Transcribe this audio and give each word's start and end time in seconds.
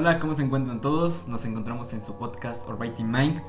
Hola, 0.00 0.18
¿cómo 0.18 0.34
se 0.34 0.40
encuentran 0.40 0.80
todos? 0.80 1.28
Nos 1.28 1.44
encontramos 1.44 1.92
en 1.92 2.00
su 2.00 2.14
podcast 2.14 2.66
Orbiting 2.66 3.10
Mind. 3.10 3.42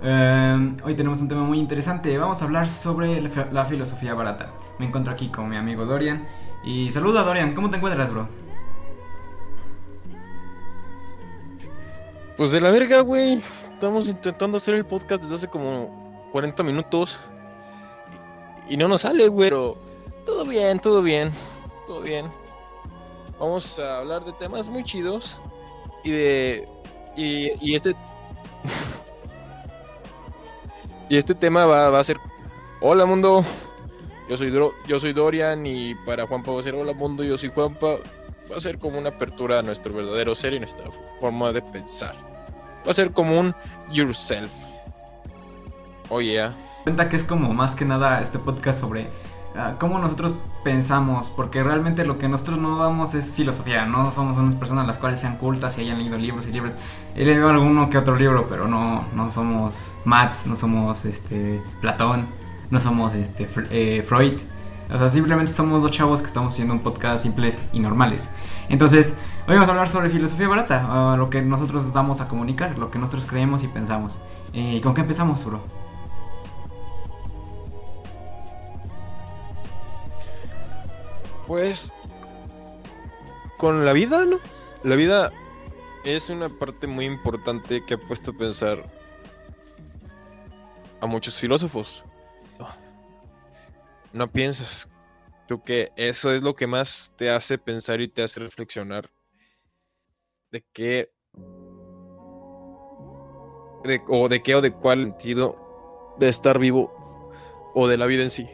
Eh, 0.00 0.76
hoy 0.82 0.94
tenemos 0.94 1.20
un 1.20 1.28
tema 1.28 1.42
muy 1.42 1.58
interesante. 1.58 2.16
Vamos 2.16 2.40
a 2.40 2.46
hablar 2.46 2.70
sobre 2.70 3.20
la, 3.20 3.48
la 3.52 3.66
filosofía 3.66 4.14
barata. 4.14 4.54
Me 4.78 4.86
encuentro 4.86 5.12
aquí 5.12 5.28
con 5.28 5.50
mi 5.50 5.56
amigo 5.56 5.84
Dorian. 5.84 6.26
Y 6.64 6.90
saluda 6.92 7.24
Dorian, 7.24 7.54
¿cómo 7.54 7.68
te 7.68 7.76
encuentras, 7.76 8.10
bro? 8.10 8.26
Pues 12.38 12.52
de 12.52 12.62
la 12.62 12.70
verga, 12.70 13.02
güey. 13.02 13.42
Estamos 13.74 14.08
intentando 14.08 14.56
hacer 14.56 14.76
el 14.76 14.86
podcast 14.86 15.22
desde 15.22 15.34
hace 15.34 15.48
como 15.48 16.30
40 16.32 16.62
minutos. 16.62 17.20
Y, 18.66 18.72
y 18.72 18.76
no 18.78 18.88
nos 18.88 19.02
sale, 19.02 19.28
güey. 19.28 19.50
Pero 19.50 19.76
todo 20.24 20.46
bien, 20.46 20.78
todo 20.78 21.02
bien. 21.02 21.30
Todo 21.86 22.00
bien. 22.00 22.30
Vamos 23.38 23.78
a 23.78 23.98
hablar 23.98 24.24
de 24.24 24.32
temas 24.32 24.70
muy 24.70 24.84
chidos. 24.84 25.38
Y 26.04 26.10
de. 26.10 26.68
Y, 27.16 27.50
y 27.60 27.74
este. 27.74 27.90
y 31.08 31.16
este 31.16 31.34
tema 31.34 31.66
va, 31.66 31.90
va, 31.90 32.00
a 32.00 32.04
ser. 32.04 32.18
Hola, 32.80 33.06
mundo. 33.06 33.44
Yo 34.28 34.36
soy, 34.36 34.52
yo 34.86 34.98
soy 34.98 35.12
Dorian. 35.12 35.66
Y 35.66 35.94
para 36.06 36.26
Juanpa 36.26 36.52
va 36.52 36.60
a 36.60 36.62
ser 36.62 36.74
Hola, 36.74 36.92
mundo. 36.92 37.24
Yo 37.24 37.38
soy 37.38 37.50
Juanpa. 37.50 37.96
Va 38.50 38.56
a 38.56 38.60
ser 38.60 38.78
como 38.78 38.98
una 38.98 39.10
apertura 39.10 39.58
a 39.58 39.62
nuestro 39.62 39.92
verdadero 39.92 40.34
ser 40.34 40.54
y 40.54 40.58
nuestra 40.58 40.84
forma 41.20 41.52
de 41.52 41.60
pensar. 41.60 42.14
Va 42.86 42.90
a 42.90 42.94
ser 42.94 43.12
como 43.12 43.38
un 43.38 43.54
yourself. 43.90 44.50
Oh 46.08 46.20
yeah. 46.20 46.56
Cuenta 46.84 47.08
que 47.08 47.16
es 47.16 47.24
como 47.24 47.52
más 47.52 47.74
que 47.74 47.84
nada 47.84 48.22
este 48.22 48.38
podcast 48.38 48.80
sobre 48.80 49.08
cómo 49.78 49.98
nosotros 49.98 50.34
pensamos, 50.64 51.30
porque 51.30 51.62
realmente 51.62 52.04
lo 52.04 52.18
que 52.18 52.28
nosotros 52.28 52.58
no 52.58 52.78
damos 52.78 53.14
es 53.14 53.32
filosofía, 53.32 53.86
no 53.86 54.10
somos 54.10 54.36
unas 54.36 54.54
personas 54.54 54.86
las 54.86 54.98
cuales 54.98 55.20
sean 55.20 55.36
cultas 55.36 55.78
y 55.78 55.82
hayan 55.82 55.98
leído 55.98 56.18
libros 56.18 56.46
y 56.46 56.52
libros. 56.52 56.76
He 57.14 57.24
leído 57.24 57.48
alguno 57.48 57.88
que 57.90 57.98
otro 57.98 58.16
libro, 58.16 58.46
pero 58.48 58.68
no, 58.68 59.04
no 59.14 59.30
somos 59.30 59.94
Mats, 60.04 60.46
no 60.46 60.56
somos 60.56 61.04
este 61.04 61.62
Platón, 61.80 62.26
no 62.70 62.80
somos 62.80 63.14
este 63.14 63.48
eh, 63.70 64.02
Freud. 64.02 64.38
O 64.90 64.98
sea, 64.98 65.08
simplemente 65.10 65.52
somos 65.52 65.82
dos 65.82 65.90
chavos 65.90 66.20
que 66.20 66.28
estamos 66.28 66.54
haciendo 66.54 66.74
un 66.74 66.80
podcast 66.80 67.22
simples 67.22 67.58
y 67.72 67.80
normales. 67.80 68.28
Entonces, 68.68 69.16
hoy 69.46 69.54
vamos 69.54 69.68
a 69.68 69.72
hablar 69.72 69.88
sobre 69.88 70.08
filosofía 70.08 70.48
barata, 70.48 71.12
uh, 71.14 71.16
lo 71.16 71.28
que 71.28 71.42
nosotros 71.42 71.92
damos 71.92 72.20
a 72.20 72.28
comunicar, 72.28 72.78
lo 72.78 72.90
que 72.90 72.98
nosotros 72.98 73.26
creemos 73.26 73.62
y 73.64 73.68
pensamos. 73.68 74.18
Eh, 74.54 74.80
¿Con 74.82 74.94
qué 74.94 75.02
empezamos, 75.02 75.44
bro? 75.44 75.60
Pues 81.48 81.94
con 83.56 83.86
la 83.86 83.94
vida, 83.94 84.26
¿no? 84.26 84.38
La 84.84 84.96
vida 84.96 85.32
es 86.04 86.28
una 86.28 86.50
parte 86.50 86.86
muy 86.86 87.06
importante 87.06 87.84
que 87.86 87.94
ha 87.94 87.98
puesto 87.98 88.32
a 88.32 88.34
pensar 88.34 88.84
a 91.00 91.06
muchos 91.06 91.38
filósofos. 91.38 92.04
No 94.12 94.30
piensas. 94.30 94.90
Creo 95.46 95.64
que 95.64 95.90
eso 95.96 96.32
es 96.32 96.42
lo 96.42 96.54
que 96.54 96.66
más 96.66 97.14
te 97.16 97.30
hace 97.30 97.56
pensar 97.56 98.02
y 98.02 98.08
te 98.08 98.22
hace 98.22 98.40
reflexionar 98.40 99.10
de 100.50 100.62
qué 100.74 101.10
de, 103.84 104.02
o 104.06 104.28
de 104.28 104.42
qué 104.42 104.54
o 104.54 104.60
de 104.60 104.72
cuál 104.72 105.04
sentido 105.04 106.14
de 106.18 106.28
estar 106.28 106.58
vivo 106.58 106.92
o 107.74 107.88
de 107.88 107.96
la 107.96 108.04
vida 108.04 108.22
en 108.22 108.30
sí. 108.30 108.46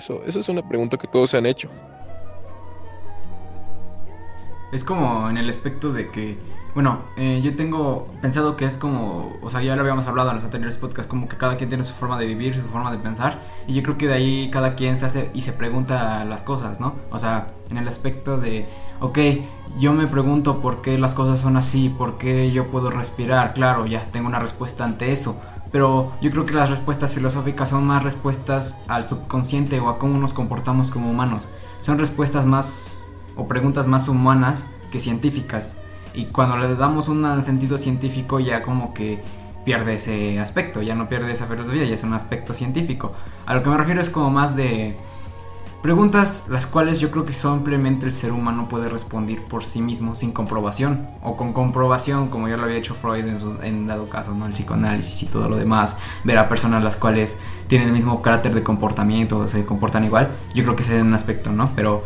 Eso, 0.00 0.24
eso 0.24 0.40
es 0.40 0.48
una 0.48 0.68
pregunta 0.68 0.96
que 0.96 1.06
todos 1.06 1.30
se 1.30 1.36
han 1.36 1.46
hecho. 1.46 1.70
Es 4.70 4.84
como 4.84 5.30
en 5.30 5.38
el 5.38 5.48
aspecto 5.48 5.92
de 5.92 6.08
que, 6.08 6.38
bueno, 6.74 7.00
eh, 7.16 7.40
yo 7.42 7.56
tengo 7.56 8.08
pensado 8.20 8.56
que 8.56 8.66
es 8.66 8.76
como, 8.76 9.36
o 9.40 9.50
sea, 9.50 9.62
ya 9.62 9.74
lo 9.74 9.80
habíamos 9.80 10.06
hablado 10.06 10.28
en 10.28 10.36
los 10.36 10.44
anteriores 10.44 10.76
podcasts, 10.76 11.08
como 11.08 11.26
que 11.26 11.36
cada 11.36 11.56
quien 11.56 11.70
tiene 11.70 11.84
su 11.84 11.94
forma 11.94 12.18
de 12.18 12.26
vivir, 12.26 12.54
su 12.54 12.68
forma 12.68 12.90
de 12.90 12.98
pensar, 12.98 13.40
y 13.66 13.72
yo 13.72 13.82
creo 13.82 13.96
que 13.96 14.06
de 14.08 14.14
ahí 14.14 14.50
cada 14.50 14.74
quien 14.74 14.98
se 14.98 15.06
hace 15.06 15.30
y 15.32 15.42
se 15.42 15.52
pregunta 15.52 16.24
las 16.26 16.44
cosas, 16.44 16.80
¿no? 16.80 16.94
O 17.10 17.18
sea, 17.18 17.54
en 17.70 17.78
el 17.78 17.88
aspecto 17.88 18.36
de, 18.36 18.68
ok, 19.00 19.18
yo 19.78 19.92
me 19.94 20.06
pregunto 20.06 20.60
por 20.60 20.82
qué 20.82 20.98
las 20.98 21.14
cosas 21.14 21.40
son 21.40 21.56
así, 21.56 21.88
por 21.88 22.18
qué 22.18 22.50
yo 22.52 22.68
puedo 22.68 22.90
respirar, 22.90 23.54
claro, 23.54 23.86
ya 23.86 24.04
tengo 24.12 24.28
una 24.28 24.38
respuesta 24.38 24.84
ante 24.84 25.12
eso, 25.12 25.40
pero 25.72 26.12
yo 26.20 26.30
creo 26.30 26.44
que 26.44 26.54
las 26.54 26.70
respuestas 26.70 27.14
filosóficas 27.14 27.70
son 27.70 27.86
más 27.86 28.02
respuestas 28.02 28.80
al 28.88 29.08
subconsciente 29.08 29.80
o 29.80 29.88
a 29.88 29.98
cómo 29.98 30.18
nos 30.18 30.34
comportamos 30.34 30.90
como 30.90 31.10
humanos, 31.10 31.50
son 31.80 31.98
respuestas 31.98 32.44
más 32.44 33.07
o 33.38 33.48
preguntas 33.48 33.86
más 33.86 34.08
humanas 34.08 34.66
que 34.90 34.98
científicas. 34.98 35.76
Y 36.12 36.26
cuando 36.26 36.58
le 36.58 36.74
damos 36.74 37.08
un 37.08 37.42
sentido 37.42 37.78
científico 37.78 38.40
ya 38.40 38.62
como 38.62 38.92
que 38.92 39.22
pierde 39.64 39.94
ese 39.94 40.40
aspecto, 40.40 40.82
ya 40.82 40.94
no 40.94 41.08
pierde 41.08 41.32
esa 41.32 41.46
filosofía, 41.46 41.84
ya 41.84 41.94
es 41.94 42.02
un 42.02 42.12
aspecto 42.12 42.52
científico. 42.52 43.12
A 43.46 43.54
lo 43.54 43.62
que 43.62 43.70
me 43.70 43.76
refiero 43.76 44.00
es 44.00 44.10
como 44.10 44.28
más 44.28 44.56
de 44.56 44.96
preguntas 45.82 46.44
las 46.48 46.66
cuales 46.66 46.98
yo 46.98 47.12
creo 47.12 47.24
que 47.24 47.32
simplemente 47.32 48.06
el 48.06 48.12
ser 48.12 48.32
humano 48.32 48.66
puede 48.68 48.88
responder 48.88 49.40
por 49.44 49.64
sí 49.64 49.80
mismo 49.80 50.16
sin 50.16 50.32
comprobación 50.32 51.06
o 51.22 51.36
con 51.36 51.52
comprobación 51.52 52.30
como 52.30 52.48
ya 52.48 52.56
lo 52.56 52.64
había 52.64 52.78
hecho 52.78 52.96
Freud 52.96 53.24
en, 53.24 53.38
su, 53.38 53.58
en 53.62 53.86
dado 53.86 54.08
caso, 54.08 54.34
¿no? 54.34 54.46
el 54.46 54.52
psicoanálisis 54.52 55.22
y 55.22 55.26
todo 55.26 55.48
lo 55.48 55.56
demás, 55.56 55.96
ver 56.24 56.38
a 56.38 56.48
personas 56.48 56.82
las 56.82 56.96
cuales 56.96 57.36
tienen 57.68 57.88
el 57.88 57.94
mismo 57.94 58.22
carácter 58.22 58.54
de 58.54 58.64
comportamiento, 58.64 59.46
se 59.46 59.64
comportan 59.64 60.02
igual, 60.04 60.30
yo 60.52 60.64
creo 60.64 60.74
que 60.74 60.82
ese 60.82 60.96
es 60.96 61.02
un 61.02 61.14
aspecto, 61.14 61.52
¿no? 61.52 61.70
Pero 61.76 62.02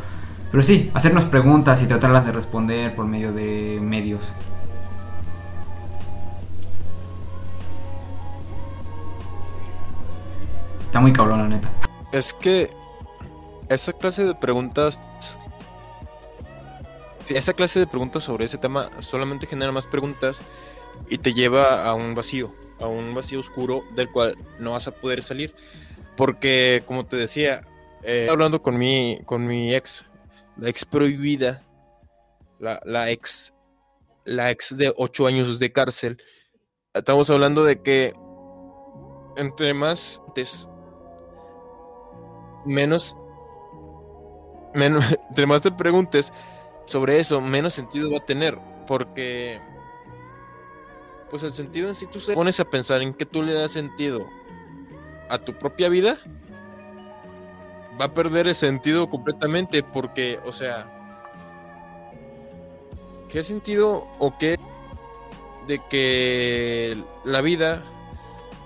pero 0.52 0.62
sí, 0.62 0.90
hacernos 0.92 1.24
preguntas 1.24 1.80
y 1.80 1.86
tratarlas 1.86 2.26
de 2.26 2.32
responder 2.32 2.94
por 2.94 3.06
medio 3.06 3.32
de 3.32 3.80
medios. 3.80 4.34
Está 10.84 11.00
muy 11.00 11.14
cabrón, 11.14 11.38
la 11.38 11.48
neta. 11.48 11.70
Es 12.12 12.34
que 12.34 12.70
esa 13.70 13.94
clase 13.94 14.26
de 14.26 14.34
preguntas. 14.34 15.00
Esa 17.30 17.54
clase 17.54 17.80
de 17.80 17.86
preguntas 17.86 18.24
sobre 18.24 18.44
ese 18.44 18.58
tema 18.58 18.90
solamente 18.98 19.46
genera 19.46 19.72
más 19.72 19.86
preguntas 19.86 20.42
y 21.08 21.16
te 21.16 21.32
lleva 21.32 21.82
a 21.82 21.94
un 21.94 22.14
vacío, 22.14 22.52
a 22.78 22.88
un 22.88 23.14
vacío 23.14 23.40
oscuro 23.40 23.84
del 23.94 24.10
cual 24.10 24.36
no 24.58 24.72
vas 24.72 24.86
a 24.86 24.90
poder 24.90 25.22
salir. 25.22 25.54
Porque, 26.14 26.82
como 26.84 27.06
te 27.06 27.16
decía, 27.16 27.62
eh, 28.02 28.28
hablando 28.30 28.60
con 28.60 28.76
mi, 28.76 29.20
con 29.24 29.46
mi 29.46 29.74
ex, 29.74 30.04
la 30.56 30.68
ex 30.68 30.84
prohibida, 30.84 31.64
la, 32.58 32.80
la, 32.84 33.10
ex, 33.10 33.54
la 34.24 34.50
ex 34.50 34.76
de 34.76 34.92
ocho 34.96 35.26
años 35.26 35.58
de 35.58 35.72
cárcel, 35.72 36.22
estamos 36.94 37.30
hablando 37.30 37.64
de 37.64 37.82
que 37.82 38.12
entre 39.36 39.74
más 39.74 40.22
menos, 42.64 43.16
menos, 44.74 45.04
entre 45.30 45.46
más 45.46 45.62
te 45.62 45.72
preguntes 45.72 46.32
sobre 46.86 47.18
eso, 47.18 47.40
menos 47.40 47.74
sentido 47.74 48.10
va 48.10 48.18
a 48.18 48.26
tener, 48.26 48.58
porque 48.86 49.60
pues 51.30 51.42
el 51.44 51.52
sentido 51.52 51.88
en 51.88 51.94
sí 51.94 52.06
tú 52.06 52.18
te 52.18 52.34
pones 52.34 52.60
a 52.60 52.64
pensar 52.64 53.00
en 53.00 53.14
que 53.14 53.24
tú 53.24 53.42
le 53.42 53.54
das 53.54 53.72
sentido 53.72 54.28
a 55.30 55.38
tu 55.38 55.56
propia 55.58 55.88
vida, 55.88 56.18
va 58.00 58.06
a 58.06 58.14
perder 58.14 58.48
el 58.48 58.54
sentido 58.54 59.08
completamente 59.08 59.82
porque, 59.82 60.38
o 60.44 60.52
sea, 60.52 60.90
¿qué 63.28 63.42
sentido 63.42 64.06
o 64.18 64.36
qué 64.38 64.58
de 65.66 65.80
que 65.88 66.96
la 67.24 67.40
vida 67.40 67.82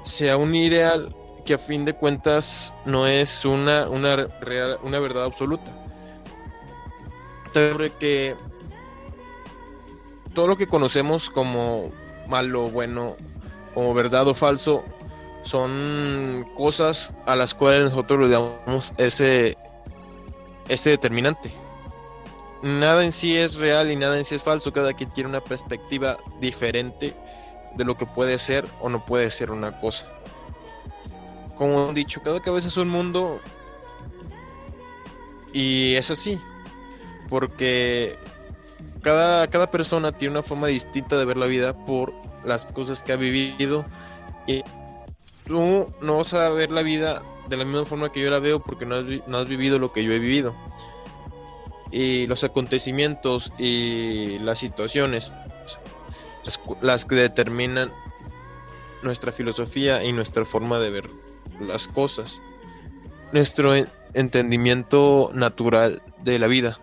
sea 0.04 0.36
un 0.36 0.54
ideal 0.54 1.14
que 1.44 1.54
a 1.54 1.58
fin 1.58 1.84
de 1.84 1.92
cuentas 1.92 2.74
no 2.84 3.06
es 3.06 3.44
una, 3.44 3.88
una, 3.88 4.16
real, 4.16 4.78
una 4.82 4.98
verdad 4.98 5.24
absoluta? 5.24 5.72
Sobre 7.52 7.90
que 7.90 8.36
todo 10.34 10.46
lo 10.46 10.56
que 10.56 10.66
conocemos 10.66 11.30
como 11.30 11.90
malo, 12.28 12.68
bueno, 12.70 13.16
como 13.74 13.94
verdad 13.94 14.28
o 14.28 14.34
falso, 14.34 14.84
son 15.46 16.44
cosas 16.54 17.14
a 17.24 17.36
las 17.36 17.54
cuales 17.54 17.90
nosotros 17.90 18.20
le 18.20 18.28
damos 18.28 18.92
ese, 18.96 19.56
determinante. 20.68 21.52
Nada 22.62 23.04
en 23.04 23.12
sí 23.12 23.36
es 23.36 23.54
real 23.54 23.90
y 23.90 23.96
nada 23.96 24.18
en 24.18 24.24
sí 24.24 24.34
es 24.34 24.42
falso, 24.42 24.72
cada 24.72 24.92
quien 24.92 25.10
tiene 25.10 25.30
una 25.30 25.40
perspectiva 25.40 26.16
diferente 26.40 27.14
de 27.76 27.84
lo 27.84 27.96
que 27.96 28.06
puede 28.06 28.38
ser 28.38 28.64
o 28.80 28.88
no 28.88 29.04
puede 29.04 29.30
ser 29.30 29.52
una 29.52 29.78
cosa. 29.78 30.06
Como 31.54 31.90
he 31.90 31.94
dicho, 31.94 32.20
cada 32.22 32.40
cabeza 32.40 32.66
es 32.66 32.76
un 32.76 32.88
mundo 32.88 33.40
y 35.52 35.94
es 35.94 36.10
así, 36.10 36.40
porque 37.28 38.18
cada, 39.02 39.46
cada 39.46 39.70
persona 39.70 40.10
tiene 40.10 40.32
una 40.32 40.42
forma 40.42 40.66
distinta 40.66 41.16
de 41.16 41.24
ver 41.24 41.36
la 41.36 41.46
vida 41.46 41.72
por 41.86 42.12
las 42.44 42.66
cosas 42.66 43.02
que 43.02 43.12
ha 43.12 43.16
vivido 43.16 43.84
y 44.46 44.62
tú 45.46 45.92
no 46.00 46.16
vas 46.18 46.34
a 46.34 46.48
ver 46.50 46.70
la 46.70 46.82
vida 46.82 47.22
de 47.48 47.56
la 47.56 47.64
misma 47.64 47.86
forma 47.86 48.12
que 48.12 48.20
yo 48.20 48.30
la 48.30 48.38
veo 48.38 48.60
porque 48.60 48.86
no 48.86 48.96
has, 48.96 49.04
no 49.26 49.38
has 49.38 49.48
vivido 49.48 49.78
lo 49.78 49.92
que 49.92 50.04
yo 50.04 50.12
he 50.12 50.18
vivido. 50.18 50.54
Y 51.90 52.26
los 52.26 52.44
acontecimientos 52.44 53.52
y 53.58 54.38
las 54.40 54.58
situaciones 54.58 55.32
las 56.80 57.04
que 57.04 57.14
determinan 57.14 57.90
nuestra 59.02 59.32
filosofía 59.32 60.04
y 60.04 60.12
nuestra 60.12 60.44
forma 60.44 60.78
de 60.78 60.90
ver 60.90 61.10
las 61.60 61.88
cosas, 61.88 62.42
nuestro 63.32 63.72
entendimiento 64.14 65.30
natural 65.34 66.02
de 66.22 66.38
la 66.38 66.46
vida. 66.46 66.78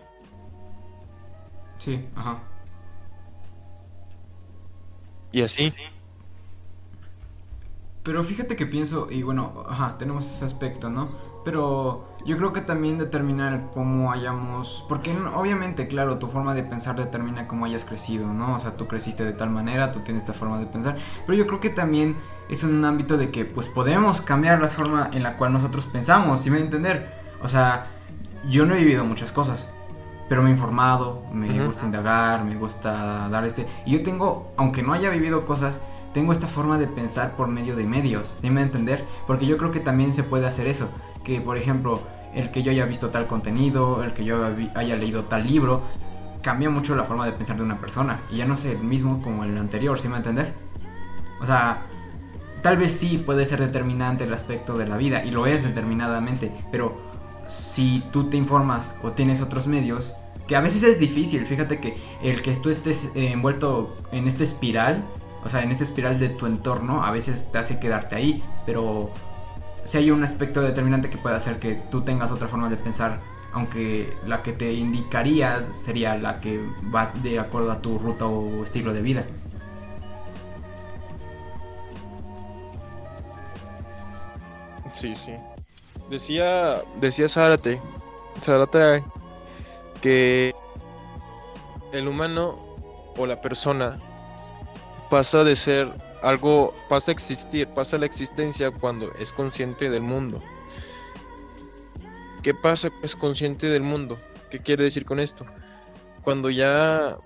Sí, 1.78 2.04
ajá. 2.14 2.38
Y 5.32 5.42
así. 5.42 5.72
Pero 8.04 8.22
fíjate 8.22 8.54
que 8.54 8.66
pienso, 8.66 9.08
y 9.10 9.22
bueno, 9.22 9.64
ajá, 9.66 9.96
tenemos 9.96 10.26
ese 10.26 10.44
aspecto, 10.44 10.90
¿no? 10.90 11.08
Pero 11.42 12.06
yo 12.26 12.36
creo 12.36 12.52
que 12.52 12.60
también 12.60 12.98
determina 12.98 13.70
cómo 13.72 14.12
hayamos, 14.12 14.84
porque 14.90 15.10
obviamente, 15.34 15.88
claro, 15.88 16.18
tu 16.18 16.26
forma 16.28 16.54
de 16.54 16.64
pensar 16.64 16.96
determina 16.96 17.48
cómo 17.48 17.64
hayas 17.64 17.86
crecido, 17.86 18.26
¿no? 18.26 18.56
O 18.56 18.58
sea, 18.58 18.76
tú 18.76 18.86
creciste 18.86 19.24
de 19.24 19.32
tal 19.32 19.48
manera, 19.48 19.90
tú 19.90 20.00
tienes 20.00 20.22
esta 20.22 20.34
forma 20.34 20.58
de 20.58 20.66
pensar, 20.66 20.98
pero 21.26 21.38
yo 21.38 21.46
creo 21.46 21.60
que 21.60 21.70
también 21.70 22.16
es 22.50 22.62
un 22.62 22.84
ámbito 22.84 23.16
de 23.16 23.30
que 23.30 23.46
pues 23.46 23.68
podemos 23.68 24.20
cambiar 24.20 24.60
la 24.60 24.68
forma 24.68 25.08
en 25.14 25.22
la 25.22 25.38
cual 25.38 25.54
nosotros 25.54 25.86
pensamos, 25.86 26.42
¿sí 26.42 26.50
me 26.50 26.56
voy 26.56 26.62
a 26.62 26.64
entender? 26.66 27.14
O 27.42 27.48
sea, 27.48 27.86
yo 28.50 28.66
no 28.66 28.74
he 28.74 28.80
vivido 28.80 29.06
muchas 29.06 29.32
cosas, 29.32 29.70
pero 30.28 30.42
me 30.42 30.50
he 30.50 30.52
informado, 30.52 31.22
me 31.32 31.64
gusta 31.64 31.86
indagar, 31.86 32.44
me 32.44 32.56
gusta 32.56 33.30
dar 33.30 33.44
este... 33.44 33.66
Y 33.86 33.92
yo 33.92 34.02
tengo, 34.02 34.52
aunque 34.58 34.82
no 34.82 34.92
haya 34.92 35.08
vivido 35.08 35.46
cosas, 35.46 35.80
tengo 36.14 36.32
esta 36.32 36.46
forma 36.46 36.78
de 36.78 36.86
pensar 36.86 37.36
por 37.36 37.48
medio 37.48 37.74
de 37.76 37.84
medios, 37.84 38.36
dime 38.40 38.62
entender, 38.62 39.04
porque 39.26 39.46
yo 39.46 39.58
creo 39.58 39.72
que 39.72 39.80
también 39.80 40.14
se 40.14 40.22
puede 40.22 40.46
hacer 40.46 40.68
eso, 40.68 40.88
que 41.24 41.40
por 41.40 41.58
ejemplo, 41.58 42.00
el 42.34 42.52
que 42.52 42.62
yo 42.62 42.70
haya 42.70 42.86
visto 42.86 43.10
tal 43.10 43.26
contenido, 43.26 44.02
el 44.02 44.14
que 44.14 44.24
yo 44.24 44.38
haya 44.74 44.96
leído 44.96 45.24
tal 45.24 45.46
libro, 45.46 45.82
cambia 46.40 46.70
mucho 46.70 46.94
la 46.94 47.04
forma 47.04 47.26
de 47.26 47.32
pensar 47.32 47.56
de 47.56 47.64
una 47.64 47.78
persona, 47.78 48.20
y 48.30 48.36
ya 48.36 48.46
no 48.46 48.54
es 48.54 48.64
el 48.64 48.78
mismo 48.78 49.20
como 49.22 49.44
el 49.44 49.58
anterior, 49.58 49.98
¿sí 49.98 50.08
me 50.08 50.16
entender? 50.16 50.54
O 51.40 51.46
sea, 51.46 51.82
tal 52.62 52.76
vez 52.76 52.92
sí 52.92 53.18
puede 53.18 53.44
ser 53.44 53.60
determinante 53.60 54.24
el 54.24 54.32
aspecto 54.32 54.78
de 54.78 54.86
la 54.86 54.96
vida, 54.96 55.24
y 55.24 55.32
lo 55.32 55.46
es 55.46 55.64
determinadamente, 55.64 56.52
pero 56.70 56.96
si 57.48 58.04
tú 58.12 58.30
te 58.30 58.36
informas 58.36 58.94
o 59.02 59.10
tienes 59.12 59.42
otros 59.42 59.66
medios, 59.66 60.14
que 60.46 60.54
a 60.54 60.60
veces 60.60 60.84
es 60.84 61.00
difícil, 61.00 61.44
fíjate 61.44 61.80
que 61.80 61.98
el 62.22 62.40
que 62.42 62.54
tú 62.54 62.70
estés 62.70 63.10
envuelto 63.14 63.96
en 64.12 64.28
esta 64.28 64.44
espiral, 64.44 65.04
o 65.44 65.48
sea, 65.48 65.62
en 65.62 65.70
esta 65.70 65.84
espiral 65.84 66.18
de 66.18 66.30
tu 66.30 66.46
entorno, 66.46 67.04
a 67.04 67.10
veces 67.10 67.50
te 67.52 67.58
hace 67.58 67.78
quedarte 67.78 68.16
ahí, 68.16 68.42
pero 68.64 69.10
si 69.84 69.98
hay 69.98 70.10
un 70.10 70.24
aspecto 70.24 70.62
determinante 70.62 71.10
que 71.10 71.18
puede 71.18 71.36
hacer 71.36 71.58
que 71.58 71.74
tú 71.90 72.02
tengas 72.02 72.30
otra 72.30 72.48
forma 72.48 72.70
de 72.70 72.76
pensar, 72.76 73.20
aunque 73.52 74.16
la 74.26 74.42
que 74.42 74.52
te 74.52 74.72
indicaría 74.72 75.70
sería 75.72 76.16
la 76.16 76.40
que 76.40 76.60
va 76.94 77.12
de 77.22 77.38
acuerdo 77.38 77.70
a 77.72 77.80
tu 77.80 77.98
ruta 77.98 78.26
o 78.26 78.64
estilo 78.64 78.92
de 78.92 79.02
vida. 79.02 79.24
Sí, 84.92 85.14
sí. 85.14 85.34
Decía, 86.08 86.82
decía 87.00 87.28
Zárate, 87.28 87.80
Zárate 88.40 89.04
que 90.00 90.54
el 91.92 92.08
humano 92.08 92.56
o 93.16 93.26
la 93.26 93.40
persona 93.40 93.98
pasa 95.10 95.44
de 95.44 95.56
ser 95.56 95.92
algo, 96.22 96.74
pasa 96.88 97.10
a 97.10 97.14
existir, 97.14 97.68
pasa 97.68 97.96
a 97.96 98.00
la 98.00 98.06
existencia 98.06 98.70
cuando 98.70 99.12
es 99.14 99.32
consciente 99.32 99.90
del 99.90 100.02
mundo. 100.02 100.42
¿Qué 102.42 102.54
pasa 102.54 102.90
es 103.02 103.16
consciente 103.16 103.68
del 103.68 103.82
mundo? 103.82 104.18
¿Qué 104.50 104.60
quiere 104.60 104.84
decir 104.84 105.04
con 105.04 105.20
esto? 105.20 105.46
Cuando 106.22 106.50
ya, 106.50 107.18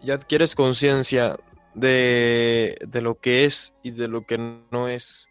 ya 0.00 0.14
adquieres 0.14 0.54
conciencia 0.54 1.36
de, 1.74 2.76
de 2.86 3.02
lo 3.02 3.16
que 3.16 3.44
es 3.44 3.74
y 3.82 3.90
de 3.90 4.08
lo 4.08 4.22
que 4.22 4.38
no 4.38 4.88
es. 4.88 5.28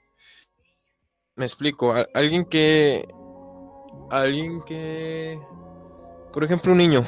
Me 1.35 1.45
explico, 1.45 1.93
alguien 2.13 2.45
que, 2.45 3.07
alguien 4.09 4.61
que, 4.63 5.39
por 6.33 6.43
ejemplo, 6.43 6.71
un 6.71 6.77
niño. 6.79 7.03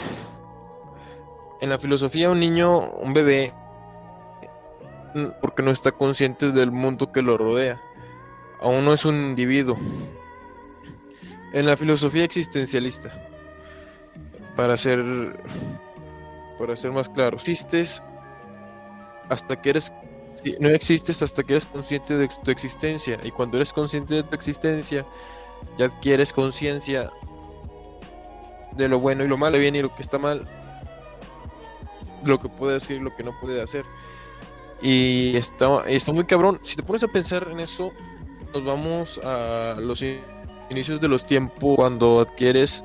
En 1.62 1.70
la 1.70 1.80
filosofía, 1.80 2.30
un 2.30 2.40
niño, 2.40 2.92
un 2.92 3.14
bebé, 3.14 3.54
porque 5.42 5.64
no 5.64 5.72
está 5.72 5.92
consciente 5.92 6.52
del 6.52 6.72
mundo 6.72 7.12
que 7.12 7.22
lo 7.22 7.38
rodea. 7.38 7.82
Aún 8.60 8.86
no 8.86 8.94
es 8.94 9.06
un 9.06 9.16
individuo. 9.16 9.78
En 11.54 11.66
la 11.66 11.78
filosofía 11.78 12.24
existencialista, 12.24 13.12
para 14.56 14.78
ser, 14.78 15.04
para 16.60 16.76
ser 16.76 16.92
más 16.92 17.10
claro, 17.10 17.38
existes 17.38 18.04
hasta 19.30 19.60
que 19.62 19.72
eres, 19.72 19.94
no 20.60 20.70
existes 20.70 21.22
hasta 21.24 21.44
que 21.44 21.54
eres 21.54 21.66
consciente 21.66 22.18
de 22.18 22.28
tu 22.44 22.52
existencia. 22.52 23.18
Y 23.24 23.32
cuando 23.32 23.58
eres 23.58 23.74
consciente 23.74 24.16
de 24.16 24.24
tu 24.24 24.36
existencia, 24.36 25.06
ya 25.78 25.86
adquieres 25.86 26.34
conciencia 26.34 27.10
de 28.74 28.88
lo 28.88 29.00
bueno 29.00 29.24
y 29.24 29.28
lo 29.28 29.38
malo, 29.38 29.58
bien 29.58 29.76
y 29.76 29.82
lo 29.82 29.94
que 29.94 30.02
está 30.02 30.18
mal, 30.18 30.48
lo 32.24 32.40
que 32.40 32.50
puede 32.50 32.78
hacer 32.78 32.98
y 32.98 33.00
lo 33.00 33.16
que 33.16 33.24
no 33.24 33.38
puede 33.40 33.62
hacer. 33.62 33.86
Y 34.82 35.36
está, 35.36 35.84
está 35.88 36.14
muy 36.14 36.26
cabrón. 36.26 36.60
Si 36.62 36.76
te 36.76 36.84
pones 36.84 37.04
a 37.04 37.08
pensar 37.08 37.48
en 37.52 37.60
eso, 37.60 37.92
nos 38.54 38.64
vamos 38.64 39.20
a 39.24 39.76
los 39.80 40.04
inicios 40.70 41.02
de 41.02 41.08
los 41.08 41.26
tiempos 41.26 41.76
cuando 41.76 42.22
adquieres 42.22 42.84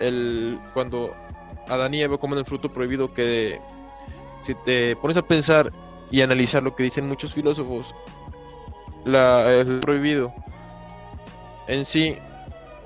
el. 0.00 0.58
Cuando 0.74 1.14
Adán 1.68 1.94
y 1.94 2.02
Eva 2.02 2.18
comen 2.18 2.38
el 2.38 2.44
fruto 2.44 2.68
prohibido, 2.68 3.12
que 3.14 3.60
si 4.40 4.54
te 4.54 4.96
pones 4.96 5.16
a 5.16 5.22
pensar 5.22 5.72
y 6.10 6.20
analizar 6.20 6.62
lo 6.62 6.74
que 6.74 6.82
dicen 6.82 7.08
muchos 7.08 7.32
filósofos, 7.32 7.94
la, 9.04 9.50
el 9.52 9.80
prohibido 9.80 10.34
en 11.66 11.84
sí, 11.84 12.16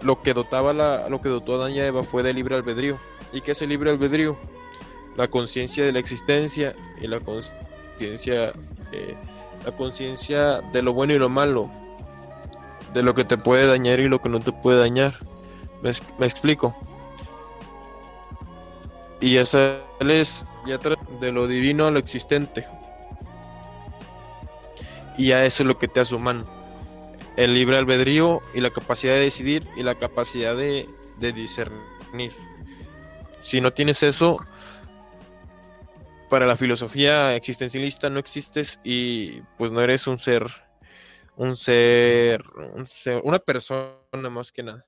lo 0.02 0.22
que 0.22 0.34
dotaba 0.34 0.72
la, 0.72 1.08
lo 1.08 1.20
que 1.20 1.28
dotó 1.28 1.54
a 1.54 1.56
Adán 1.56 1.72
y 1.72 1.80
Eva 1.80 2.02
fue 2.02 2.22
de 2.22 2.32
libre 2.32 2.54
albedrío. 2.54 2.98
¿Y 3.32 3.40
qué 3.40 3.52
es 3.52 3.62
el 3.62 3.70
libre 3.70 3.90
albedrío? 3.90 4.36
La 5.16 5.28
conciencia 5.28 5.84
de 5.84 5.92
la 5.92 5.98
existencia 5.98 6.74
y 7.00 7.08
la 7.08 7.20
conciencia 7.20 7.67
conciencia, 7.98 8.52
eh, 8.92 9.16
la 9.64 9.72
conciencia 9.72 10.60
de 10.72 10.82
lo 10.82 10.92
bueno 10.92 11.14
y 11.14 11.18
lo 11.18 11.28
malo, 11.28 11.68
de 12.94 13.02
lo 13.02 13.12
que 13.14 13.24
te 13.24 13.36
puede 13.36 13.66
dañar 13.66 13.98
y 13.98 14.08
lo 14.08 14.20
que 14.20 14.28
no 14.28 14.38
te 14.38 14.52
puede 14.52 14.78
dañar. 14.78 15.14
Me, 15.82 15.90
explico. 16.26 16.76
Y 19.20 19.36
esa 19.36 19.78
es 20.00 20.46
ya 20.64 20.78
de 21.20 21.32
lo 21.32 21.48
divino 21.48 21.86
a 21.86 21.90
lo 21.90 21.98
existente. 21.98 22.66
Y 25.16 25.32
a 25.32 25.44
eso 25.44 25.64
es 25.64 25.66
lo 25.66 25.78
que 25.78 25.88
te 25.88 25.98
hace 25.98 26.14
humano. 26.14 26.46
El 27.36 27.54
libre 27.54 27.78
albedrío 27.78 28.40
y 28.54 28.60
la 28.60 28.70
capacidad 28.70 29.14
de 29.14 29.20
decidir 29.20 29.66
y 29.76 29.82
la 29.82 29.96
capacidad 29.96 30.56
de, 30.56 30.88
de 31.18 31.32
discernir. 31.32 32.32
Si 33.40 33.60
no 33.60 33.72
tienes 33.72 34.02
eso, 34.04 34.38
para 36.28 36.46
la 36.46 36.56
filosofía 36.56 37.34
existencialista 37.34 38.10
no 38.10 38.18
existes 38.18 38.80
y 38.84 39.40
pues 39.56 39.72
no 39.72 39.80
eres 39.80 40.06
un 40.06 40.18
ser, 40.18 40.46
un 41.36 41.56
ser, 41.56 42.44
una 43.24 43.38
persona 43.38 43.96
más 44.30 44.52
que 44.52 44.62
nada. 44.62 44.84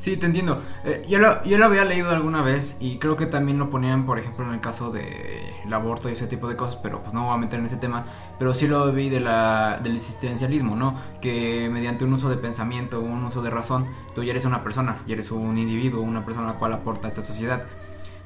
Sí, 0.00 0.16
te 0.16 0.24
entiendo. 0.24 0.62
Eh, 0.82 1.04
yo, 1.10 1.18
lo, 1.18 1.44
yo 1.44 1.58
lo 1.58 1.66
había 1.66 1.84
leído 1.84 2.08
alguna 2.08 2.40
vez 2.40 2.78
y 2.80 2.98
creo 2.98 3.18
que 3.18 3.26
también 3.26 3.58
lo 3.58 3.68
ponían, 3.68 4.06
por 4.06 4.18
ejemplo, 4.18 4.46
en 4.46 4.54
el 4.54 4.60
caso 4.60 4.90
del 4.90 5.70
aborto 5.70 6.08
y 6.08 6.12
ese 6.12 6.26
tipo 6.26 6.48
de 6.48 6.56
cosas, 6.56 6.76
pero 6.76 7.02
pues 7.02 7.12
no 7.12 7.26
voy 7.26 7.34
a 7.34 7.36
meter 7.36 7.58
en 7.58 7.66
ese 7.66 7.76
tema. 7.76 8.06
Pero 8.38 8.54
sí 8.54 8.66
lo 8.66 8.90
vi 8.92 9.10
de 9.10 9.20
la, 9.20 9.78
del 9.82 9.96
existencialismo, 9.96 10.74
¿no? 10.74 10.98
Que 11.20 11.68
mediante 11.70 12.06
un 12.06 12.14
uso 12.14 12.30
de 12.30 12.36
pensamiento, 12.38 12.98
un 12.98 13.24
uso 13.24 13.42
de 13.42 13.50
razón, 13.50 13.88
tú 14.14 14.22
ya 14.22 14.30
eres 14.30 14.46
una 14.46 14.64
persona, 14.64 15.02
ya 15.06 15.12
eres 15.12 15.30
un 15.32 15.58
individuo, 15.58 16.00
una 16.00 16.24
persona 16.24 16.48
a 16.48 16.52
la 16.54 16.58
cual 16.58 16.72
aporta 16.72 17.08
a 17.08 17.10
esta 17.10 17.20
sociedad. 17.20 17.66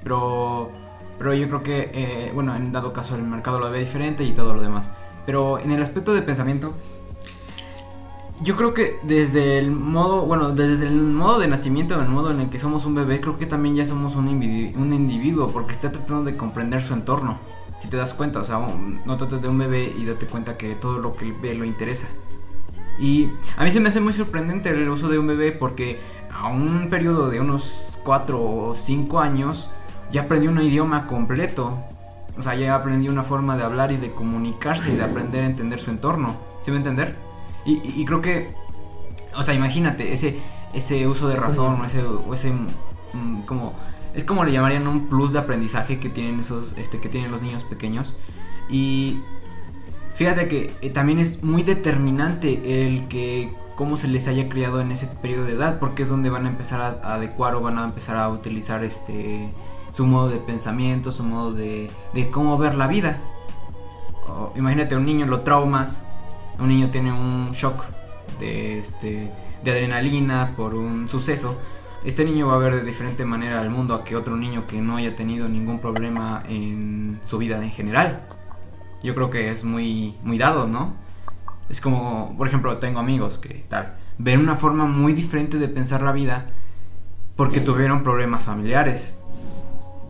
Pero 0.04 0.70
pero 1.18 1.34
yo 1.34 1.48
creo 1.48 1.62
que, 1.62 1.90
eh, 1.92 2.30
bueno, 2.34 2.54
en 2.54 2.72
dado 2.72 2.92
caso 2.92 3.14
el 3.14 3.22
mercado 3.22 3.58
lo 3.58 3.70
ve 3.70 3.80
diferente 3.80 4.24
y 4.24 4.32
todo 4.32 4.54
lo 4.54 4.62
demás. 4.62 4.90
Pero 5.26 5.58
en 5.58 5.70
el 5.70 5.82
aspecto 5.82 6.12
de 6.12 6.22
pensamiento, 6.22 6.74
yo 8.42 8.56
creo 8.56 8.74
que 8.74 8.98
desde 9.02 9.58
el 9.58 9.70
modo, 9.70 10.22
bueno, 10.26 10.50
desde 10.50 10.86
el 10.86 11.00
modo 11.00 11.38
de 11.38 11.48
nacimiento, 11.48 12.00
el 12.00 12.08
modo 12.08 12.30
en 12.30 12.40
el 12.40 12.50
que 12.50 12.58
somos 12.58 12.84
un 12.84 12.94
bebé, 12.94 13.20
creo 13.20 13.38
que 13.38 13.46
también 13.46 13.76
ya 13.76 13.86
somos 13.86 14.16
un, 14.16 14.28
individuo, 14.28 14.82
un 14.82 14.92
individuo 14.92 15.48
porque 15.48 15.72
está 15.72 15.92
tratando 15.92 16.24
de 16.24 16.36
comprender 16.36 16.82
su 16.82 16.94
entorno. 16.94 17.38
Si 17.78 17.88
te 17.88 17.96
das 17.96 18.14
cuenta, 18.14 18.40
o 18.40 18.44
sea, 18.44 18.58
no 19.04 19.16
trates 19.16 19.40
de 19.40 19.48
un 19.48 19.58
bebé 19.58 19.92
y 19.96 20.04
date 20.04 20.26
cuenta 20.26 20.56
que 20.56 20.74
todo 20.74 20.98
lo 20.98 21.14
que 21.16 21.32
ve 21.32 21.54
lo 21.54 21.64
interesa. 21.64 22.06
Y 22.98 23.30
a 23.56 23.64
mí 23.64 23.70
se 23.70 23.80
me 23.80 23.88
hace 23.88 24.00
muy 24.00 24.12
sorprendente 24.12 24.70
el 24.70 24.88
uso 24.88 25.08
de 25.08 25.18
un 25.18 25.26
bebé 25.26 25.52
porque 25.52 26.00
a 26.32 26.48
un 26.48 26.88
periodo 26.90 27.30
de 27.30 27.40
unos 27.40 27.98
4 28.04 28.40
o 28.42 28.74
5 28.74 29.20
años, 29.20 29.70
ya 30.14 30.22
aprendió 30.22 30.50
un 30.50 30.62
idioma 30.62 31.08
completo. 31.08 31.76
O 32.38 32.42
sea, 32.42 32.54
ya 32.54 32.76
aprendió 32.76 33.10
una 33.10 33.24
forma 33.24 33.56
de 33.56 33.64
hablar 33.64 33.90
y 33.90 33.96
de 33.96 34.12
comunicarse 34.12 34.92
y 34.92 34.96
de 34.96 35.02
aprender 35.02 35.42
a 35.42 35.46
entender 35.46 35.80
su 35.80 35.90
entorno. 35.90 36.36
¿Sí 36.62 36.70
me 36.70 36.76
entender? 36.76 37.16
Y, 37.66 38.04
creo 38.04 38.20
que, 38.20 38.54
o 39.34 39.42
sea, 39.42 39.54
imagínate, 39.54 40.12
ese, 40.12 40.38
ese 40.72 41.06
uso 41.08 41.28
de 41.28 41.36
razón 41.36 41.80
o 41.80 41.84
ese, 41.84 42.04
ese 42.32 42.52
mm, 42.52 43.42
como 43.46 43.74
es 44.14 44.22
como 44.22 44.44
le 44.44 44.52
llamarían 44.52 44.86
un 44.86 45.08
plus 45.08 45.32
de 45.32 45.40
aprendizaje 45.40 45.98
que 45.98 46.08
tienen 46.08 46.38
esos, 46.40 46.74
este, 46.76 47.00
que 47.00 47.08
tienen 47.08 47.32
los 47.32 47.42
niños 47.42 47.64
pequeños. 47.64 48.16
Y 48.68 49.20
fíjate 50.14 50.46
que 50.46 50.72
eh, 50.80 50.90
también 50.90 51.18
es 51.18 51.42
muy 51.42 51.62
determinante 51.62 52.86
el 52.86 53.08
que 53.08 53.52
cómo 53.74 53.96
se 53.96 54.06
les 54.06 54.28
haya 54.28 54.48
criado 54.48 54.80
en 54.80 54.92
ese 54.92 55.06
periodo 55.06 55.46
de 55.46 55.54
edad, 55.54 55.78
porque 55.80 56.04
es 56.04 56.08
donde 56.08 56.30
van 56.30 56.46
a 56.46 56.48
empezar 56.48 56.80
a, 56.80 57.14
adecuar 57.14 57.56
o 57.56 57.60
van 57.60 57.78
a 57.78 57.84
empezar 57.84 58.16
a 58.16 58.28
utilizar 58.28 58.84
este 58.84 59.50
su 59.94 60.04
modo 60.04 60.28
de 60.28 60.38
pensamiento, 60.38 61.10
su 61.10 61.22
modo 61.22 61.52
de, 61.52 61.90
de 62.12 62.28
cómo 62.28 62.58
ver 62.58 62.74
la 62.74 62.86
vida. 62.86 63.20
imagínate 64.56 64.96
un 64.96 65.06
niño 65.06 65.26
lo 65.26 65.40
traumas, 65.40 66.04
un 66.58 66.68
niño 66.68 66.90
tiene 66.90 67.12
un 67.12 67.52
shock 67.52 67.84
de 68.38 68.80
este 68.80 69.30
de 69.62 69.70
adrenalina 69.70 70.52
por 70.56 70.74
un 70.74 71.08
suceso 71.08 71.56
este 72.04 72.26
niño 72.26 72.48
va 72.48 72.56
a 72.56 72.58
ver 72.58 72.74
de 72.76 72.84
diferente 72.84 73.24
manera 73.24 73.62
al 73.62 73.70
mundo 73.70 73.94
a 73.94 74.04
que 74.04 74.14
otro 74.14 74.36
niño 74.36 74.66
que 74.66 74.80
no 74.80 74.96
haya 74.96 75.16
tenido 75.16 75.48
ningún 75.48 75.78
problema 75.78 76.42
en 76.46 77.18
su 77.24 77.38
vida 77.38 77.62
en 77.62 77.70
general. 77.70 78.20
Yo 79.02 79.14
creo 79.14 79.30
que 79.30 79.50
es 79.50 79.64
muy, 79.64 80.14
muy 80.22 80.36
dado, 80.36 80.68
¿no? 80.68 80.92
Es 81.70 81.80
como, 81.80 82.36
por 82.36 82.46
ejemplo, 82.46 82.76
tengo 82.76 83.00
amigos 83.00 83.38
que 83.38 83.64
tal, 83.70 83.94
ven 84.18 84.40
una 84.40 84.54
forma 84.54 84.84
muy 84.84 85.14
diferente 85.14 85.56
de 85.56 85.66
pensar 85.66 86.02
la 86.02 86.12
vida 86.12 86.44
porque 87.36 87.60
tuvieron 87.60 88.02
problemas 88.02 88.42
familiares. 88.44 89.16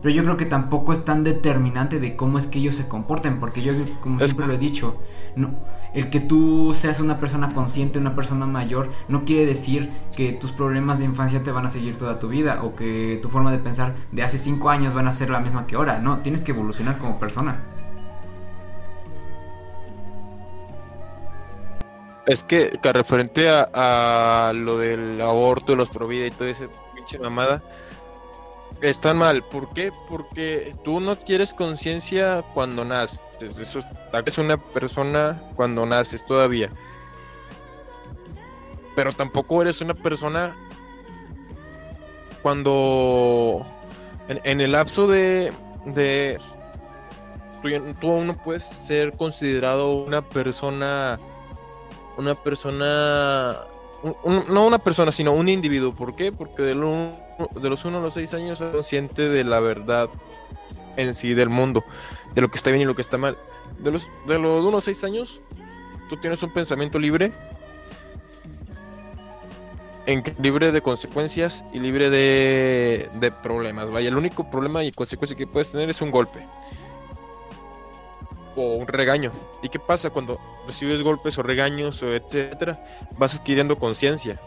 Pero 0.05 0.17
yo 0.17 0.23
creo 0.23 0.37
que 0.37 0.45
tampoco 0.45 0.93
es 0.93 1.03
tan 1.03 1.23
determinante 1.23 1.99
de 1.99 2.15
cómo 2.15 2.37
es 2.37 2.45
que 2.45 2.59
ellos 2.59 2.75
se 2.75 2.87
comporten, 2.87 3.39
porque 3.39 3.63
yo, 3.63 3.73
como 4.01 4.19
siempre 4.19 4.45
lo 4.45 4.53
he 4.53 4.59
dicho, 4.59 4.97
no, 5.35 5.55
el 5.95 6.11
que 6.11 6.19
tú 6.19 6.75
seas 6.75 6.99
una 6.99 7.17
persona 7.17 7.55
consciente, 7.55 7.97
una 7.97 8.13
persona 8.13 8.45
mayor, 8.45 8.91
no 9.07 9.25
quiere 9.25 9.47
decir 9.47 9.91
que 10.15 10.31
tus 10.33 10.51
problemas 10.51 10.99
de 10.99 11.05
infancia 11.05 11.41
te 11.41 11.49
van 11.49 11.65
a 11.65 11.71
seguir 11.71 11.97
toda 11.97 12.19
tu 12.19 12.27
vida 12.27 12.61
o 12.61 12.75
que 12.75 13.17
tu 13.19 13.29
forma 13.29 13.51
de 13.51 13.57
pensar 13.57 13.95
de 14.11 14.21
hace 14.21 14.37
cinco 14.37 14.69
años 14.69 14.93
van 14.93 15.07
a 15.07 15.13
ser 15.13 15.31
la 15.31 15.39
misma 15.39 15.65
que 15.65 15.75
ahora. 15.75 15.97
No, 15.97 16.19
tienes 16.19 16.43
que 16.43 16.51
evolucionar 16.51 16.99
como 16.99 17.19
persona. 17.19 17.63
Es 22.27 22.43
que, 22.43 22.77
que 22.79 22.93
referente 22.93 23.49
a, 23.49 24.51
lo 24.53 24.77
del 24.77 25.19
aborto, 25.19 25.75
los 25.75 25.89
provida 25.89 26.27
y 26.27 26.29
todo 26.29 26.47
ese 26.47 26.69
pinche 26.93 27.17
mamada, 27.17 27.63
están 28.81 29.17
mal. 29.17 29.43
¿Por 29.43 29.73
qué? 29.73 29.91
Porque 30.07 30.75
tú 30.83 30.99
no 30.99 31.11
adquieres 31.11 31.53
conciencia 31.53 32.43
cuando 32.53 32.85
naces. 32.85 33.21
Eso 33.41 33.79
es 33.79 34.37
una 34.37 34.57
persona 34.57 35.41
cuando 35.55 35.85
naces 35.85 36.25
todavía. 36.25 36.69
Pero 38.95 39.11
tampoco 39.13 39.61
eres 39.61 39.81
una 39.81 39.93
persona 39.93 40.55
cuando 42.41 43.65
en, 44.27 44.61
el 44.61 44.71
lapso 44.71 45.07
de, 45.07 45.51
de 45.85 46.39
tú, 47.99 48.11
aún 48.11 48.27
no 48.27 48.37
puedes 48.37 48.63
ser 48.63 49.13
considerado 49.13 49.95
una 50.03 50.21
persona 50.21 51.19
una 52.17 52.35
persona 52.35 53.57
no 54.37 54.67
una 54.67 54.77
persona 54.77 55.11
sino 55.11 55.33
un 55.33 55.49
individuo 55.49 55.93
¿por 55.93 56.15
qué? 56.15 56.31
porque 56.31 56.61
de, 56.61 56.75
de 57.55 57.69
los 57.69 57.85
1 57.85 57.97
a 57.97 58.01
los 58.01 58.13
6 58.13 58.33
años 58.33 58.61
es 58.61 58.71
consciente 58.71 59.29
de 59.29 59.43
la 59.43 59.59
verdad 59.59 60.09
en 60.97 61.13
sí 61.13 61.33
del 61.33 61.49
mundo, 61.49 61.83
de 62.33 62.41
lo 62.41 62.49
que 62.49 62.57
está 62.57 62.69
bien 62.69 62.81
y 62.81 62.85
lo 62.85 62.95
que 62.95 63.01
está 63.01 63.17
mal. 63.17 63.37
De 63.79 63.91
los, 63.91 64.09
de 64.27 64.39
los 64.39 64.63
1 64.63 64.77
a 64.77 64.81
6 64.81 65.03
años, 65.03 65.41
tú 66.09 66.17
tienes 66.17 66.41
un 66.43 66.53
pensamiento 66.53 66.99
libre, 66.99 67.33
en, 70.05 70.23
libre 70.39 70.71
de 70.71 70.81
consecuencias 70.81 71.65
y 71.73 71.79
libre 71.79 72.09
de, 72.09 73.09
de 73.15 73.31
problemas. 73.31 73.91
Vaya, 73.91 74.09
el 74.09 74.17
único 74.17 74.49
problema 74.49 74.83
y 74.83 74.91
consecuencia 74.91 75.35
que 75.35 75.47
puedes 75.47 75.71
tener 75.71 75.89
es 75.89 76.01
un 76.01 76.11
golpe 76.11 76.45
o 78.55 78.75
un 78.75 78.87
regaño. 78.87 79.31
¿Y 79.61 79.69
qué 79.69 79.79
pasa 79.79 80.09
cuando 80.09 80.39
recibes 80.67 81.01
golpes 81.03 81.37
o 81.37 81.43
regaños 81.43 82.01
o 82.03 82.13
etcétera? 82.13 82.83
Vas 83.17 83.35
adquiriendo 83.35 83.77
conciencia 83.77 84.39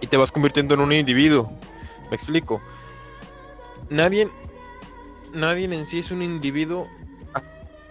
y 0.00 0.06
te 0.06 0.16
vas 0.16 0.32
convirtiendo 0.32 0.74
en 0.74 0.80
un 0.80 0.92
individuo. 0.92 1.52
Me 2.10 2.16
explico. 2.16 2.60
Nadie, 3.90 4.30
nadie 5.32 5.64
en 5.64 5.84
sí 5.84 6.00
es 6.00 6.10
un 6.10 6.22
individuo 6.22 6.88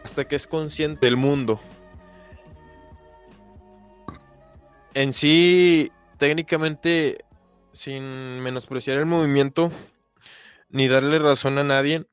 hasta 0.04 0.26
que 0.26 0.36
es 0.36 0.48
consciente 0.48 1.06
del 1.06 1.18
mundo. 1.18 1.60
En 4.94 5.12
sí, 5.12 5.92
técnicamente, 6.18 7.26
sin 7.74 8.42
menospreciar 8.42 8.98
el 8.98 9.06
movimiento 9.06 9.70
ni 10.70 10.88
darle 10.88 11.20
razón 11.20 11.58
a 11.58 11.64
nadie, 11.64 12.06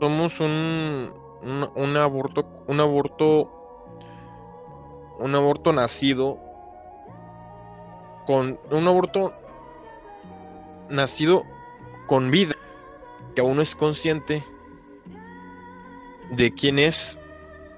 somos 0.00 0.40
un, 0.40 1.12
un, 1.42 1.70
un 1.74 1.96
aborto, 1.96 2.64
un 2.66 2.80
aborto, 2.80 3.50
un 5.18 5.34
aborto 5.34 5.72
nacido 5.72 6.38
con 8.26 8.60
un 8.70 8.86
aborto 8.86 9.32
nacido 10.90 11.44
con 12.06 12.30
vida, 12.30 12.54
que 13.34 13.40
aún 13.40 13.56
no 13.56 13.62
es 13.62 13.76
consciente 13.76 14.42
de 16.30 16.52
quién 16.52 16.78
es 16.78 17.18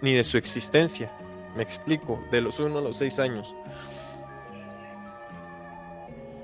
ni 0.00 0.14
de 0.14 0.24
su 0.24 0.38
existencia. 0.38 1.12
Me 1.56 1.62
explico, 1.62 2.22
de 2.30 2.40
los 2.40 2.58
1 2.58 2.78
a 2.78 2.82
los 2.82 2.96
6 2.98 3.18
años. 3.18 3.54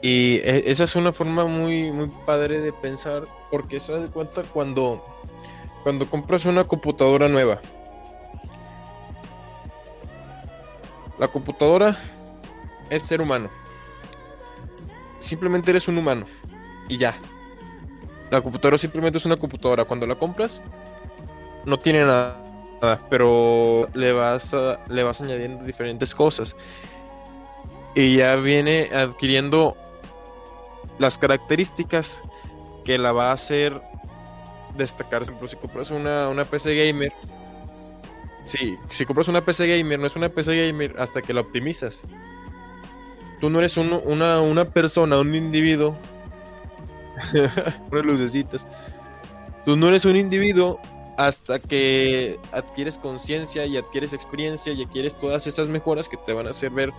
Y 0.02 0.36
e, 0.38 0.64
esa 0.70 0.84
es 0.84 0.96
una 0.96 1.12
forma 1.12 1.46
muy, 1.46 1.90
muy 1.92 2.08
padre 2.26 2.60
de 2.60 2.72
pensar, 2.72 3.24
porque 3.50 3.80
se 3.80 3.92
da 3.92 4.08
cuenta 4.08 4.42
cuando, 4.42 5.02
cuando 5.82 6.06
compras 6.06 6.44
una 6.44 6.64
computadora 6.64 7.28
nueva. 7.28 7.60
La 11.18 11.28
computadora 11.28 11.96
es 12.90 13.02
ser 13.02 13.20
humano. 13.20 13.48
Simplemente 15.20 15.70
eres 15.70 15.88
un 15.88 15.98
humano 15.98 16.26
y 16.88 16.96
ya. 16.96 17.14
La 18.30 18.40
computadora 18.40 18.78
simplemente 18.78 19.18
es 19.18 19.26
una 19.26 19.36
computadora. 19.36 19.84
Cuando 19.84 20.06
la 20.06 20.16
compras, 20.16 20.62
no 21.64 21.78
tiene 21.78 22.04
nada, 22.04 22.36
pero 23.08 23.88
le 23.94 24.12
vas, 24.12 24.54
le 24.88 25.02
vas 25.02 25.20
añadiendo 25.20 25.64
diferentes 25.64 26.14
cosas. 26.14 26.56
Y 27.94 28.16
ya 28.16 28.36
viene 28.36 28.90
adquiriendo 28.94 29.76
las 30.98 31.18
características 31.18 32.22
que 32.84 32.98
la 32.98 33.12
va 33.12 33.30
a 33.30 33.32
hacer 33.32 33.80
destacar. 34.76 35.20
Por 35.20 35.28
ejemplo, 35.28 35.48
si 35.48 35.56
compras 35.56 35.90
una, 35.90 36.28
una 36.28 36.44
PC 36.44 36.74
gamer, 36.74 37.12
sí, 38.44 38.76
si 38.90 39.06
compras 39.06 39.28
una 39.28 39.40
PC 39.44 39.66
gamer, 39.78 39.98
no 39.98 40.06
es 40.06 40.16
una 40.16 40.28
PC 40.28 40.66
gamer 40.66 40.94
hasta 40.98 41.22
que 41.22 41.32
la 41.32 41.40
optimizas. 41.40 42.06
Tú 43.40 43.50
no 43.50 43.58
eres 43.58 43.76
una, 43.76 44.40
una 44.40 44.64
persona, 44.64 45.18
un 45.18 45.34
individuo 45.34 45.96
unas 47.90 48.06
lucecitas. 48.06 48.66
Tú 49.64 49.76
no 49.76 49.88
eres 49.88 50.04
un 50.04 50.16
individuo 50.16 50.80
hasta 51.16 51.58
que 51.58 52.38
adquieres 52.52 52.98
conciencia 52.98 53.66
y 53.66 53.76
adquieres 53.76 54.12
experiencia 54.12 54.72
y 54.72 54.82
adquieres 54.82 55.18
todas 55.18 55.46
esas 55.46 55.68
mejoras 55.68 56.08
que 56.08 56.16
te 56.16 56.32
van 56.32 56.46
a 56.46 56.50
hacer 56.50 56.70
ver 56.70 56.92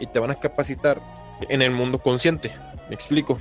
y 0.00 0.06
te 0.06 0.18
van 0.18 0.30
a 0.30 0.34
capacitar 0.34 1.00
en 1.48 1.62
el 1.62 1.70
mundo 1.70 1.98
consciente. 1.98 2.52
Me 2.88 2.94
explico. 2.94 3.38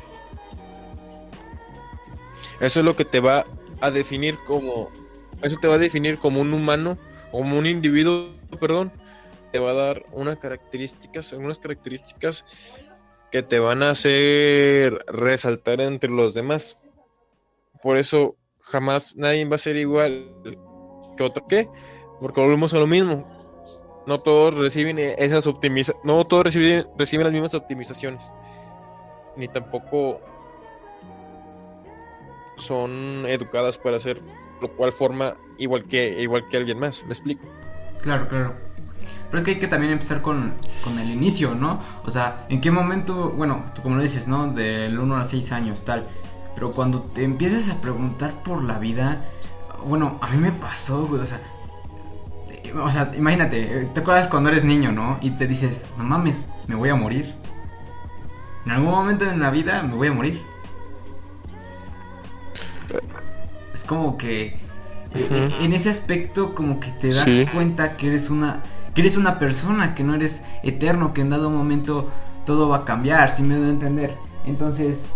Eso 2.60 2.80
es 2.80 2.86
lo 2.86 2.96
que 2.96 3.06
te 3.06 3.20
va 3.20 3.46
a 3.82 3.92
definir 3.92 4.38
como 4.46 4.90
eso 5.42 5.58
te 5.58 5.68
va 5.68 5.76
a 5.76 5.80
definir 5.80 6.18
como 6.18 6.42
un 6.42 6.54
humano, 6.54 6.98
como 7.32 7.58
un 7.58 7.66
individuo, 7.66 8.32
perdón. 8.60 8.92
Te 9.52 9.60
va 9.60 9.72
a 9.72 9.74
dar 9.74 10.06
unas 10.12 10.38
características, 10.38 11.34
algunas 11.34 11.60
características 11.60 12.46
que 13.36 13.44
te 13.44 13.60
van 13.60 13.84
a 13.84 13.90
hacer 13.90 14.98
resaltar 15.08 15.82
entre 15.82 16.10
los 16.10 16.34
demás. 16.34 16.80
Por 17.84 17.98
eso 17.98 18.38
jamás 18.62 19.18
nadie 19.18 19.44
va 19.44 19.56
a 19.56 19.60
ser 19.60 19.76
igual 19.76 20.32
que 21.18 21.24
otro. 21.24 21.46
¿Qué? 21.46 21.68
Porque 22.22 22.40
volvemos 22.40 22.74
a 22.74 22.80
lo 22.80 22.88
mismo. 22.88 23.28
No 24.08 24.20
todos 24.20 24.56
reciben 24.56 25.00
esas 25.00 25.48
optimizaciones, 25.48 26.06
no 26.06 26.24
todos 26.24 26.46
reciben, 26.46 26.88
reciben 26.98 27.26
las 27.26 27.34
mismas 27.34 27.54
optimizaciones. 27.56 28.32
Ni 29.36 29.50
tampoco 29.50 30.22
son 32.56 33.26
educadas 33.28 33.78
para 33.78 33.98
hacer 33.98 34.18
lo 34.62 34.72
cual 34.78 34.94
forma 34.94 35.36
igual 35.58 35.84
que 35.84 36.22
igual 36.22 36.48
que 36.48 36.56
alguien 36.56 36.80
más. 36.80 37.04
¿Me 37.04 37.10
explico? 37.10 37.46
Claro, 38.02 38.30
claro. 38.30 38.56
Pero 39.36 39.42
es 39.42 39.44
que 39.48 39.52
hay 39.52 39.60
que 39.60 39.68
también 39.68 39.92
empezar 39.92 40.22
con, 40.22 40.54
el 40.98 41.12
inicio, 41.12 41.56
¿no? 41.56 41.82
O 42.06 42.10
sea, 42.10 42.46
¿en 42.48 42.62
qué 42.62 42.72
momento, 42.72 43.32
bueno, 43.32 43.66
tú 43.76 43.82
como 43.82 43.98
lo 43.98 44.02
dices, 44.02 44.30
¿no? 44.30 44.48
Del 44.48 44.98
1 44.98 45.18
a 45.18 45.26
6 45.26 45.52
años, 45.52 45.84
tal. 45.84 46.08
Pero 46.54 46.72
cuando 46.72 47.02
te 47.02 47.26
empiezas 47.26 47.68
a 47.68 47.82
preguntar 47.82 48.42
por 48.44 48.64
la 48.64 48.80
vida, 48.80 49.26
bueno, 49.86 50.20
a 50.22 50.30
mí 50.30 50.38
me 50.38 50.54
pasó, 50.54 51.06
güey, 51.06 51.22
o 51.22 51.26
sea, 51.26 51.42
o 52.82 52.90
sea, 52.90 53.12
imagínate, 53.18 53.90
te 53.94 54.00
acuerdas 54.00 54.30
cuando 54.30 54.52
eres 54.52 54.64
niño, 54.64 54.94
¿no? 54.94 55.18
Y 55.20 55.32
te 55.32 55.48
dices, 55.48 55.86
no 55.98 56.06
mames, 56.06 56.48
me 56.68 56.76
voy 56.76 56.88
a 56.88 56.96
morir. 56.96 57.36
En 58.66 58.72
algún 58.72 58.92
momento 58.92 59.30
en 59.30 59.42
la 59.42 59.52
vida 59.52 59.84
me 59.84 59.96
voy 59.96 60.08
a 60.08 60.14
morir. 60.14 60.42
es 63.74 63.84
como 63.84 64.16
que 64.16 64.58
en 65.14 65.74
ese 65.74 65.90
aspecto 65.90 66.56
como 66.56 66.80
que 66.80 66.92
te 66.92 67.10
das 67.10 67.28
cuenta 67.52 67.98
que 67.98 68.08
eres 68.08 68.30
una 68.30 68.62
que 68.96 69.02
eres 69.02 69.18
una 69.18 69.38
persona, 69.40 69.94
que 69.94 70.06
no 70.06 70.16
eres 70.16 70.42
eterno, 70.64 71.14
que 71.14 71.22
en 71.22 71.30
dado 71.30 71.52
momento 71.52 72.10
todo 72.46 72.70
va 72.70 72.78
a 72.78 72.86
cambiar, 72.86 73.30
si 73.30 73.44
me 73.44 73.58
doy 73.58 73.70
entender. 73.70 74.16
Entonces, 74.46 75.12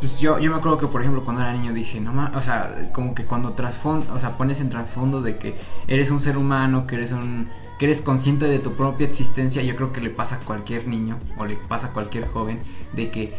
pues 0.00 0.18
yo, 0.18 0.38
yo 0.38 0.50
me 0.50 0.56
acuerdo 0.56 0.78
que, 0.78 0.86
por 0.86 1.02
ejemplo, 1.02 1.22
cuando 1.22 1.42
era 1.42 1.52
niño 1.52 1.74
dije, 1.74 2.00
no 2.00 2.14
más, 2.14 2.34
o 2.34 2.40
sea, 2.40 2.90
como 2.92 3.14
que 3.14 3.26
cuando 3.26 3.52
trasfondo, 3.52 4.14
o 4.14 4.18
sea, 4.18 4.38
pones 4.38 4.60
en 4.60 4.70
trasfondo 4.70 5.20
de 5.20 5.36
que 5.36 5.58
eres 5.88 6.10
un 6.10 6.20
ser 6.20 6.38
humano, 6.38 6.86
que 6.86 6.94
eres 6.94 7.12
un, 7.12 7.50
que 7.78 7.84
eres 7.84 8.00
consciente 8.00 8.46
de 8.46 8.58
tu 8.58 8.72
propia 8.76 9.06
existencia, 9.06 9.62
yo 9.62 9.76
creo 9.76 9.92
que 9.92 10.00
le 10.00 10.08
pasa 10.08 10.36
a 10.36 10.38
cualquier 10.38 10.88
niño 10.88 11.18
o 11.36 11.44
le 11.44 11.56
pasa 11.56 11.88
a 11.88 11.92
cualquier 11.92 12.26
joven 12.28 12.62
de 12.94 13.10
que 13.10 13.36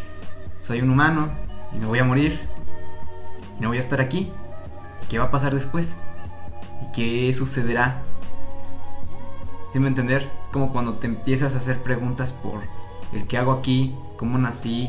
soy 0.61 0.81
un 0.81 0.91
humano 0.91 1.29
y 1.73 1.79
me 1.79 1.87
voy 1.87 1.97
a 1.97 2.03
morir 2.03 2.39
y 3.57 3.61
no 3.61 3.69
voy 3.69 3.77
a 3.77 3.81
estar 3.81 4.01
aquí. 4.01 4.31
¿Qué 5.09 5.17
va 5.17 5.25
a 5.25 5.31
pasar 5.31 5.55
después? 5.55 5.95
¿Y 6.83 6.91
qué 6.91 7.33
sucederá 7.33 8.03
¿Sí 9.73 9.79
me 9.79 9.87
entender? 9.87 10.29
Como 10.51 10.71
cuando 10.71 10.93
te 10.93 11.07
empiezas 11.07 11.55
a 11.55 11.57
hacer 11.57 11.81
preguntas 11.81 12.31
por 12.31 12.61
el 13.11 13.25
qué 13.25 13.39
hago 13.39 13.51
aquí, 13.51 13.95
cómo 14.17 14.37
nací, 14.37 14.87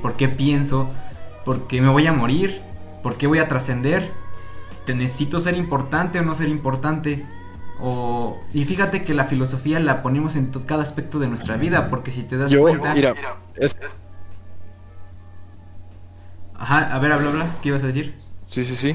por, 0.00 0.14
qué, 0.14 0.28
pienso, 0.28 0.88
por 1.44 1.66
qué 1.66 1.80
me 1.80 1.88
voy 1.88 2.06
a 2.06 2.12
morir, 2.12 2.62
por 3.02 3.16
qué 3.16 3.26
voy 3.26 3.40
a 3.40 3.48
trascender, 3.48 4.12
te 4.86 4.94
necesito 4.94 5.40
ser 5.40 5.56
importante 5.56 6.20
o 6.20 6.22
no 6.22 6.36
ser 6.36 6.48
importante. 6.48 7.26
O, 7.80 8.40
y 8.54 8.64
fíjate 8.64 9.02
que 9.02 9.12
la 9.12 9.24
filosofía 9.24 9.80
la 9.80 10.02
ponemos 10.02 10.36
en 10.36 10.52
cada 10.64 10.84
aspecto 10.84 11.18
de 11.18 11.26
nuestra 11.26 11.56
vida, 11.56 11.90
porque 11.90 12.12
si 12.12 12.22
te 12.22 12.36
das 12.36 12.54
cuenta... 12.54 12.94
Mira, 12.94 13.14
Ajá, 16.54 16.94
a 16.94 16.98
ver, 17.00 17.10
habla, 17.10 17.30
habla, 17.30 17.56
¿qué 17.60 17.70
ibas 17.70 17.82
a 17.82 17.88
decir? 17.88 18.14
Sí, 18.46 18.64
sí, 18.64 18.76
sí. 18.76 18.94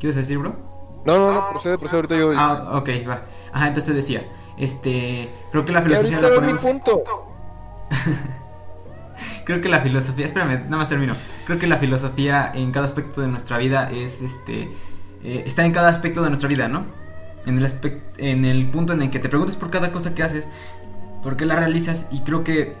¿Qué 0.00 0.08
ibas 0.08 0.16
a 0.16 0.20
decir, 0.20 0.38
bro? 0.38 0.65
No, 1.06 1.18
no, 1.18 1.32
no, 1.32 1.50
procede, 1.50 1.78
procede, 1.78 1.96
ahorita 1.96 2.16
yo... 2.18 2.32
Ah, 2.36 2.78
ok, 2.78 2.88
va. 3.08 3.22
Ajá, 3.52 3.68
entonces 3.68 3.84
te 3.84 3.94
decía, 3.94 4.26
este, 4.56 5.30
creo 5.52 5.64
que 5.64 5.72
la 5.72 5.82
filosofía 5.82 6.20
la 6.20 6.28
ponemos... 6.28 6.64
mi 6.64 6.72
punto. 6.72 7.02
creo 9.44 9.60
que 9.60 9.68
la 9.68 9.80
filosofía, 9.80 10.26
espérame, 10.26 10.64
nada 10.64 10.78
más 10.78 10.88
termino. 10.88 11.14
Creo 11.46 11.58
que 11.58 11.66
la 11.66 11.78
filosofía 11.78 12.50
en 12.54 12.72
cada 12.72 12.86
aspecto 12.86 13.20
de 13.20 13.28
nuestra 13.28 13.58
vida 13.58 13.90
es, 13.90 14.20
este, 14.20 14.62
eh, 15.22 15.44
está 15.46 15.64
en 15.64 15.72
cada 15.72 15.88
aspecto 15.88 16.22
de 16.22 16.28
nuestra 16.28 16.48
vida, 16.48 16.68
¿no? 16.68 16.84
En 17.46 17.56
el, 17.56 17.72
en 18.18 18.44
el 18.44 18.70
punto 18.70 18.92
en 18.92 19.02
el 19.02 19.10
que 19.10 19.20
te 19.20 19.28
preguntas 19.28 19.56
por 19.56 19.70
cada 19.70 19.92
cosa 19.92 20.14
que 20.14 20.24
haces, 20.24 20.48
por 21.22 21.36
qué 21.36 21.46
la 21.46 21.56
realizas 21.56 22.08
y 22.10 22.20
creo 22.22 22.42
que 22.42 22.74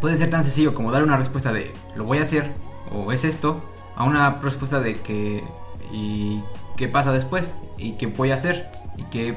puede 0.00 0.16
ser 0.16 0.28
tan 0.30 0.42
sencillo 0.42 0.74
como 0.74 0.90
dar 0.90 1.04
una 1.04 1.16
respuesta 1.16 1.52
de 1.52 1.72
lo 1.94 2.04
voy 2.04 2.18
a 2.18 2.22
hacer 2.22 2.52
o 2.90 3.12
es 3.12 3.24
esto, 3.24 3.62
a 3.96 4.04
una 4.04 4.40
respuesta 4.42 4.80
de 4.80 4.96
que 5.00 5.44
y 5.92 6.42
qué 6.76 6.88
pasa 6.88 7.12
después 7.12 7.54
y 7.78 7.92
qué 7.92 8.06
voy 8.06 8.30
a 8.30 8.34
hacer 8.34 8.70
y 8.96 9.02
qué 9.04 9.36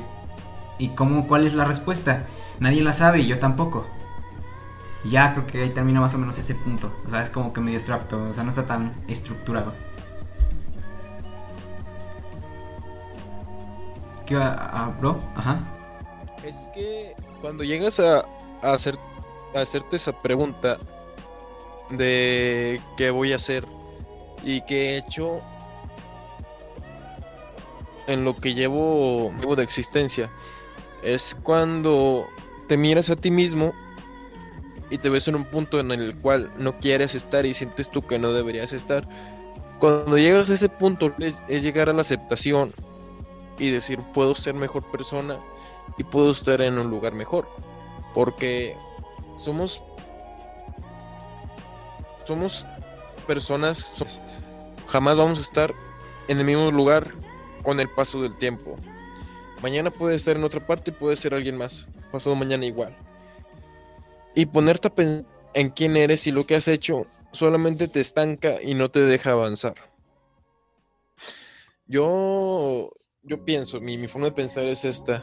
y 0.80 0.90
cómo 0.90 1.28
cuál 1.28 1.46
es 1.48 1.54
la 1.54 1.66
respuesta. 1.66 2.26
Nadie 2.60 2.82
la 2.82 2.94
sabe 2.94 3.20
y 3.20 3.28
yo 3.28 3.40
tampoco. 3.40 3.86
ya 5.06 5.34
creo 5.34 5.48
que 5.48 5.62
ahí 5.64 5.70
termina 5.70 6.02
más 6.02 6.14
o 6.14 6.18
menos 6.18 6.38
ese 6.40 6.56
punto. 6.56 6.92
O 7.06 7.10
sea, 7.10 7.22
es 7.24 7.30
como 7.30 7.54
que 7.54 7.62
medio 7.62 7.78
abstracto, 7.78 8.30
o 8.30 8.34
sea, 8.34 8.44
no 8.44 8.50
está 8.50 8.66
tan 8.66 8.94
estructurado. 9.08 9.74
¿Qué 14.26 14.36
va 14.36 14.54
a, 14.54 14.90
bro? 14.90 15.18
Ajá. 15.36 15.60
Es 16.44 16.68
que 16.74 17.16
cuando 17.42 17.64
llegas 17.64 18.00
a, 18.00 18.20
a 18.62 18.74
hacer 18.74 18.98
a 19.56 19.62
hacerte 19.62 19.96
esa 19.96 20.12
pregunta 20.22 20.78
de 21.90 22.82
qué 22.98 23.10
voy 23.10 23.32
a 23.34 23.38
hacer 23.38 23.66
y 24.44 24.62
qué 24.62 24.96
he 24.96 24.98
hecho 24.98 25.42
en 28.08 28.24
lo 28.24 28.36
que 28.36 28.54
llevo, 28.54 29.34
de 29.56 29.64
existencia 29.64 30.32
es 31.04 31.36
cuando 31.44 32.28
te 32.68 32.78
miras 32.78 33.10
a 33.10 33.16
ti 33.16 33.30
mismo 33.30 33.74
y 34.90 34.98
te 34.98 35.10
ves 35.10 35.28
en 35.28 35.36
un 35.36 35.46
punto 35.46 35.80
en 35.80 35.92
el 35.92 36.18
cual 36.18 36.52
no 36.58 36.78
quieres 36.80 37.14
estar 37.14 37.46
y 37.46 37.54
sientes 37.54 37.92
tú 37.92 38.02
que 38.02 38.18
no 38.18 38.32
deberías 38.32 38.74
estar. 38.74 39.08
Cuando 39.80 40.18
llegas 40.18 40.50
a 40.50 40.54
ese 40.54 40.70
punto 40.70 41.14
es, 41.20 41.44
llegar 41.48 41.90
a 41.90 41.94
la 41.94 42.02
aceptación 42.02 42.74
y 43.60 43.70
decir 43.70 44.00
puedo 44.14 44.36
ser 44.36 44.56
mejor 44.56 44.90
persona 44.90 45.38
y 45.98 46.04
puedo 46.04 46.32
estar 46.32 46.62
en 46.62 46.80
un 46.80 46.90
lugar 46.90 47.14
mejor. 47.14 47.48
Porque 48.14 48.76
somos 49.38 49.84
somos 52.24 52.66
personas, 53.26 54.04
jamás 54.88 55.16
vamos 55.16 55.40
a 55.40 55.42
estar 55.42 55.74
en 56.28 56.40
el 56.40 56.46
mismo 56.46 56.72
lugar 56.72 57.14
con 57.68 57.82
el 57.82 57.90
paso 57.90 58.22
del 58.22 58.34
tiempo. 58.38 58.78
Mañana 59.62 59.92
puede 59.92 60.16
estar 60.16 60.38
en 60.38 60.46
otra 60.46 60.66
parte 60.66 60.94
puede 60.94 61.18
ser 61.18 61.34
alguien 61.34 61.58
más. 61.58 61.86
Pasado 62.14 62.34
mañana 62.34 62.66
igual. 62.66 62.96
Y 64.34 64.46
ponerte 64.46 64.88
a 64.88 64.96
pensar 64.96 65.26
en 65.54 65.72
quién 65.72 65.98
eres 65.98 66.26
y 66.28 66.32
lo 66.32 66.46
que 66.46 66.56
has 66.56 66.70
hecho 66.70 67.06
solamente 67.34 67.90
te 67.90 68.00
estanca 68.00 68.62
y 68.62 68.74
no 68.74 68.90
te 68.90 69.02
deja 69.02 69.34
avanzar. 69.34 69.74
Yo, 71.88 72.90
yo 73.24 73.44
pienso, 73.44 73.82
mi 73.82 74.08
forma 74.08 74.28
de 74.28 74.32
pensar 74.32 74.64
es 74.64 74.86
esta. 74.86 75.22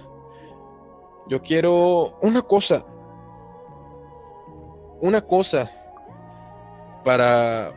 Yo 1.30 1.40
quiero 1.40 2.18
una 2.20 2.42
cosa. 2.42 2.84
Una 5.00 5.22
cosa 5.22 5.70
para 7.04 7.68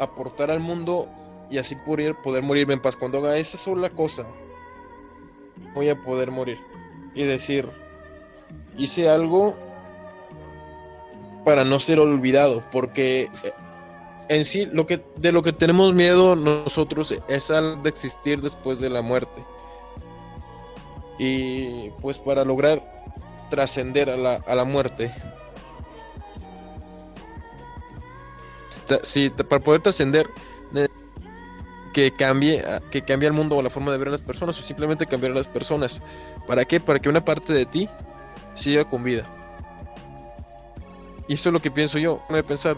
aportar 0.00 0.50
al 0.50 0.58
mundo 0.58 1.08
y 1.54 1.58
así 1.58 1.76
poder, 1.76 2.16
poder 2.16 2.42
morirme 2.42 2.74
en 2.74 2.82
paz. 2.82 2.96
Cuando 2.96 3.18
haga 3.18 3.38
esa 3.38 3.56
sola 3.56 3.88
cosa, 3.90 4.26
voy 5.72 5.88
a 5.88 6.00
poder 6.00 6.32
morir 6.32 6.58
y 7.14 7.22
decir, 7.22 7.68
hice 8.76 9.08
algo 9.08 9.54
para 11.44 11.64
no 11.64 11.78
ser 11.78 12.00
olvidado, 12.00 12.60
porque 12.72 13.30
eh, 13.44 13.52
en 14.28 14.44
sí 14.44 14.66
lo 14.66 14.84
que 14.84 15.04
de 15.16 15.30
lo 15.30 15.42
que 15.42 15.52
tenemos 15.52 15.94
miedo 15.94 16.34
nosotros 16.34 17.14
es 17.28 17.50
al 17.52 17.82
de 17.84 17.88
existir 17.88 18.40
después 18.40 18.80
de 18.80 18.90
la 18.90 19.00
muerte. 19.00 19.44
Y 21.20 21.90
pues 22.00 22.18
para 22.18 22.44
lograr 22.44 22.82
trascender 23.48 24.10
a 24.10 24.16
la, 24.16 24.34
a 24.44 24.56
la 24.56 24.64
muerte, 24.64 25.12
si, 29.04 29.30
para 29.30 29.60
poder 29.62 29.82
trascender 29.82 30.28
que 31.94 32.10
cambie, 32.10 32.62
que 32.90 33.02
cambie 33.02 33.28
el 33.28 33.32
mundo 33.32 33.56
o 33.56 33.62
la 33.62 33.70
forma 33.70 33.92
de 33.92 33.98
ver 33.98 34.08
a 34.08 34.10
las 34.10 34.22
personas 34.22 34.58
o 34.58 34.62
simplemente 34.62 35.06
cambiar 35.06 35.32
a 35.32 35.36
las 35.36 35.46
personas. 35.46 36.02
¿Para 36.46 36.64
qué? 36.66 36.80
Para 36.80 36.98
que 36.98 37.08
una 37.08 37.24
parte 37.24 37.54
de 37.54 37.64
ti 37.64 37.88
siga 38.54 38.84
con 38.84 39.04
vida. 39.04 39.24
Y 41.28 41.34
eso 41.34 41.48
es 41.48 41.52
lo 41.54 41.60
que 41.60 41.70
pienso 41.70 41.98
yo, 41.98 42.20
de 42.28 42.42
pensar, 42.42 42.76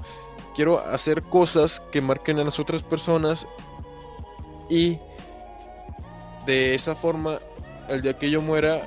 quiero 0.54 0.78
hacer 0.78 1.22
cosas 1.22 1.80
que 1.90 2.00
marquen 2.00 2.38
a 2.38 2.44
las 2.44 2.60
otras 2.60 2.82
personas 2.82 3.48
y 4.68 4.98
de 6.44 6.74
esa 6.74 6.94
forma, 6.94 7.40
el 7.88 8.02
día 8.02 8.16
que 8.18 8.30
yo 8.30 8.40
muera, 8.40 8.86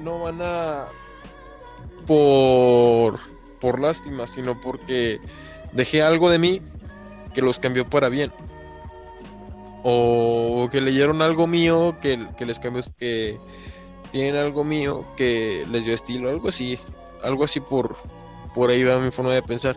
no 0.00 0.18
van 0.18 0.40
a 0.42 0.86
por, 2.06 3.20
por 3.60 3.80
lástima, 3.80 4.26
sino 4.26 4.60
porque 4.60 5.20
dejé 5.72 6.02
algo 6.02 6.28
de 6.28 6.38
mí 6.38 6.60
que 7.32 7.40
los 7.40 7.60
cambió 7.60 7.88
para 7.88 8.08
bien 8.08 8.32
o 9.82 10.68
que 10.70 10.80
leyeron 10.80 11.22
algo 11.22 11.46
mío 11.46 11.96
que, 12.00 12.16
les 12.38 12.58
cambió, 12.58 12.82
que 12.96 13.38
tienen 14.12 14.36
algo 14.36 14.64
mío 14.64 15.04
que 15.16 15.66
les 15.70 15.84
dio 15.84 15.94
estilo, 15.94 16.30
algo 16.30 16.48
así, 16.48 16.78
algo 17.22 17.44
así 17.44 17.60
por, 17.60 17.96
por 18.54 18.70
ahí 18.70 18.84
va 18.84 18.98
mi 18.98 19.10
forma 19.10 19.32
de 19.32 19.42
pensar. 19.42 19.76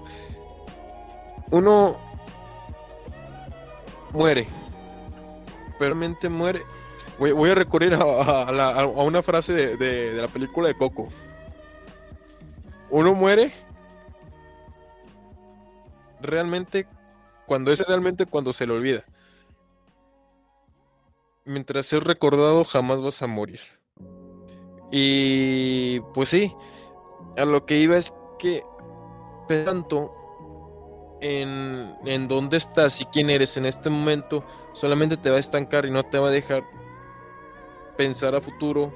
Uno 1.51 1.97
muere, 4.11 4.47
pero 5.79 5.95
mente 5.95 6.29
muere. 6.29 6.63
Voy, 7.17 7.49
a 7.49 7.55
recurrir 7.55 7.93
a, 7.93 8.85
una 8.85 9.23
frase 9.23 9.53
de, 9.53 9.77
de 9.77 10.21
la 10.21 10.27
película 10.27 10.67
de 10.67 10.77
Coco. 10.77 11.07
Uno 12.89 13.13
muere 13.13 13.51
realmente 16.21 16.87
cuando 17.45 17.71
es 17.71 17.79
realmente 17.79 18.25
cuando 18.25 18.51
se 18.51 18.67
le 18.67 18.73
olvida 18.73 19.03
mientras 21.45 21.85
seas 21.85 22.03
recordado 22.03 22.63
jamás 22.63 23.01
vas 23.01 23.21
a 23.21 23.27
morir. 23.27 23.59
Y 24.91 25.99
pues 26.13 26.29
sí, 26.29 26.53
a 27.37 27.45
lo 27.45 27.65
que 27.65 27.77
iba 27.77 27.97
es 27.97 28.13
que 28.39 28.63
tanto 29.47 30.11
en, 31.21 31.95
en 32.05 32.27
dónde 32.27 32.57
estás 32.57 33.01
y 33.01 33.05
quién 33.05 33.29
eres 33.29 33.57
en 33.57 33.65
este 33.65 33.89
momento, 33.89 34.43
solamente 34.73 35.17
te 35.17 35.29
va 35.29 35.37
a 35.37 35.39
estancar 35.39 35.85
y 35.85 35.91
no 35.91 36.03
te 36.03 36.19
va 36.19 36.27
a 36.27 36.31
dejar 36.31 36.63
pensar 37.97 38.35
a 38.35 38.41
futuro, 38.41 38.93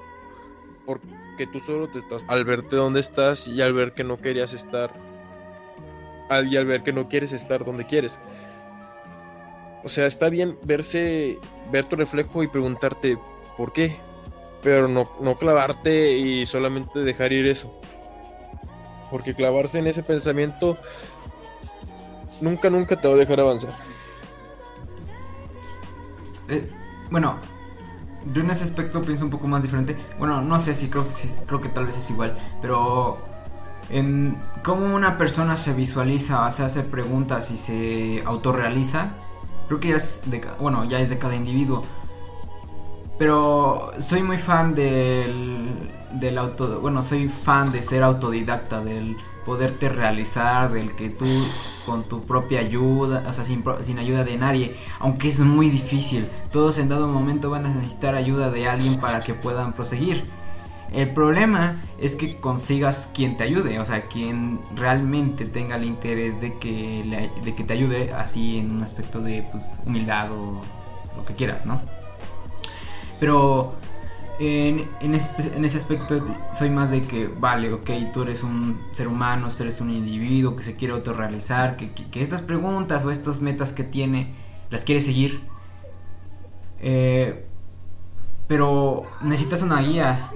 porque 0.86 1.48
tú 1.52 1.60
solo 1.60 1.90
te 1.90 2.00
estás 2.00 2.26
al 2.28 2.46
verte 2.46 2.76
dónde 2.76 3.00
estás 3.00 3.48
y 3.48 3.62
al 3.62 3.74
ver 3.74 3.94
que 3.94 4.04
no 4.04 4.18
querías 4.18 4.54
estar, 4.54 4.92
y 6.30 6.58
al 6.58 6.66
ver 6.66 6.84
que 6.84 6.94
no 6.94 7.08
quieres 7.08 7.32
estar 7.32 7.66
donde 7.66 7.86
quieres. 7.86 8.20
O 9.84 9.89
sea, 9.89 10.06
está 10.06 10.30
bien 10.30 10.58
verse, 10.63 11.39
ver 11.72 11.86
tu 11.86 11.96
reflejo 11.96 12.44
y 12.44 12.48
preguntarte 12.48 13.18
por 13.58 13.72
qué, 13.72 13.98
pero 14.62 14.88
no, 14.88 15.06
no 15.22 15.36
clavarte 15.36 16.18
y 16.18 16.46
solamente 16.46 17.00
dejar 17.00 17.32
ir 17.32 17.48
eso. 17.48 17.74
Porque 19.10 19.34
clavarse 19.34 19.80
en 19.80 19.88
ese 19.88 20.04
pensamiento 20.04 20.78
nunca, 22.42 22.70
nunca 22.70 23.00
te 23.00 23.08
va 23.08 23.13
a 23.13 23.18
dejar 23.18 23.39
avanzar. 23.39 23.76
Eh, 26.50 26.70
bueno, 27.10 27.38
yo 28.34 28.42
en 28.42 28.50
ese 28.50 28.63
aspecto 28.63 29.02
pienso 29.02 29.24
un 29.24 29.32
poco 29.32 29.48
más 29.48 29.63
diferente. 29.63 29.96
Bueno, 30.18 30.42
no 30.42 30.60
sé 30.60 30.76
si 30.76 30.89
creo 30.89 31.08
que, 31.08 31.13
creo 31.46 31.62
que 31.62 31.70
tal 31.70 31.86
vez 31.86 31.98
es 31.98 32.10
igual, 32.10 32.38
pero 32.62 33.18
en 33.89 34.38
cómo 34.63 34.94
una 34.94 35.18
persona 35.18 35.58
se 35.58 35.74
visualiza, 35.74 36.50
se 36.52 36.63
hace 36.63 36.84
preguntas 36.84 37.50
y 37.52 37.58
se 37.58 38.24
autorrealiza, 38.26 39.13
creo 39.69 39.79
que 39.79 39.88
ya 39.89 39.95
es 39.95 40.21
de, 40.25 40.45
bueno, 40.60 40.84
ya 40.84 40.99
es 40.99 41.10
de 41.10 41.17
cada 41.17 41.36
individuo. 41.36 41.84
Pero 43.17 43.91
soy 43.99 44.23
muy 44.23 44.38
fan 44.38 44.75
del, 44.75 45.67
del 46.12 46.38
auto, 46.38 46.82
bueno, 46.82 47.03
soy 47.03 47.29
fan 47.29 47.71
de 47.71 47.84
ser 47.84 48.03
autodidacta, 48.03 48.84
del 48.84 49.15
poderte 49.45 49.89
realizar, 49.89 50.71
del 50.71 50.95
que 50.95 51.10
tú 51.10 51.25
con 51.86 52.03
tu 52.03 52.23
propia 52.23 52.60
ayuda, 52.60 53.23
o 53.27 53.34
sea, 53.34 53.45
sin, 53.45 53.63
sin, 53.82 53.99
ayuda 53.99 54.23
de 54.23 54.38
nadie, 54.38 54.77
aunque 54.99 55.29
es 55.29 55.39
muy 55.39 55.69
difícil. 55.69 56.27
Todos 56.51 56.77
en 56.77 56.89
dado 56.89 57.08
momento 57.08 57.49
van 57.49 57.65
a 57.65 57.69
necesitar 57.69 58.15
ayuda 58.15 58.51
de 58.51 58.67
alguien 58.67 58.99
para 58.99 59.21
que 59.21 59.34
puedan 59.34 59.73
proseguir. 59.73 60.25
El 60.91 61.10
problema 61.10 61.84
es 61.99 62.15
que 62.15 62.38
consigas 62.38 63.12
quien 63.13 63.38
te 63.38 63.43
ayude, 63.43 63.80
o 63.80 63.86
sea, 63.86 64.08
quien 64.08 64.60
realmente 64.75 65.45
tenga 65.45 65.75
el 65.75 65.86
interés 65.86 66.41
de 66.41 66.58
que, 66.58 67.32
de 67.43 67.56
que 67.56 67.63
te 67.63 67.73
ayude 67.73 68.12
así 68.13 68.58
en 68.58 68.71
un 68.71 68.82
aspecto 68.82 69.19
de 69.19 69.43
pues, 69.52 69.80
humildad 69.86 70.32
o 70.32 70.62
lo 71.15 71.25
que 71.25 71.36
quieras, 71.36 71.65
¿no? 71.65 71.80
Pero 73.19 73.75
en, 74.39 74.89
en, 75.02 75.13
ese 75.13 75.78
aspecto 75.78 76.25
soy 76.54 76.69
más 76.69 76.89
de 76.89 77.02
que, 77.02 77.28
vale, 77.28 77.71
ok, 77.73 77.89
tú 78.13 78.23
eres 78.23 78.41
un 78.41 78.82
ser 78.93 79.08
humano, 79.08 79.49
tú 79.56 79.63
eres 79.63 79.82
un 79.82 79.91
individuo 79.91 80.56
que 80.56 80.63
se 80.63 80.75
quiere 80.75 80.93
autorrealizar, 80.93 81.75
que, 81.75 81.91
que, 81.91 82.21
estas 82.21 82.41
preguntas 82.41 83.06
o 83.06 83.12
estas 83.12 83.41
metas 83.41 83.73
que 83.73 83.84
tiene 83.84 84.34
las 84.71 84.86
quiere 84.86 85.02
seguir. 85.02 85.41
Eh, 86.80 87.45
pero 88.47 89.04
necesitas 89.21 89.62
una 89.62 89.82
guía 89.82 90.32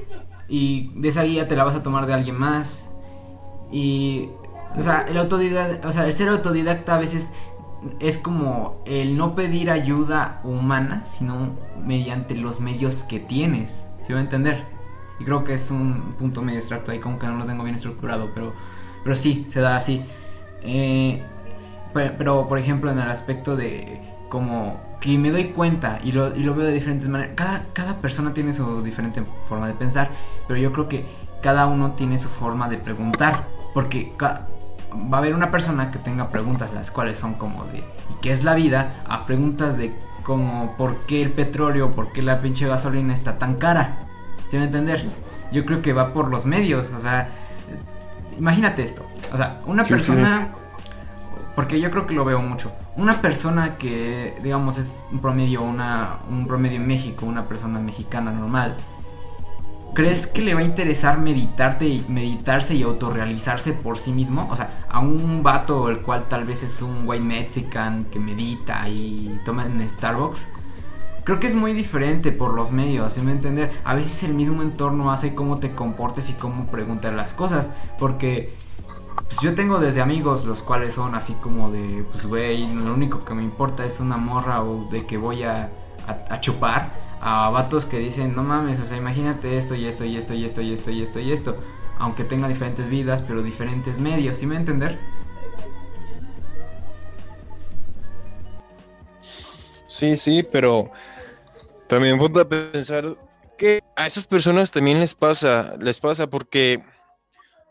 y 0.48 0.92
de 0.96 1.10
esa 1.10 1.24
guía 1.24 1.48
te 1.48 1.56
la 1.56 1.64
vas 1.64 1.76
a 1.76 1.84
tomar 1.84 2.06
de 2.06 2.14
alguien 2.14 2.38
más. 2.38 2.90
Y, 3.72 4.30
o 4.78 4.84
sea, 4.84 5.06
el 5.08 5.18
autodidacta, 5.18 5.88
o 5.88 5.92
sea, 5.92 6.06
el 6.06 6.14
ser 6.14 6.30
autodidacta 6.30 6.96
a 6.96 7.00
veces 7.00 7.32
es 8.00 8.18
como 8.18 8.82
el 8.86 9.18
no 9.18 9.36
pedir 9.36 9.70
ayuda 9.70 10.42
humana, 10.44 11.06
sino 11.06 11.58
mediante 11.84 12.36
los 12.36 12.60
medios 12.60 13.04
que 13.04 13.20
tienes. 13.20 13.88
¿Se 14.02 14.14
va 14.14 14.20
a 14.20 14.24
entender? 14.24 14.66
Y 15.20 15.26
creo 15.26 15.44
que 15.44 15.54
es 15.54 15.72
un 15.72 16.16
punto 16.18 16.42
medio 16.42 16.60
abstracto 16.60 16.92
ahí, 16.92 17.00
como 17.00 17.20
que 17.20 17.28
no 17.28 17.38
lo 17.38 17.46
tengo 17.46 17.64
bien 17.64 17.76
estructurado, 17.76 18.32
pero, 18.34 18.54
pero 19.04 19.16
sí, 19.16 19.46
se 19.50 19.62
da 19.62 19.76
así. 19.76 20.04
Eh, 20.62 21.24
pero, 21.94 22.48
por 22.48 22.58
ejemplo, 22.58 22.92
en 22.92 23.00
el 23.00 23.10
aspecto 23.10 23.56
de 23.56 24.13
como 24.34 24.82
que 25.00 25.16
me 25.20 25.30
doy 25.30 25.50
cuenta 25.50 26.00
y 26.04 26.12
lo, 26.12 26.36
y 26.36 26.40
lo 26.40 26.56
veo 26.56 26.66
de 26.66 26.74
diferentes 26.74 27.08
maneras. 27.08 27.34
Cada, 27.36 27.66
cada 27.72 27.98
persona 27.98 28.34
tiene 28.34 28.56
su 28.56 28.82
diferente 28.82 29.24
forma 29.44 29.68
de 29.68 29.76
pensar, 29.76 30.10
pero 30.48 30.60
yo 30.60 30.74
creo 30.74 30.90
que 30.90 31.06
cada 31.44 31.68
uno 31.68 31.92
tiene 31.92 32.18
su 32.18 32.30
forma 32.30 32.68
de 32.68 32.78
preguntar. 32.78 33.48
Porque 33.76 34.12
va 34.20 34.48
a 35.18 35.18
haber 35.20 35.36
una 35.36 35.52
persona 35.52 35.92
que 35.92 36.00
tenga 36.00 36.32
preguntas, 36.32 36.74
las 36.74 36.90
cuales 36.90 37.20
son 37.20 37.36
como 37.36 37.66
de 37.66 37.78
¿y 37.78 37.84
qué 38.24 38.32
es 38.32 38.44
la 38.44 38.56
vida? 38.56 39.04
A 39.08 39.28
preguntas 39.28 39.78
de 39.78 39.96
como 40.24 40.76
¿por 40.78 41.06
qué 41.06 41.22
el 41.22 41.32
petróleo, 41.32 41.92
por 41.92 42.12
qué 42.12 42.24
la 42.24 42.42
pinche 42.42 42.68
gasolina 42.68 43.14
está 43.14 43.38
tan 43.38 43.58
cara? 43.58 44.00
¿Se 44.48 44.58
va 44.58 44.64
a 44.64 44.66
entender? 44.66 45.06
Yo 45.52 45.64
creo 45.64 45.84
que 45.84 45.94
va 45.94 46.12
por 46.12 46.32
los 46.32 46.48
medios, 46.48 46.92
o 46.92 47.00
sea, 47.00 47.30
imagínate 48.36 48.82
esto. 48.82 49.06
O 49.32 49.38
sea, 49.38 49.60
una 49.68 49.84
persona 49.84 50.56
porque 51.56 51.80
yo 51.80 51.92
creo 51.92 52.08
que 52.08 52.16
lo 52.16 52.26
veo 52.26 52.40
mucho. 52.40 52.72
Una 52.96 53.22
persona 53.22 53.78
que, 53.78 54.36
digamos, 54.44 54.78
es 54.78 55.04
un 55.12 55.20
promedio, 55.20 55.64
una, 55.64 56.20
un 56.30 56.46
promedio 56.46 56.78
en 56.78 56.88
México, 56.88 57.26
una 57.26 57.46
persona 57.46 57.80
mexicana 57.80 58.32
normal, 58.32 58.78
¿crees 59.96 60.28
que 60.28 60.44
le 60.44 60.54
va 60.54 60.60
a 60.60 60.64
interesar 60.64 61.20
meditarte 61.20 61.88
y 61.88 62.06
meditarse 62.08 62.76
y 62.76 62.84
autorrealizarse 62.84 63.74
por 63.74 63.98
sí 63.98 64.12
mismo? 64.12 64.48
O 64.52 64.56
sea, 64.56 64.86
a 64.90 65.00
un 65.00 65.42
vato 65.42 65.90
el 65.90 66.02
cual 66.02 66.26
tal 66.30 66.46
vez 66.46 66.62
es 66.62 66.84
un 66.84 67.08
white 67.08 67.24
mexican 67.24 68.06
que 68.06 68.20
medita 68.20 68.88
y 68.88 69.40
toma 69.44 69.66
en 69.66 69.90
Starbucks. 69.90 70.48
Creo 71.24 71.40
que 71.40 71.48
es 71.48 71.56
muy 71.56 71.74
diferente 71.74 72.32
por 72.32 72.54
los 72.54 72.72
medios, 72.72 73.14
¿sí 73.14 73.22
me 73.22 73.32
entender? 73.32 73.72
A 73.86 73.96
veces 73.96 74.24
el 74.24 74.36
mismo 74.36 74.62
entorno 74.62 75.12
hace 75.12 75.34
cómo 75.34 75.58
te 75.58 75.74
comportes 75.74 76.30
y 76.30 76.34
cómo 76.34 76.68
preguntar 76.68 77.14
las 77.14 77.34
cosas, 77.34 77.72
porque 77.98 78.54
pues 79.16 79.40
yo 79.42 79.56
tengo 79.56 79.80
desde 79.80 80.02
amigos 80.02 80.46
los 80.46 80.64
cuales 80.64 80.94
son 80.94 81.16
así 81.16 81.34
como 81.34 81.72
de, 81.72 82.06
pues 82.12 82.26
güey, 82.26 82.68
lo 82.74 82.94
único 82.94 83.24
que 83.24 83.34
me 83.34 83.44
importa 83.44 83.86
es 83.86 84.00
una 84.00 84.18
morra 84.18 84.64
o 84.64 84.90
de 84.90 85.06
que 85.06 85.18
voy 85.18 85.44
a, 85.44 85.70
a, 86.08 86.40
chupar. 86.40 87.02
A 87.26 87.50
vatos 87.52 87.86
que 87.86 88.00
dicen, 88.00 88.36
no 88.36 88.44
mames, 88.44 88.82
o 88.82 88.86
sea, 88.86 88.98
imagínate 88.98 89.58
esto 89.58 89.76
y 89.76 89.86
esto 89.86 90.04
y 90.04 90.18
esto 90.18 90.34
y 90.34 90.44
esto 90.44 90.62
y 90.62 90.74
esto 90.74 90.92
y 90.92 91.02
esto 91.02 91.20
y 91.20 91.32
esto. 91.32 91.58
Aunque 91.98 92.26
tenga 92.26 92.50
diferentes 92.50 92.90
vidas, 92.90 93.22
pero 93.22 93.42
diferentes 93.42 93.98
medios, 94.00 94.40
¿sí 94.40 94.46
me 94.46 94.58
entender? 94.58 95.00
Sí, 99.88 100.18
sí, 100.18 100.44
pero 100.44 100.92
también 101.88 102.18
ponte 102.18 102.42
a 102.42 102.50
pensar 102.50 103.16
que 103.58 103.84
a 103.96 104.08
esas 104.08 104.26
personas 104.26 104.72
también 104.72 105.00
les 105.00 105.14
pasa, 105.14 105.76
les 105.80 106.00
pasa 106.00 106.28
porque 106.28 106.84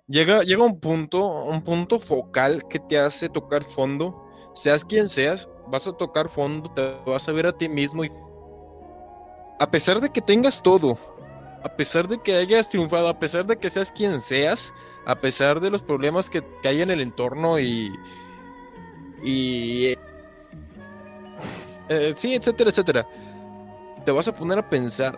Llega, 0.09 0.43
llega 0.43 0.65
un 0.65 0.79
punto, 0.81 1.45
un 1.45 1.63
punto 1.63 1.99
focal 1.99 2.67
que 2.69 2.79
te 2.79 2.99
hace 2.99 3.29
tocar 3.29 3.65
fondo. 3.65 4.29
Seas 4.55 4.85
quien 4.85 5.09
seas, 5.09 5.49
vas 5.69 5.87
a 5.87 5.93
tocar 5.93 6.29
fondo, 6.29 6.71
te 6.73 6.97
vas 7.07 7.29
a 7.29 7.33
ver 7.33 7.47
a 7.47 7.57
ti 7.57 7.69
mismo 7.69 8.05
y 8.05 8.11
a 9.63 9.71
pesar 9.71 10.01
de 10.01 10.11
que 10.11 10.21
tengas 10.21 10.61
todo, 10.61 10.99
a 11.63 11.69
pesar 11.77 12.09
de 12.09 12.21
que 12.21 12.35
hayas 12.35 12.69
triunfado, 12.69 13.09
a 13.09 13.19
pesar 13.21 13.47
de 13.47 13.57
que 13.57 13.71
seas 13.71 13.93
quien 13.93 14.21
seas, 14.21 14.75
a 15.07 15.15
pesar 15.15 15.61
de 15.61 15.71
los 15.71 15.83
problemas 15.83 16.29
que, 16.29 16.43
hay 16.65 16.83
en 16.83 16.91
el 16.91 17.01
entorno 17.01 17.61
y. 17.61 17.93
y. 19.23 19.95
Eh, 21.89 22.13
sí, 22.17 22.35
etcétera, 22.35 22.71
etcétera. 22.71 23.09
Te 24.05 24.11
vas 24.11 24.27
a 24.27 24.35
poner 24.35 24.59
a 24.59 24.69
pensar: 24.69 25.17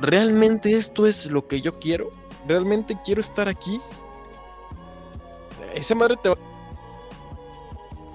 ¿realmente 0.00 0.76
esto 0.76 1.06
es 1.06 1.26
lo 1.26 1.46
que 1.46 1.60
yo 1.60 1.78
quiero? 1.78 2.10
¿Realmente 2.48 2.98
quiero 3.04 3.20
estar 3.20 3.48
aquí? 3.48 3.80
Esa 5.74 5.94
madre 5.94 6.16
te 6.16 6.28
va 6.28 6.36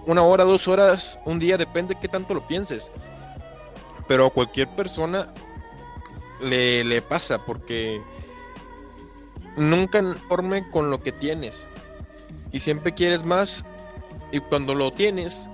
una 0.10 0.24
hora, 0.24 0.44
dos 0.44 0.68
horas, 0.68 1.20
un 1.26 1.38
día, 1.38 1.56
depende 1.56 1.94
de 1.94 2.00
qué 2.00 2.08
tanto 2.08 2.34
lo 2.34 2.48
pienses. 2.48 2.90
Pero 4.08 4.26
a 4.26 4.30
cualquier 4.32 4.68
persona 4.70 5.32
le, 6.42 6.84
le 6.84 7.02
pasa 7.04 7.38
porque 7.38 8.02
nunca 9.56 10.02
conforme 10.02 10.68
con 10.72 10.90
lo 10.90 11.02
que 11.04 11.12
tienes. 11.12 11.68
Y 12.52 12.60
siempre 12.60 12.96
quieres 12.96 13.24
más. 13.24 13.64
Y 14.32 14.40
cuando 14.40 14.74
lo 14.74 14.92
tienes, 14.92 15.48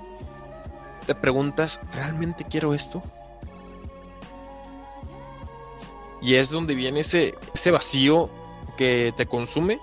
te 1.05 1.15
preguntas, 1.15 1.81
¿realmente 1.93 2.45
quiero 2.49 2.73
esto? 2.73 3.03
Y 6.21 6.35
es 6.35 6.49
donde 6.49 6.75
viene 6.75 7.01
ese, 7.01 7.35
ese 7.53 7.71
vacío 7.71 8.29
que 8.77 9.13
te 9.17 9.25
consume 9.25 9.79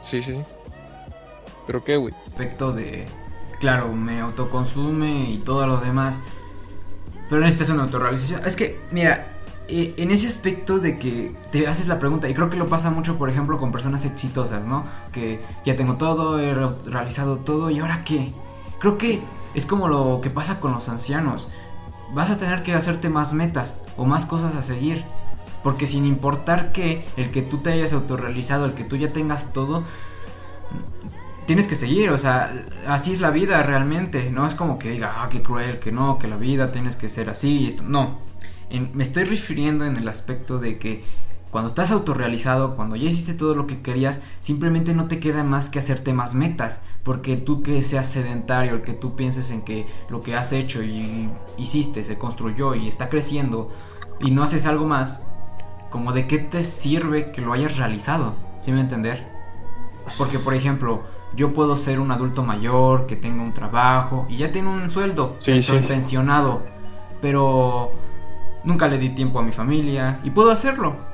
Sí, 0.00 0.22
sí, 0.22 0.34
sí. 0.34 0.42
¿Pero 1.66 1.84
qué, 1.84 1.96
güey? 1.96 2.14
Aspecto 2.28 2.72
de, 2.72 3.06
claro, 3.60 3.92
me 3.92 4.20
autoconsume 4.20 5.30
y 5.30 5.38
todo 5.38 5.66
lo 5.66 5.78
demás. 5.78 6.18
Pero 7.28 7.46
es 7.46 7.70
una 7.70 7.84
autorrealización. 7.84 8.40
Es 8.44 8.56
que, 8.56 8.80
mira, 8.90 9.28
eh, 9.68 9.94
en 9.98 10.10
ese 10.10 10.26
aspecto 10.26 10.80
de 10.80 10.98
que 10.98 11.32
te 11.52 11.68
haces 11.68 11.86
la 11.86 12.00
pregunta, 12.00 12.28
y 12.28 12.34
creo 12.34 12.50
que 12.50 12.56
lo 12.56 12.66
pasa 12.66 12.90
mucho, 12.90 13.18
por 13.18 13.30
ejemplo, 13.30 13.56
con 13.58 13.70
personas 13.70 14.04
exitosas, 14.04 14.66
¿no? 14.66 14.84
Que 15.12 15.40
ya 15.64 15.76
tengo 15.76 15.94
todo, 15.94 16.40
he 16.40 16.52
realizado 16.86 17.36
todo, 17.36 17.70
¿y 17.70 17.78
ahora 17.78 18.02
qué? 18.04 18.32
Creo 18.80 18.98
que 18.98 19.20
es 19.54 19.66
como 19.66 19.86
lo 19.86 20.20
que 20.20 20.30
pasa 20.30 20.58
con 20.58 20.72
los 20.72 20.88
ancianos. 20.88 21.46
Vas 22.12 22.30
a 22.30 22.38
tener 22.38 22.64
que 22.64 22.74
hacerte 22.74 23.08
más 23.08 23.32
metas 23.32 23.76
o 23.96 24.04
más 24.04 24.26
cosas 24.26 24.56
a 24.56 24.62
seguir. 24.62 25.04
Porque 25.62 25.86
sin 25.86 26.06
importar 26.06 26.72
que 26.72 27.04
el 27.16 27.30
que 27.30 27.42
tú 27.42 27.58
te 27.58 27.72
hayas 27.72 27.92
autorrealizado, 27.92 28.64
el 28.64 28.74
que 28.74 28.84
tú 28.84 28.96
ya 28.96 29.12
tengas 29.12 29.52
todo, 29.52 29.84
tienes 31.46 31.66
que 31.66 31.76
seguir, 31.76 32.10
o 32.10 32.18
sea, 32.18 32.52
así 32.86 33.12
es 33.12 33.20
la 33.20 33.30
vida 33.30 33.62
realmente. 33.62 34.30
No 34.30 34.46
es 34.46 34.54
como 34.54 34.78
que 34.78 34.90
diga, 34.90 35.16
ah, 35.18 35.28
qué 35.28 35.42
cruel, 35.42 35.78
que 35.80 35.92
no, 35.92 36.18
que 36.18 36.28
la 36.28 36.36
vida 36.36 36.70
tienes 36.72 36.96
que 36.96 37.08
ser 37.08 37.28
así 37.28 37.58
y 37.60 37.66
esto. 37.66 37.82
No, 37.82 38.20
me 38.70 39.02
estoy 39.02 39.24
refiriendo 39.24 39.84
en 39.84 39.96
el 39.96 40.08
aspecto 40.08 40.58
de 40.58 40.78
que 40.78 41.04
Cuando 41.50 41.68
estás 41.68 41.90
autorrealizado, 41.90 42.76
cuando 42.76 42.94
ya 42.94 43.08
hiciste 43.08 43.34
todo 43.34 43.56
lo 43.56 43.66
que 43.66 43.82
querías, 43.82 44.20
simplemente 44.38 44.94
no 44.94 45.08
te 45.08 45.18
queda 45.18 45.42
más 45.42 45.68
que 45.68 45.80
hacerte 45.80 46.12
más 46.12 46.34
metas. 46.34 46.80
Porque 47.02 47.36
tú 47.36 47.62
que 47.62 47.82
seas 47.82 48.06
sedentario, 48.06 48.74
el 48.74 48.82
que 48.82 48.92
tú 48.92 49.16
pienses 49.16 49.50
en 49.50 49.62
que 49.62 49.86
lo 50.10 50.22
que 50.22 50.36
has 50.36 50.52
hecho 50.52 50.82
y 50.82 51.28
hiciste 51.58 52.04
se 52.04 52.18
construyó 52.18 52.76
y 52.76 52.86
está 52.86 53.08
creciendo 53.08 53.72
y 54.20 54.30
no 54.30 54.44
haces 54.44 54.64
algo 54.64 54.86
más, 54.86 55.24
como 55.90 56.12
de 56.12 56.26
qué 56.26 56.38
te 56.38 56.64
sirve 56.64 57.32
que 57.32 57.40
lo 57.40 57.52
hayas 57.52 57.76
realizado, 57.76 58.34
¿sí 58.60 58.72
me 58.72 58.80
entender? 58.80 59.26
Porque 60.16 60.38
por 60.38 60.54
ejemplo, 60.54 61.02
yo 61.34 61.52
puedo 61.52 61.76
ser 61.76 62.00
un 62.00 62.10
adulto 62.10 62.42
mayor 62.42 63.06
que 63.06 63.16
tenga 63.16 63.42
un 63.42 63.52
trabajo 63.52 64.26
y 64.28 64.38
ya 64.38 64.52
tengo 64.52 64.70
un 64.70 64.90
sueldo, 64.90 65.36
estoy 65.44 65.80
pensionado, 65.80 66.62
pero 67.20 67.92
nunca 68.64 68.88
le 68.88 68.98
di 68.98 69.10
tiempo 69.10 69.38
a 69.38 69.42
mi 69.42 69.52
familia 69.52 70.20
y 70.24 70.30
puedo 70.30 70.50
hacerlo 70.50 71.10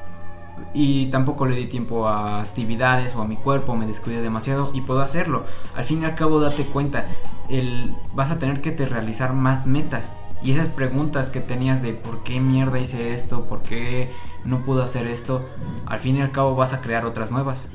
y 0.72 1.06
tampoco 1.06 1.46
le 1.46 1.56
di 1.56 1.66
tiempo 1.66 2.08
a 2.08 2.40
actividades 2.40 3.14
o 3.14 3.22
a 3.22 3.26
mi 3.26 3.36
cuerpo, 3.36 3.76
me 3.76 3.86
descuidé 3.86 4.22
demasiado 4.22 4.70
y 4.74 4.80
puedo 4.82 5.00
hacerlo. 5.00 5.44
Al 5.74 5.84
fin 5.84 6.02
y 6.02 6.04
al 6.04 6.14
cabo 6.14 6.40
date 6.40 6.64
cuenta, 6.66 7.06
el, 7.48 7.94
vas 8.14 8.30
a 8.30 8.38
tener 8.38 8.60
que 8.60 8.72
te 8.72 8.86
realizar 8.86 9.34
más 9.34 9.66
metas 9.66 10.14
y 10.42 10.52
esas 10.52 10.68
preguntas 10.68 11.30
que 11.30 11.40
tenías 11.40 11.82
de 11.82 11.92
por 11.92 12.22
qué 12.22 12.40
mierda 12.40 12.78
hice 12.78 13.14
esto, 13.14 13.44
por 13.44 13.62
qué 13.62 14.10
no 14.46 14.64
pude 14.64 14.82
hacer 14.82 15.06
esto, 15.06 15.44
al 15.86 15.98
fin 15.98 16.16
y 16.16 16.20
al 16.20 16.32
cabo 16.32 16.54
vas 16.54 16.72
a 16.72 16.80
crear 16.80 17.04
otras 17.04 17.30
nuevas. 17.30 17.68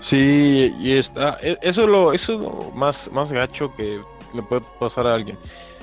Sí, 0.00 0.74
y 0.78 0.92
está, 0.92 1.38
e, 1.40 1.58
eso 1.62 2.12
es 2.12 2.28
lo, 2.28 2.70
más, 2.74 3.10
más 3.12 3.32
gacho 3.32 3.74
que 3.74 4.02
le 4.34 4.42
puede 4.42 4.62
pasar 4.78 5.06
a 5.06 5.14
alguien. 5.14 5.38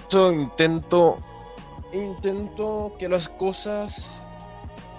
Eso 0.07 0.31
intento, 0.31 1.19
intento 1.93 2.93
que 2.99 3.09
las 3.09 3.27
cosas 3.29 4.21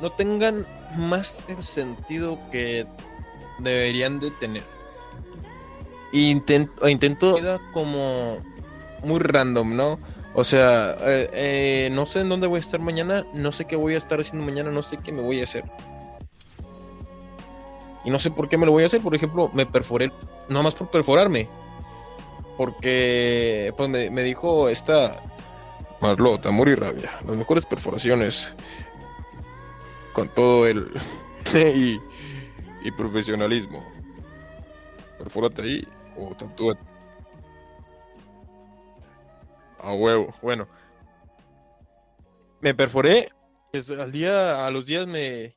no 0.01 0.11
tengan 0.13 0.67
más 0.97 1.45
sentido 1.61 2.39
que 2.51 2.87
deberían 3.61 4.19
de 4.19 4.31
tener. 4.33 4.80
Intento, 6.13 6.89
intento 6.89 7.39
como 7.73 8.39
muy 9.03 9.21
random, 9.21 9.77
¿no? 9.77 9.99
O 10.35 10.45
sea, 10.45 10.97
eh, 11.01 11.31
eh, 11.33 11.89
no 11.93 12.07
sé 12.07 12.21
en 12.21 12.29
dónde 12.29 12.47
voy 12.47 12.59
a 12.59 12.61
estar 12.61 12.81
mañana, 12.81 13.25
no 13.33 13.53
sé 13.53 13.65
qué 13.65 13.77
voy 13.77 13.95
a 13.95 13.97
estar 13.97 14.21
haciendo 14.21 14.45
mañana, 14.45 14.71
no 14.71 14.83
sé 14.83 14.97
qué 14.99 15.13
me 15.13 15.23
voy 15.23 15.41
a 15.41 15.45
hacer. 15.45 15.65
Y 18.05 18.11
no 18.11 18.19
sé 18.19 18.31
por 18.31 18.49
qué 18.49 18.57
me 18.57 18.67
lo 18.67 18.73
voy 18.73 18.85
a 18.85 18.87
hacer. 18.87 19.01
Por 19.01 19.15
ejemplo, 19.15 19.51
me 19.53 19.67
perforé, 19.67 20.11
nada 20.49 20.63
más 20.63 20.75
por 20.75 20.91
perforarme 20.91 21.49
porque 22.61 23.73
pues 23.75 23.89
me, 23.89 24.23
dijo 24.23 24.69
esta 24.69 25.23
Marlota, 26.03 26.51
amor 26.51 26.69
y 26.69 26.75
rabia, 26.75 27.19
las 27.27 27.35
mejores 27.35 27.65
perforaciones 27.65 28.55
con 30.13 30.29
todo 30.29 30.67
el 30.67 30.91
y, 31.55 31.99
y 32.83 32.91
profesionalismo. 32.91 33.83
Perfórate 35.17 35.63
ahí 35.63 35.89
o. 36.21 36.75
A 39.83 39.95
huevo, 39.95 40.35
bueno. 40.43 40.67
Me 42.61 42.75
perforé, 42.75 43.31
al 43.99 44.13
día, 44.13 44.67
a 44.67 44.71
los 44.71 44.85
días 44.85 45.07
me, 45.07 45.57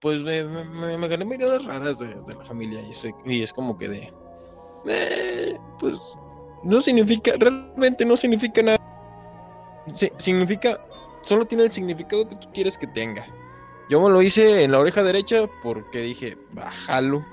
pues 0.00 0.22
me, 0.24 0.42
me, 0.42 1.08
gané 1.08 1.24
miradas 1.24 1.64
raras 1.64 2.00
de, 2.00 2.08
la 2.08 2.44
familia 2.44 2.80
y, 3.24 3.42
es 3.42 3.52
como 3.52 3.78
que 3.78 3.88
de, 3.88 4.12
eh, 4.88 5.56
pues 5.78 5.96
no 6.64 6.80
significa, 6.80 7.34
realmente 7.38 8.04
no 8.04 8.16
significa 8.16 8.62
nada. 8.62 8.78
significa, 10.18 10.84
solo 11.22 11.46
tiene 11.46 11.64
el 11.64 11.72
significado 11.72 12.28
que 12.28 12.36
tú 12.36 12.48
quieres 12.52 12.76
que 12.76 12.88
tenga. 12.88 13.24
Yo 13.88 14.00
me 14.00 14.10
lo 14.10 14.22
hice 14.22 14.64
en 14.64 14.72
la 14.72 14.80
oreja 14.80 15.04
derecha 15.04 15.46
porque 15.62 16.00
dije, 16.00 16.36
bájalo. 16.52 17.24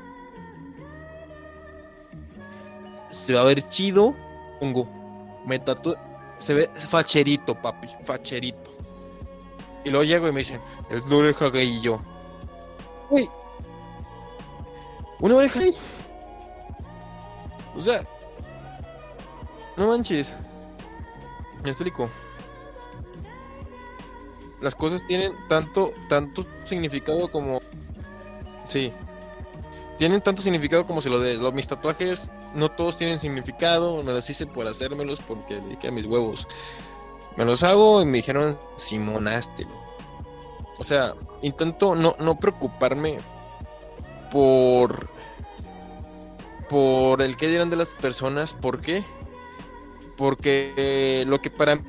Se 3.09 3.33
va 3.33 3.41
a 3.41 3.45
ver 3.45 3.67
chido. 3.69 4.15
Pongo, 4.59 4.87
me 5.45 5.59
tatué. 5.59 5.95
Se 6.39 6.53
ve 6.53 6.69
facherito, 6.77 7.55
papi, 7.55 7.87
facherito. 8.03 8.71
Y 9.83 9.89
luego 9.89 10.03
llego 10.03 10.27
y 10.27 10.31
me 10.31 10.39
dicen, 10.39 10.61
es 10.89 11.07
la 11.09 11.15
oreja 11.15 11.49
gay 11.49 11.67
y 11.67 11.81
yo. 11.81 11.99
Uy, 13.09 13.29
una 15.19 15.35
oreja 15.35 15.59
gay. 15.59 15.75
O 17.75 17.81
sea, 17.81 18.01
no 19.77 19.87
manches. 19.87 20.33
Me 21.63 21.69
explico. 21.69 22.09
Las 24.61 24.75
cosas 24.75 25.05
tienen 25.07 25.33
tanto, 25.47 25.93
tanto 26.09 26.45
significado 26.65 27.29
como. 27.31 27.59
Sí. 28.65 28.91
Tienen 29.97 30.21
tanto 30.21 30.41
significado 30.41 30.85
como 30.85 31.01
se 31.01 31.09
lo 31.09 31.19
de 31.19 31.37
mis 31.51 31.67
tatuajes. 31.67 32.29
No 32.53 32.69
todos 32.69 32.97
tienen 32.97 33.19
significado. 33.19 34.01
Me 34.03 34.12
los 34.12 34.29
hice 34.29 34.47
por 34.47 34.67
hacérmelos 34.67 35.19
porque 35.21 35.55
dediqué 35.55 35.89
a 35.89 35.91
mis 35.91 36.05
huevos. 36.05 36.47
Me 37.38 37.45
los 37.45 37.63
hago 37.63 38.01
y 38.01 38.05
me 38.05 38.17
dijeron 38.17 38.59
Simonástelo. 38.75 39.71
O 40.77 40.83
sea, 40.83 41.13
intento 41.41 41.95
no, 41.95 42.15
no 42.19 42.39
preocuparme 42.39 43.17
por 44.31 45.09
por 46.69 47.21
el 47.21 47.35
que 47.35 47.47
dirán 47.47 47.69
de 47.69 47.75
las 47.75 47.93
personas. 47.95 48.53
¿Por 48.53 48.81
qué? 48.81 49.03
Porque 50.15 50.73
eh, 50.77 51.25
lo 51.27 51.41
que 51.41 51.49
para 51.49 51.81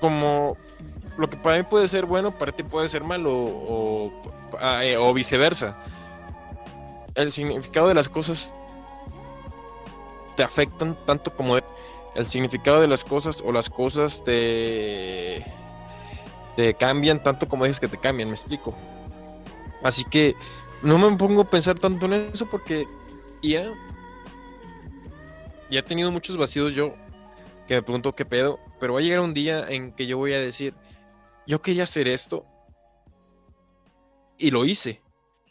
como 0.00 0.56
lo 1.16 1.30
que 1.30 1.36
para 1.36 1.58
mí 1.58 1.64
puede 1.64 1.86
ser 1.86 2.06
bueno, 2.06 2.36
para 2.36 2.52
ti 2.52 2.62
puede 2.62 2.88
ser 2.88 3.02
malo 3.02 3.32
o, 3.32 4.12
ah, 4.60 4.84
eh, 4.84 4.96
o, 4.96 5.12
viceversa. 5.14 5.76
El 7.14 7.32
significado 7.32 7.88
de 7.88 7.94
las 7.94 8.08
cosas 8.08 8.54
te 10.36 10.42
afectan 10.42 10.96
tanto 11.06 11.34
como 11.34 11.56
el 11.56 12.26
significado 12.26 12.80
de 12.80 12.88
las 12.88 13.04
cosas 13.04 13.42
o 13.44 13.52
las 13.52 13.68
cosas 13.68 14.22
te 14.24 15.44
te 16.56 16.74
cambian 16.74 17.22
tanto 17.22 17.48
como 17.48 17.64
dices 17.64 17.80
que 17.80 17.88
te 17.88 17.98
cambian, 17.98 18.28
me 18.28 18.34
explico. 18.34 18.74
Así 19.82 20.04
que 20.04 20.34
no 20.82 20.98
me 20.98 21.16
pongo 21.16 21.42
a 21.42 21.46
pensar 21.46 21.78
tanto 21.78 22.06
en 22.06 22.14
eso 22.32 22.46
porque 22.46 22.86
ya 23.42 23.72
y 25.68 25.76
he 25.76 25.82
tenido 25.82 26.12
muchos 26.12 26.36
vacíos 26.36 26.74
yo 26.74 26.94
que 27.66 27.74
me 27.74 27.82
pregunto 27.82 28.12
qué 28.12 28.24
pedo, 28.24 28.60
pero 28.78 28.94
va 28.94 29.00
a 29.00 29.02
llegar 29.02 29.20
un 29.20 29.34
día 29.34 29.66
en 29.68 29.92
que 29.92 30.06
yo 30.06 30.18
voy 30.18 30.32
a 30.32 30.40
decir, 30.40 30.74
yo 31.46 31.60
quería 31.60 31.82
hacer 31.82 32.06
esto 32.06 32.46
y 34.38 34.50
lo 34.50 34.64
hice. 34.64 35.02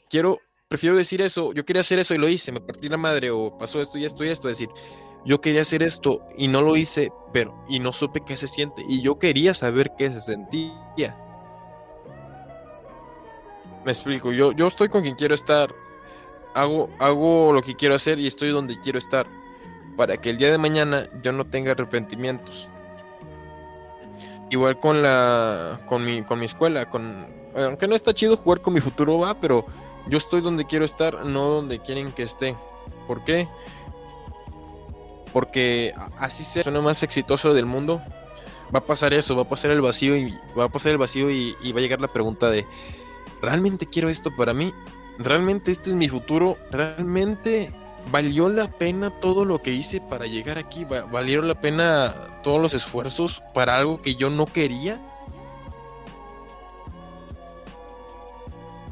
Quiero, 0.09 0.39
prefiero 0.67 0.95
decir 0.95 1.21
eso, 1.21 1.53
yo 1.53 1.65
quería 1.65 1.81
hacer 1.81 1.99
eso 1.99 2.13
y 2.13 2.17
lo 2.17 2.27
hice, 2.27 2.51
me 2.51 2.61
partí 2.61 2.89
la 2.89 2.97
madre 2.97 3.29
o 3.31 3.57
pasó 3.57 3.81
esto 3.81 3.97
y 3.97 4.05
esto 4.05 4.23
y 4.23 4.29
esto, 4.29 4.47
decir, 4.47 4.69
yo 5.25 5.41
quería 5.41 5.61
hacer 5.61 5.83
esto 5.83 6.21
y 6.37 6.47
no 6.47 6.61
lo 6.61 6.75
hice, 6.75 7.11
pero 7.33 7.55
y 7.67 7.79
no 7.79 7.93
supe 7.93 8.21
qué 8.25 8.37
se 8.37 8.47
siente 8.47 8.83
y 8.87 9.01
yo 9.01 9.19
quería 9.19 9.53
saber 9.53 9.91
qué 9.97 10.11
se 10.11 10.21
sentía. 10.21 11.17
Me 13.83 13.91
explico, 13.91 14.31
yo, 14.31 14.51
yo 14.51 14.67
estoy 14.67 14.89
con 14.89 15.03
quien 15.03 15.15
quiero 15.15 15.35
estar, 15.35 15.73
hago, 16.55 16.89
hago 16.99 17.53
lo 17.53 17.61
que 17.61 17.75
quiero 17.75 17.95
hacer 17.95 18.19
y 18.19 18.25
estoy 18.25 18.49
donde 18.49 18.79
quiero 18.79 18.97
estar 18.97 19.27
para 19.95 20.17
que 20.17 20.31
el 20.31 20.37
día 20.37 20.51
de 20.51 20.57
mañana 20.57 21.07
yo 21.21 21.31
no 21.31 21.45
tenga 21.45 21.71
arrepentimientos. 21.71 22.69
Igual 24.49 24.79
con 24.79 25.01
la 25.01 25.79
con 25.87 26.05
mi 26.05 26.23
con 26.23 26.39
mi 26.39 26.45
escuela, 26.45 26.89
con 26.89 27.27
aunque 27.55 27.87
no 27.87 27.95
está 27.95 28.13
chido 28.13 28.37
jugar 28.37 28.61
con 28.61 28.73
mi 28.73 28.79
futuro 28.79 29.17
va, 29.19 29.39
pero 29.39 29.65
yo 30.07 30.17
estoy 30.17 30.41
donde 30.41 30.65
quiero 30.65 30.85
estar, 30.85 31.25
no 31.25 31.49
donde 31.49 31.79
quieren 31.79 32.11
que 32.11 32.23
esté. 32.23 32.55
¿Por 33.07 33.23
qué? 33.23 33.47
Porque 35.33 35.93
así 36.17 36.43
sea 36.43 36.63
lo 36.71 36.81
más 36.81 37.03
exitoso 37.03 37.53
del 37.53 37.65
mundo, 37.65 38.01
va 38.73 38.79
a 38.79 38.85
pasar 38.85 39.13
eso, 39.13 39.35
va 39.35 39.43
a 39.43 39.49
pasar 39.49 39.71
el 39.71 39.81
vacío 39.81 40.15
y 40.15 40.33
va 40.57 40.65
a 40.65 40.69
pasar 40.69 40.93
el 40.93 40.97
vacío 40.97 41.29
y, 41.29 41.55
y 41.61 41.71
va 41.71 41.79
a 41.79 41.81
llegar 41.81 41.99
la 41.99 42.07
pregunta 42.07 42.49
de 42.49 42.65
¿realmente 43.41 43.85
quiero 43.85 44.09
esto 44.09 44.35
para 44.35 44.53
mí? 44.53 44.73
¿Realmente 45.17 45.71
este 45.71 45.89
es 45.89 45.95
mi 45.95 46.09
futuro? 46.09 46.57
¿Realmente 46.71 47.73
valió 48.11 48.49
la 48.49 48.69
pena 48.69 49.09
todo 49.09 49.45
lo 49.45 49.61
que 49.61 49.71
hice 49.71 50.01
para 50.01 50.25
llegar 50.25 50.57
aquí, 50.57 50.85
valieron 50.85 51.47
la 51.47 51.59
pena 51.59 52.13
todos 52.43 52.61
los 52.61 52.73
esfuerzos 52.73 53.41
para 53.53 53.77
algo 53.77 54.01
que 54.01 54.15
yo 54.15 54.29
no 54.29 54.45
quería. 54.45 55.01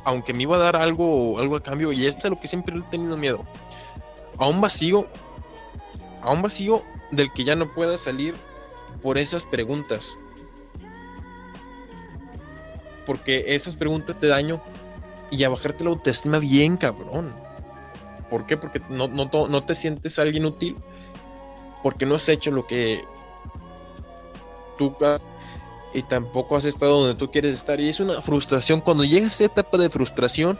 Aunque 0.05 0.33
me 0.33 0.43
iba 0.43 0.57
a 0.57 0.59
dar 0.59 0.75
algo, 0.75 1.39
algo 1.39 1.55
a 1.55 1.63
cambio, 1.63 1.91
y 1.91 2.05
esto 2.05 2.27
es 2.27 2.31
lo 2.31 2.39
que 2.39 2.47
siempre 2.47 2.77
he 2.77 2.81
tenido 2.83 3.15
miedo. 3.17 3.45
A 4.37 4.47
un 4.47 4.59
vacío, 4.59 5.07
a 6.21 6.31
un 6.31 6.41
vacío 6.41 6.83
del 7.11 7.31
que 7.31 7.43
ya 7.43 7.55
no 7.55 7.71
pueda 7.73 7.97
salir 7.97 8.35
por 9.01 9.17
esas 9.17 9.45
preguntas. 9.45 10.17
Porque 13.05 13.43
esas 13.47 13.75
preguntas 13.75 14.17
te 14.17 14.27
daño 14.27 14.61
y 15.31 15.43
a 15.43 15.49
bajarte 15.49 15.83
la 15.83 15.91
autoestima 15.91 16.39
bien, 16.39 16.77
cabrón. 16.77 17.33
¿Por 18.29 18.45
qué? 18.45 18.57
Porque 18.57 18.81
no, 18.89 19.07
no, 19.07 19.29
no 19.31 19.63
te 19.63 19.75
sientes 19.75 20.19
alguien 20.19 20.45
útil 20.45 20.75
porque 21.83 22.05
no 22.05 22.15
has 22.15 22.27
hecho 22.29 22.49
lo 22.49 22.65
que 22.65 23.03
tú 24.77 24.95
y 25.93 26.01
tampoco 26.03 26.57
has 26.57 26.65
estado 26.65 27.01
donde 27.01 27.19
tú 27.19 27.31
quieres 27.31 27.55
estar. 27.55 27.79
Y 27.79 27.89
es 27.89 27.99
una 27.99 28.21
frustración. 28.21 28.81
Cuando 28.81 29.03
llegas 29.03 29.33
a 29.33 29.35
esa 29.35 29.45
etapa 29.45 29.77
de 29.77 29.89
frustración, 29.89 30.59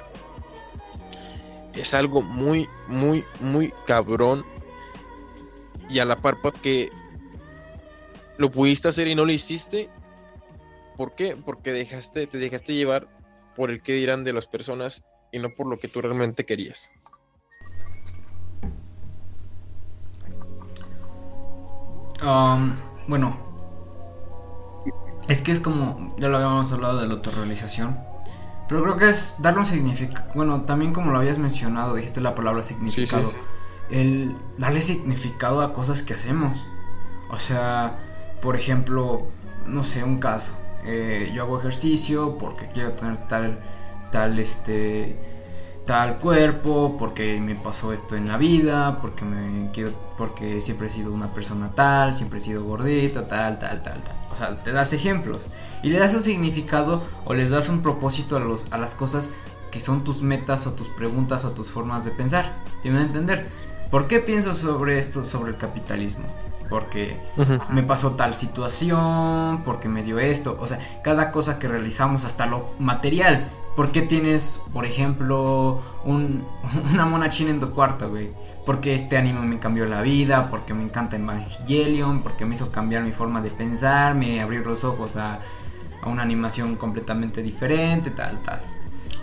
es 1.74 1.94
algo 1.94 2.22
muy, 2.22 2.70
muy, 2.88 3.24
muy 3.40 3.74
cabrón. 3.86 4.46
Y 5.90 6.00
a 6.00 6.06
la 6.06 6.16
par 6.16 6.38
porque 6.42 6.92
lo 8.38 8.52
pudiste 8.52 8.88
hacer 8.88 9.08
y 9.08 9.16
no 9.16 9.26
lo 9.26 9.32
hiciste. 9.32 9.90
¿Por 10.98 11.16
qué? 11.16 11.36
Porque 11.36 11.74
dejaste, 11.74 12.28
te 12.28 12.38
dejaste 12.38 12.76
llevar 12.76 13.08
por 13.56 13.72
el 13.72 13.82
que 13.82 13.94
dirán 13.94 14.24
de 14.24 14.34
las 14.34 14.48
personas 14.48 15.04
y 15.32 15.40
no 15.40 15.50
por 15.50 15.68
lo 15.68 15.78
que 15.78 15.88
tú 15.88 16.02
realmente 16.02 16.46
querías. 16.46 16.90
Um, 22.22 22.76
bueno, 23.08 23.53
es 25.28 25.42
que 25.42 25.52
es 25.52 25.60
como, 25.60 26.16
ya 26.18 26.28
lo 26.28 26.38
habíamos 26.38 26.72
hablado 26.72 27.00
de 27.00 27.08
la 27.08 27.14
autorrealización, 27.14 27.98
pero 28.68 28.84
creo 28.84 28.98
que 28.98 29.10
es 29.10 29.36
darle 29.40 29.60
un 29.60 29.66
significado, 29.66 30.30
bueno, 30.36 30.62
también 30.62 30.94
como 30.94 31.12
lo 31.12 31.18
habías 31.18 31.38
mencionado, 31.38 31.96
dijiste 31.96 32.22
la 32.22 32.36
palabra 32.36 32.64
significado, 32.64 33.32
el 33.90 34.36
darle 34.58 34.82
significado 34.82 35.62
a 35.62 35.74
cosas 35.74 36.02
que 36.02 36.14
hacemos. 36.14 36.66
O 37.30 37.40
sea, 37.40 38.00
por 38.42 38.56
ejemplo, 38.56 39.28
no 39.66 39.84
sé, 39.84 40.04
un 40.04 40.20
caso, 40.20 40.54
eh, 40.84 41.32
yo 41.34 41.44
hago 41.44 41.60
ejercicio 41.60 42.38
porque 42.38 42.68
quiero 42.68 42.92
tener 42.92 43.18
tal, 43.28 43.60
tal, 44.12 44.40
este, 44.40 45.18
tal 45.86 46.18
cuerpo, 46.18 46.96
porque 46.98 47.40
me 47.40 47.56
pasó 47.56 47.94
esto 47.94 48.16
en 48.16 48.28
la 48.28 48.38
vida, 48.38 49.00
porque 49.02 49.26
me 49.26 49.72
quiero, 49.72 49.92
porque 50.18 50.62
siempre 50.62 50.88
he 50.88 50.90
sido 50.90 51.14
una 51.14 51.34
persona 51.34 51.72
tal, 51.74 52.16
siempre 52.16 52.40
he 52.40 52.42
sido 52.42 52.64
gordita, 52.64 53.28
tal, 53.28 53.60
tal, 53.60 53.82
tal, 53.82 54.04
tal. 54.04 54.23
O 54.34 54.38
sea, 54.38 54.64
te 54.64 54.72
das 54.72 54.94
ejemplos 54.94 55.48
y 55.82 55.90
le 55.90 56.00
das 56.00 56.14
un 56.14 56.24
significado 56.24 57.04
o 57.26 57.34
les 57.34 57.50
das 57.50 57.70
un 57.70 57.82
propósito 57.82 58.38
a, 58.38 58.40
los, 58.40 58.64
a 58.72 58.78
las 58.78 58.96
cosas 58.96 59.30
que 59.72 59.80
son 59.80 60.04
tus 60.04 60.22
metas 60.22 60.68
o 60.68 60.74
tus 60.74 60.88
preguntas 60.90 61.46
o 61.46 61.52
tus 61.52 61.70
formas 61.70 62.06
de 62.06 62.12
pensar. 62.12 62.58
¿Sí 62.82 62.90
me 62.90 62.96
van 62.96 63.04
a 63.04 63.08
entender? 63.08 63.50
¿Por 63.90 64.08
qué 64.08 64.20
pienso 64.20 64.56
sobre 64.56 65.00
esto, 65.00 65.26
sobre 65.26 65.52
el 65.52 65.58
capitalismo? 65.58 66.26
Porque 66.70 67.20
me 67.70 67.84
pasó 67.84 68.12
tal 68.12 68.36
situación, 68.36 69.62
porque 69.64 69.90
me 69.90 70.04
dio 70.04 70.20
esto. 70.20 70.58
O 70.60 70.68
sea, 70.68 71.02
cada 71.04 71.32
cosa 71.32 71.60
que 71.60 71.68
realizamos, 71.68 72.26
hasta 72.26 72.48
lo 72.48 72.72
material, 72.80 73.50
¿Por 73.76 73.92
qué 73.92 74.04
tienes, 74.04 74.62
por 74.72 74.86
ejemplo, 74.86 75.82
un, 76.06 76.46
una 76.94 77.06
mona 77.06 77.30
china 77.30 77.52
en 77.52 77.60
tu 77.60 77.72
cuarto, 77.72 78.10
güey? 78.10 78.32
Porque 78.66 78.96
este 78.96 79.18
anime 79.18 79.42
me 79.42 79.60
cambió 79.60 79.86
la 79.86 80.02
vida, 80.02 80.50
porque 80.50 80.74
me 80.74 80.84
encanta 80.84 81.18
Evangelion, 81.18 82.22
porque 82.22 82.46
me 82.46 82.56
hizo 82.56 82.72
cambiar 82.72 83.04
mi 83.04 83.12
forma 83.12 83.42
de 83.42 83.50
pensar, 83.50 84.16
me 84.16 84.42
abrió 84.42 84.62
los 84.64 84.84
ojos 84.84 85.18
a, 85.18 85.40
una 86.06 86.22
animación 86.22 86.76
completamente 86.76 87.42
diferente, 87.42 88.12
tal, 88.12 88.42
tal. 88.44 88.62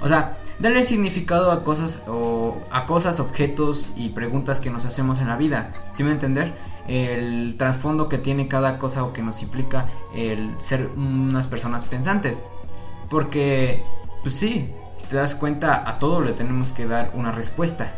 O 0.02 0.08
sea, 0.08 0.38
darle 0.58 0.82
significado 0.84 1.50
a 1.52 1.62
cosas 1.62 2.02
o 2.06 2.58
a 2.70 2.86
cosas, 2.86 3.20
objetos 3.20 3.92
y 3.96 4.10
preguntas 4.10 4.60
que 4.60 4.70
nos 4.70 4.86
hacemos 4.86 5.20
en 5.20 5.28
la 5.28 5.36
vida. 5.36 5.72
¿Sí 5.92 6.02
me 6.02 6.10
entender? 6.10 6.54
El 6.88 7.56
trasfondo 7.58 8.08
que 8.08 8.16
tiene 8.16 8.48
cada 8.48 8.78
cosa 8.78 9.04
o 9.04 9.12
que 9.12 9.22
nos 9.22 9.42
implica 9.42 9.88
el 10.14 10.54
ser 10.58 10.90
unas 10.96 11.46
personas 11.46 11.84
pensantes. 11.84 12.42
Porque 13.10 13.84
pues 14.22 14.34
sí, 14.34 14.70
si 14.94 15.06
te 15.06 15.16
das 15.16 15.34
cuenta, 15.34 15.88
a 15.88 15.98
todo 15.98 16.20
le 16.20 16.32
tenemos 16.32 16.72
que 16.72 16.86
dar 16.86 17.12
una 17.14 17.32
respuesta. 17.32 17.94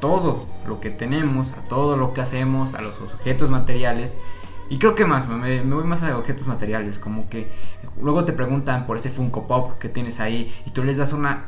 Todo 0.00 0.46
lo 0.66 0.80
que 0.80 0.90
tenemos, 0.90 1.52
a 1.52 1.62
todo 1.68 1.96
lo 1.96 2.14
que 2.14 2.20
hacemos, 2.20 2.74
a 2.74 2.82
los 2.82 2.98
objetos 3.00 3.50
materiales. 3.50 4.16
Y 4.68 4.78
creo 4.78 4.94
que 4.94 5.04
más, 5.04 5.28
me, 5.28 5.60
voy 5.62 5.84
más 5.84 6.02
a 6.02 6.16
objetos 6.16 6.46
materiales, 6.46 6.98
como 6.98 7.28
que 7.28 7.50
luego 8.00 8.24
te 8.24 8.32
preguntan 8.32 8.86
por 8.86 8.96
ese 8.96 9.10
Funko 9.10 9.46
Pop 9.46 9.78
que 9.78 9.88
tienes 9.88 10.20
ahí 10.20 10.54
y 10.64 10.70
tú 10.70 10.84
les 10.84 10.96
das 10.96 11.12
una, 11.12 11.46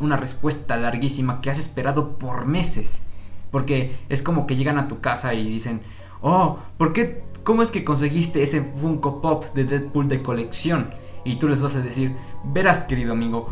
una 0.00 0.16
respuesta 0.16 0.76
larguísima 0.78 1.40
que 1.40 1.50
has 1.50 1.58
esperado 1.58 2.18
por 2.18 2.46
meses. 2.46 3.02
Porque 3.50 3.96
es 4.08 4.22
como 4.22 4.46
que 4.46 4.56
llegan 4.56 4.78
a 4.78 4.88
tu 4.88 5.00
casa 5.00 5.34
y 5.34 5.48
dicen, 5.48 5.80
oh, 6.20 6.58
¿por 6.76 6.92
qué? 6.92 7.22
¿Cómo 7.44 7.62
es 7.62 7.70
que 7.70 7.84
conseguiste 7.84 8.42
ese 8.42 8.60
Funko 8.62 9.20
Pop 9.20 9.44
de 9.54 9.64
Deadpool 9.64 10.08
de 10.08 10.22
colección? 10.22 10.90
Y 11.24 11.36
tú 11.36 11.48
les 11.48 11.60
vas 11.60 11.74
a 11.74 11.80
decir, 11.80 12.16
verás 12.44 12.84
querido 12.84 13.12
amigo, 13.12 13.48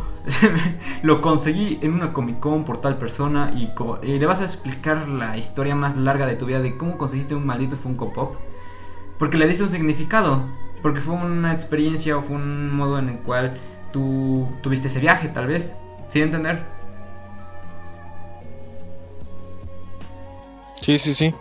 lo 1.02 1.20
conseguí 1.20 1.78
en 1.82 1.92
una 1.92 2.12
Comic 2.12 2.40
Con 2.40 2.64
por 2.64 2.80
tal 2.80 2.98
persona 2.98 3.52
y, 3.54 3.72
le 4.18 4.26
vas 4.26 4.40
a 4.40 4.44
explicar 4.44 5.08
la 5.08 5.36
historia 5.36 5.74
más 5.74 5.96
larga 5.96 6.26
de 6.26 6.36
tu 6.36 6.46
vida 6.46 6.60
de 6.60 6.76
cómo 6.76 6.96
conseguiste 6.98 7.34
un 7.34 7.46
maldito 7.46 7.76
Funko 7.76 8.12
Pop. 8.12 8.36
Porque 9.18 9.38
le 9.38 9.46
diste 9.46 9.62
un 9.62 9.70
significado, 9.70 10.44
porque 10.82 11.00
fue 11.00 11.14
una 11.14 11.52
experiencia 11.52 12.16
o 12.16 12.22
fue 12.22 12.36
un 12.36 12.74
modo 12.74 12.98
en 12.98 13.08
el 13.08 13.18
cual 13.18 13.58
tú 13.92 14.48
tuviste 14.62 14.88
ese 14.88 15.00
viaje 15.00 15.28
tal 15.28 15.46
vez. 15.46 15.74
¿Sí 16.08 16.20
entender? 16.20 16.64
Sí, 20.82 20.98
sí, 20.98 21.14
sí. 21.14 21.34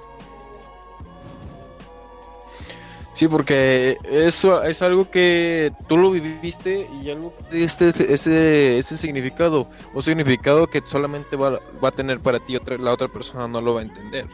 Sí, 3.16 3.30
porque 3.30 3.98
eso 4.04 4.62
es 4.62 4.82
algo 4.82 5.10
que 5.10 5.72
tú 5.88 5.98
lo 5.98 6.12
viviste 6.12 6.86
y 7.02 7.10
algo 7.10 7.34
que 7.50 7.64
este 7.64 7.88
ese, 7.88 8.78
ese 8.78 8.98
significado, 8.98 9.70
un 9.94 10.04
significado 10.04 10.68
que 10.68 10.82
solamente 10.86 11.38
va, 11.38 11.62
va 11.82 11.88
a 11.88 11.92
tener 11.92 12.20
para 12.20 12.40
ti, 12.42 12.58
otra, 12.58 12.78
la 12.78 12.92
otra 12.92 13.08
persona 13.08 13.48
no 13.48 13.62
lo 13.62 13.76
va 13.76 13.80
a 13.80 13.84
entender. 13.84 14.28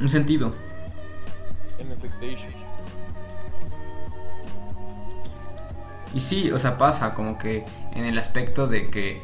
Un 0.00 0.08
sentido. 0.08 0.54
Y 6.14 6.20
sí, 6.20 6.52
o 6.52 6.58
sea, 6.60 6.78
pasa 6.78 7.14
como 7.14 7.38
que 7.38 7.64
en 7.92 8.04
el 8.04 8.18
aspecto 8.18 8.68
de 8.68 8.88
que, 8.88 9.20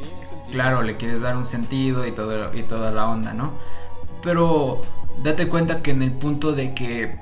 claro, 0.50 0.82
le 0.82 0.96
quieres 0.96 1.20
dar 1.20 1.36
un 1.36 1.46
sentido 1.46 2.04
y, 2.04 2.10
todo, 2.10 2.52
y 2.52 2.64
toda 2.64 2.90
la 2.90 3.08
onda, 3.08 3.32
¿no? 3.32 3.52
Pero 4.22 4.80
date 5.22 5.48
cuenta 5.48 5.82
que 5.82 5.92
en 5.92 6.02
el 6.02 6.10
punto 6.10 6.52
de 6.52 6.74
que 6.74 7.16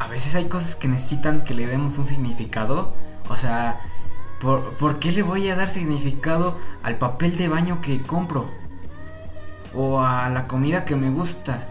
a 0.00 0.08
veces 0.08 0.34
hay 0.34 0.46
cosas 0.46 0.74
que 0.76 0.88
necesitan 0.88 1.44
que 1.44 1.52
le 1.52 1.66
demos 1.66 1.98
un 1.98 2.06
significado. 2.06 2.94
O 3.28 3.36
sea, 3.36 3.82
¿por, 4.40 4.98
qué 4.98 5.12
le 5.12 5.22
voy 5.22 5.50
a 5.50 5.56
dar 5.56 5.68
significado 5.68 6.56
al 6.82 6.96
papel 6.96 7.36
de 7.36 7.48
baño 7.48 7.82
que 7.82 8.00
compro? 8.00 8.46
O 9.74 10.00
a 10.00 10.30
la 10.30 10.48
comida 10.48 10.86
que 10.86 10.96
me 10.96 11.10
gusta. 11.10 11.66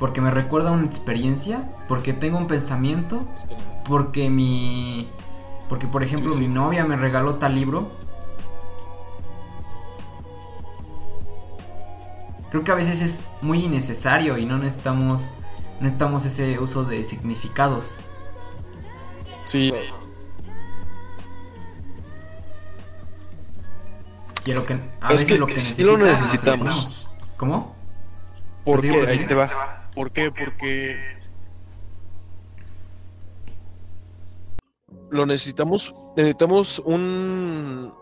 Porque 0.00 0.20
me 0.20 0.32
recuerda 0.32 0.72
una 0.72 0.84
experiencia. 0.84 1.70
Porque 1.86 2.12
tengo 2.12 2.38
un 2.38 2.48
pensamiento. 2.48 3.24
Porque 3.84 4.28
mi... 4.28 5.08
Porque 5.68 5.86
por 5.86 6.02
ejemplo 6.02 6.34
mi 6.34 6.48
novia 6.48 6.84
me 6.84 6.96
regaló 6.96 7.36
tal 7.36 7.54
libro. 7.54 7.92
Creo 12.50 12.64
que 12.64 12.72
a 12.72 12.74
veces 12.74 13.00
es 13.00 13.32
muy 13.42 13.64
innecesario 13.64 14.38
y 14.38 14.44
no 14.44 14.58
necesitamos 14.58 15.32
necesitamos 15.80 16.24
ese 16.24 16.58
uso 16.58 16.84
de 16.84 17.04
significados. 17.04 17.94
Sí. 19.44 19.72
Y 24.46 24.52
lo 24.52 24.66
que, 24.66 24.78
a 25.00 25.08
veces 25.08 25.38
lo 25.38 25.46
que 25.46 25.54
necesitamos. 25.54 25.98
lo 25.98 26.06
necesitamos. 26.06 27.06
¿Cómo? 27.36 27.74
¿Por 28.64 28.80
qué? 28.80 28.90
Ahí 29.06 29.26
te 29.26 29.34
va. 29.34 29.88
¿Por 29.94 30.10
qué? 30.10 30.30
Porque 30.30 30.96
lo 35.10 35.26
necesitamos, 35.26 35.94
necesitamos 36.16 36.80
un, 36.80 37.92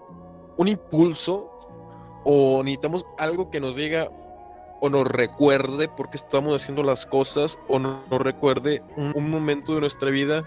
un 0.56 0.68
impulso 0.68 1.50
o 2.24 2.62
necesitamos 2.62 3.04
algo 3.18 3.50
que 3.50 3.60
nos 3.60 3.76
diga, 3.76 4.08
o 4.84 4.90
nos 4.90 5.06
recuerde 5.06 5.86
por 5.86 6.10
qué 6.10 6.16
estamos 6.16 6.60
haciendo 6.60 6.82
las 6.82 7.06
cosas 7.06 7.56
o 7.68 7.78
nos 7.78 8.02
recuerde 8.10 8.82
un, 8.96 9.30
momento 9.30 9.76
de 9.76 9.80
nuestra 9.80 10.10
vida 10.10 10.42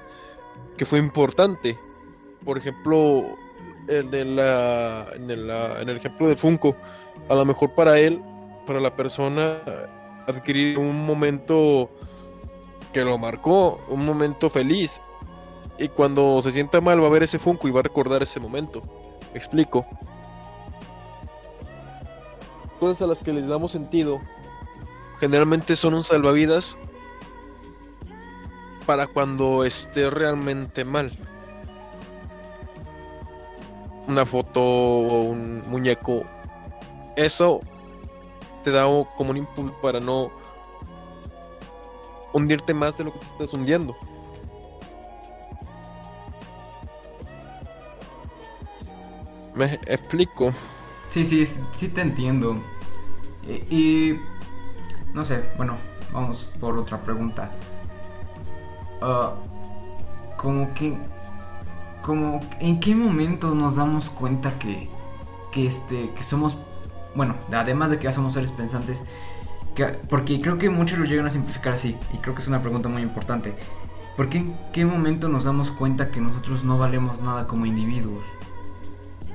que 0.75 0.85
fue 0.85 0.99
importante. 0.99 1.79
Por 2.43 2.57
ejemplo, 2.57 3.23
en 3.87 4.13
el, 4.13 4.37
en, 4.37 5.31
el, 5.31 5.49
en 5.49 5.89
ejemplo 5.89 6.27
de 6.27 6.35
Funko, 6.35 6.75
a 7.29 7.35
lo 7.35 7.45
mejor 7.45 7.75
para 7.75 7.97
él, 7.97 8.21
para 8.67 8.81
la 8.81 8.93
persona, 8.93 9.61
adquirir 10.27 10.77
un 10.79 11.05
momento 11.05 11.89
que 12.91 13.05
lo 13.05 13.17
marcó, 13.17 13.79
un 13.87 14.05
momento 14.05 14.49
feliz. 14.49 14.99
Y 15.79 15.87
cuando 15.87 16.41
se 16.41 16.51
sienta 16.51 16.81
mal 16.81 17.01
va 17.01 17.07
a 17.07 17.11
ver 17.11 17.23
ese 17.23 17.39
Funko 17.39 17.69
y 17.69 17.71
va 17.71 17.79
a 17.79 17.83
recordar 17.83 18.21
ese 18.21 18.41
momento. 18.41 18.81
¿Me 19.31 19.37
explico? 19.37 19.85
cosas 22.75 23.01
a 23.01 23.07
las 23.07 23.21
que 23.21 23.33
les 23.33 23.47
damos 23.47 23.71
sentido 23.71 24.21
generalmente 25.19 25.75
son 25.75 25.93
un 25.93 26.03
salvavidas 26.03 26.77
para 28.85 29.07
cuando 29.07 29.63
esté 29.63 30.09
realmente 30.09 30.85
mal. 30.85 31.17
Una 34.07 34.25
foto 34.25 34.61
o 34.61 35.21
un 35.23 35.63
muñeco. 35.67 36.23
Eso 37.15 37.61
te 38.63 38.71
da 38.71 38.85
como 39.17 39.31
un 39.31 39.37
impulso 39.37 39.75
para 39.81 39.99
no 39.99 40.29
hundirte 42.33 42.73
más 42.73 42.97
de 42.97 43.05
lo 43.05 43.13
que 43.13 43.19
te 43.19 43.25
estás 43.25 43.53
hundiendo. 43.53 43.95
Me 49.55 49.65
explico. 49.87 50.51
Sí, 51.15 51.23
sí, 51.23 51.45
sí 51.71 51.87
te 51.87 52.01
entiendo. 52.01 52.57
Y, 53.69 54.15
no 55.13 55.23
sé, 55.23 55.45
bueno, 55.55 55.77
vamos 56.11 56.51
por 56.59 56.77
otra 56.77 57.01
pregunta. 57.03 57.51
Uh, 59.01 59.29
como 60.35 60.73
que, 60.73 60.97
como, 62.01 62.41
¿en 62.59 62.81
qué 62.81 62.93
momento 62.95 63.55
nos 63.55 63.77
damos 63.77 64.09
cuenta 64.09 64.59
que, 64.59 64.89
que 65.53 65.67
este, 65.67 66.09
que 66.09 66.21
somos, 66.21 66.57
bueno, 67.15 67.35
además 67.49 67.91
de 67.91 67.97
que 67.97 68.03
ya 68.03 68.11
somos 68.11 68.33
seres 68.33 68.51
pensantes, 68.51 69.05
porque 70.09 70.41
creo 70.41 70.57
que 70.57 70.69
muchos 70.69 70.99
lo 70.99 71.05
llegan 71.05 71.27
a 71.27 71.29
simplificar 71.29 71.75
así, 71.75 71.95
y 72.13 72.17
creo 72.17 72.35
que 72.35 72.41
es 72.41 72.47
una 72.49 72.61
pregunta 72.61 72.89
muy 72.89 73.01
importante. 73.01 73.55
¿Por 74.17 74.27
qué 74.27 74.39
en 74.39 74.57
qué 74.73 74.83
momento 74.83 75.29
nos 75.29 75.45
damos 75.45 75.71
cuenta 75.71 76.11
que 76.11 76.19
nosotros 76.19 76.65
no 76.65 76.77
valemos 76.77 77.21
nada 77.21 77.47
como 77.47 77.65
individuos? 77.65 78.25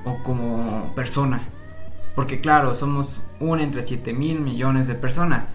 O 0.05 0.21
como 0.21 0.93
persona. 0.93 1.41
Porque 2.21 2.39
claro, 2.39 2.75
somos 2.75 3.23
uno 3.39 3.63
entre 3.63 3.81
7 3.81 4.13
mil 4.13 4.41
millones 4.41 4.85
de 4.85 4.93
personas. 4.93 5.47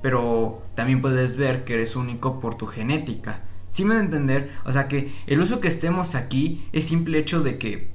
Pero 0.00 0.62
también 0.74 1.02
puedes 1.02 1.36
ver 1.36 1.64
que 1.64 1.74
eres 1.74 1.94
único 1.94 2.40
por 2.40 2.54
tu 2.54 2.64
genética. 2.64 3.42
¿Sí 3.70 3.84
me 3.84 3.96
a 3.96 4.00
entender? 4.00 4.50
O 4.64 4.72
sea 4.72 4.88
que 4.88 5.14
el 5.26 5.42
uso 5.42 5.60
que 5.60 5.68
estemos 5.68 6.14
aquí 6.14 6.66
es 6.72 6.86
simple 6.86 7.18
hecho 7.18 7.42
de 7.42 7.58
que 7.58 7.90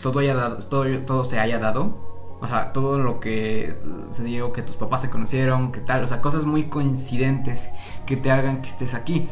todo, 0.00 0.20
haya 0.20 0.34
dado, 0.34 0.56
todo, 0.66 0.86
todo 1.00 1.24
se 1.24 1.38
haya 1.38 1.58
dado 1.58 2.38
o 2.40 2.46
sea, 2.46 2.72
todo 2.72 2.98
lo 3.00 3.20
que 3.20 3.76
se 4.12 4.24
dio, 4.24 4.50
que 4.50 4.62
tus 4.62 4.76
papás 4.76 5.02
se 5.02 5.10
conocieron, 5.10 5.70
que 5.70 5.80
tal, 5.80 6.02
o 6.02 6.06
sea, 6.06 6.22
cosas 6.22 6.46
muy 6.46 6.70
coincidentes 6.70 7.68
que 8.06 8.16
te 8.16 8.30
hagan 8.30 8.62
que 8.62 8.68
estés 8.70 8.94
aquí. 8.94 9.28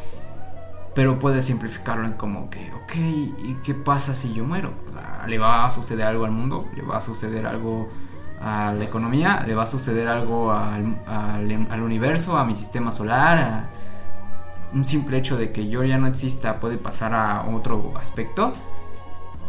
Pero 0.95 1.19
puedes 1.19 1.47
simplificarlo 1.47 2.05
en 2.05 2.13
como 2.13 2.51
que, 2.51 2.71
ok, 2.85 2.97
¿y 2.97 3.57
qué 3.65 3.73
pasa 3.73 4.15
si 4.15 4.35
yo 4.35 4.45
muero? 4.45 4.75
O 4.87 4.93
sea, 4.93 5.25
¿le 5.27 5.39
va 5.39 5.65
a 5.65 5.71
suceder 5.71 6.05
algo 6.05 6.27
al 6.27 6.33
mundo? 6.33 6.67
¿Le 6.77 6.83
va 6.83 6.99
a 6.99 7.01
suceder 7.01 7.47
algo 7.47 7.89
a 8.41 8.73
la 8.77 8.85
economía? 8.85 9.43
¿Le 9.47 9.55
va 9.55 9.65
a 9.65 9.67
suceder 9.67 10.09
algo 10.09 10.53
al, 10.53 10.99
al, 11.07 11.83
universo, 11.83 12.37
a 12.37 12.45
mi 12.45 12.55
sistema 12.55 12.91
solar? 12.91 13.75
un 14.73 14.85
simple 14.85 15.17
hecho 15.17 15.37
de 15.37 15.53
que 15.53 15.69
yo 15.69 15.85
ya 15.85 15.97
no 15.97 16.07
exista 16.07 16.61
puede 16.61 16.77
pasar 16.77 17.15
a 17.15 17.47
otro 17.49 17.95
aspecto 17.97 18.53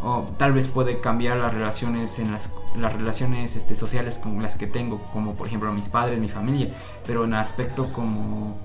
o 0.03 0.25
tal 0.37 0.53
vez 0.53 0.67
puede 0.67 1.01
cambiar 1.01 1.37
las 1.37 1.53
relaciones 1.53 2.19
en 2.19 2.31
las, 2.31 2.51
las 2.75 2.93
relaciones 2.93 3.55
este, 3.55 3.75
sociales 3.75 4.19
con 4.19 4.41
las 4.41 4.55
que 4.55 4.67
tengo, 4.67 5.01
como 5.11 5.33
por 5.33 5.47
ejemplo 5.47 5.71
mis 5.73 5.87
padres, 5.87 6.19
mi 6.19 6.29
familia, 6.29 6.73
pero 7.05 7.23
en 7.23 7.33
el 7.33 7.39
aspecto 7.39 7.91
como 7.91 8.57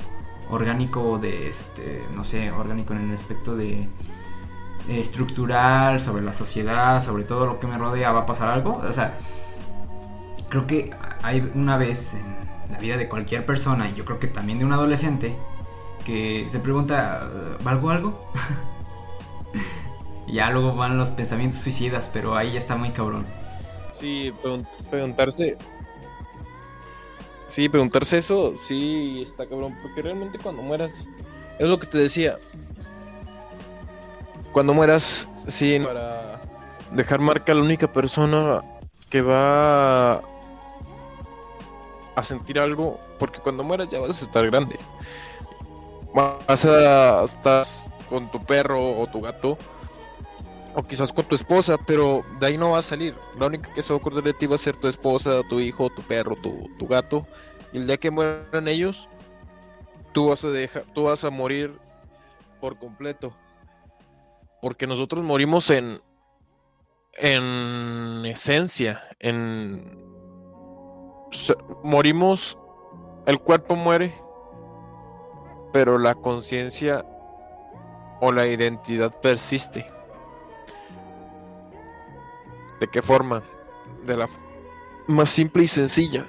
orgánico 0.50 1.18
de 1.18 1.48
este, 1.48 2.02
no 2.14 2.24
sé, 2.24 2.50
orgánico 2.50 2.92
en 2.92 3.08
el 3.08 3.14
aspecto 3.14 3.56
de 3.56 3.80
eh, 3.80 3.88
estructural, 4.88 6.00
sobre 6.00 6.22
la 6.22 6.34
sociedad, 6.34 7.02
sobre 7.02 7.24
todo 7.24 7.46
lo 7.46 7.58
que 7.58 7.66
me 7.66 7.78
rodea, 7.78 8.12
va 8.12 8.20
a 8.20 8.26
pasar 8.26 8.50
algo, 8.50 8.76
o 8.76 8.92
sea, 8.92 9.14
creo 10.52 10.66
que 10.66 10.90
hay 11.22 11.50
una 11.54 11.78
vez 11.78 12.12
en 12.12 12.72
la 12.72 12.78
vida 12.78 12.98
de 12.98 13.08
cualquier 13.08 13.46
persona, 13.46 13.88
y 13.88 13.94
yo 13.94 14.04
creo 14.04 14.18
que 14.18 14.26
también 14.26 14.58
de 14.58 14.66
un 14.66 14.72
adolescente, 14.74 15.34
que 16.04 16.46
se 16.50 16.58
pregunta, 16.58 17.26
¿valgo 17.64 17.88
algo? 17.88 18.30
ya 20.28 20.50
luego 20.50 20.74
van 20.76 20.98
los 20.98 21.08
pensamientos 21.08 21.58
suicidas, 21.60 22.10
pero 22.12 22.36
ahí 22.36 22.52
ya 22.52 22.58
está 22.58 22.76
muy 22.76 22.90
cabrón. 22.90 23.24
Sí, 23.98 24.30
preguntarse. 24.90 25.56
Sí, 27.46 27.70
preguntarse 27.70 28.18
eso, 28.18 28.52
sí, 28.58 29.22
está 29.22 29.46
cabrón. 29.46 29.74
Porque 29.80 30.02
realmente 30.02 30.38
cuando 30.38 30.60
mueras, 30.60 31.08
es 31.58 31.66
lo 31.66 31.78
que 31.78 31.86
te 31.86 31.96
decía. 31.96 32.38
Cuando 34.52 34.74
mueras, 34.74 35.26
sí, 35.46 35.80
para 35.80 36.42
dejar 36.90 37.20
marca 37.20 37.54
la 37.54 37.62
única 37.62 37.90
persona 37.90 38.60
que 39.08 39.22
va 39.22 40.20
a 42.14 42.22
sentir 42.22 42.58
algo, 42.58 42.98
porque 43.18 43.40
cuando 43.40 43.64
mueras 43.64 43.88
ya 43.88 44.00
vas 44.00 44.20
a 44.20 44.24
estar 44.24 44.44
grande. 44.46 44.78
Vas 46.14 46.66
a 46.66 47.24
estar 47.24 47.66
con 48.08 48.30
tu 48.30 48.44
perro 48.44 49.00
o 49.00 49.06
tu 49.06 49.20
gato 49.20 49.56
o 50.74 50.82
quizás 50.82 51.12
con 51.12 51.24
tu 51.24 51.34
esposa, 51.34 51.76
pero 51.86 52.24
de 52.40 52.46
ahí 52.46 52.58
no 52.58 52.70
va 52.70 52.78
a 52.78 52.82
salir. 52.82 53.14
La 53.38 53.46
única 53.46 53.72
que 53.72 53.82
se 53.82 53.92
va 53.92 53.98
a 53.98 54.00
acordar 54.00 54.24
de 54.24 54.32
ti 54.32 54.46
va 54.46 54.54
a 54.54 54.58
ser 54.58 54.76
tu 54.76 54.88
esposa, 54.88 55.42
tu 55.48 55.60
hijo, 55.60 55.90
tu 55.90 56.02
perro, 56.02 56.36
tu, 56.36 56.68
tu 56.78 56.86
gato. 56.86 57.26
Y 57.72 57.78
el 57.78 57.86
día 57.86 57.96
que 57.96 58.10
mueran 58.10 58.68
ellos, 58.68 59.08
tú 60.12 60.28
vas 60.28 60.44
a 60.44 60.48
dejar, 60.48 60.84
tú 60.94 61.04
vas 61.04 61.24
a 61.24 61.30
morir 61.30 61.74
por 62.60 62.78
completo. 62.78 63.34
Porque 64.60 64.86
nosotros 64.86 65.22
morimos 65.22 65.70
en 65.70 66.00
en 67.14 68.24
esencia, 68.26 69.02
en 69.18 70.11
morimos, 71.82 72.58
el 73.26 73.38
cuerpo 73.38 73.76
muere, 73.76 74.14
pero 75.72 75.98
la 75.98 76.14
conciencia 76.14 77.04
o 78.20 78.32
la 78.32 78.46
identidad 78.46 79.18
persiste. 79.20 79.84
¿De 82.80 82.88
qué 82.88 83.02
forma? 83.02 83.42
De 84.06 84.16
la 84.16 84.28
más 85.06 85.30
simple 85.30 85.64
y 85.64 85.68
sencilla. 85.68 86.26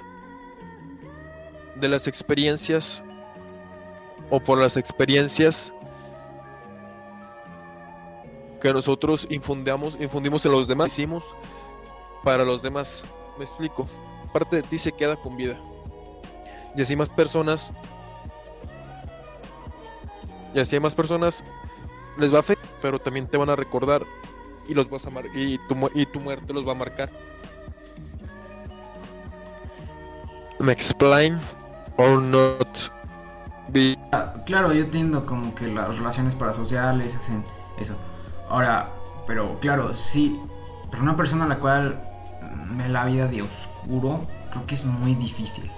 De 1.76 1.88
las 1.88 2.06
experiencias 2.06 3.04
o 4.30 4.40
por 4.40 4.58
las 4.58 4.76
experiencias 4.76 5.74
que 8.60 8.72
nosotros 8.72 9.26
infundamos, 9.30 9.96
infundimos 10.00 10.46
en 10.46 10.52
los 10.52 10.66
demás, 10.66 10.92
hicimos 10.92 11.36
para 12.22 12.44
los 12.44 12.62
demás. 12.62 13.04
Me 13.38 13.44
explico. 13.44 13.86
Parte 14.34 14.56
de 14.56 14.62
ti 14.62 14.80
se 14.80 14.90
queda 14.90 15.14
con 15.14 15.36
vida. 15.36 15.54
Y 16.74 16.82
así 16.82 16.96
más 16.96 17.08
personas. 17.08 17.72
Y 20.52 20.58
así 20.58 20.80
más 20.80 20.94
personas 20.94 21.44
les 22.18 22.32
va 22.32 22.38
a 22.38 22.40
afectar, 22.40 22.68
pero 22.82 22.98
también 22.98 23.28
te 23.28 23.36
van 23.36 23.48
a 23.48 23.54
recordar 23.54 24.04
y 24.66 24.74
los 24.74 24.90
vas 24.90 25.06
a 25.06 25.10
y 25.34 25.58
tu, 25.68 25.90
y 25.94 26.06
tu 26.06 26.18
muerte 26.18 26.52
los 26.52 26.66
va 26.66 26.72
a 26.72 26.74
marcar. 26.74 27.10
¿Me 30.58 30.72
explain 30.72 31.38
or 31.96 32.20
not? 32.20 32.78
Ah, 34.10 34.34
claro, 34.46 34.72
yo 34.72 34.84
entiendo 34.84 35.26
como 35.26 35.54
que 35.54 35.68
las 35.68 35.96
relaciones 35.96 36.34
parasociales 36.34 37.14
hacen 37.14 37.44
eso. 37.78 37.94
Ahora, 38.48 38.90
pero 39.28 39.60
claro, 39.60 39.94
sí, 39.94 40.40
pero 40.90 41.04
una 41.04 41.16
persona 41.16 41.44
a 41.44 41.48
la 41.48 41.58
cual 41.60 42.13
ve 42.70 42.88
la 42.88 43.04
vida 43.04 43.28
de 43.28 43.42
oscuro, 43.42 44.26
creo 44.50 44.66
que 44.66 44.74
es 44.74 44.84
muy 44.84 45.14
difícil. 45.14 45.70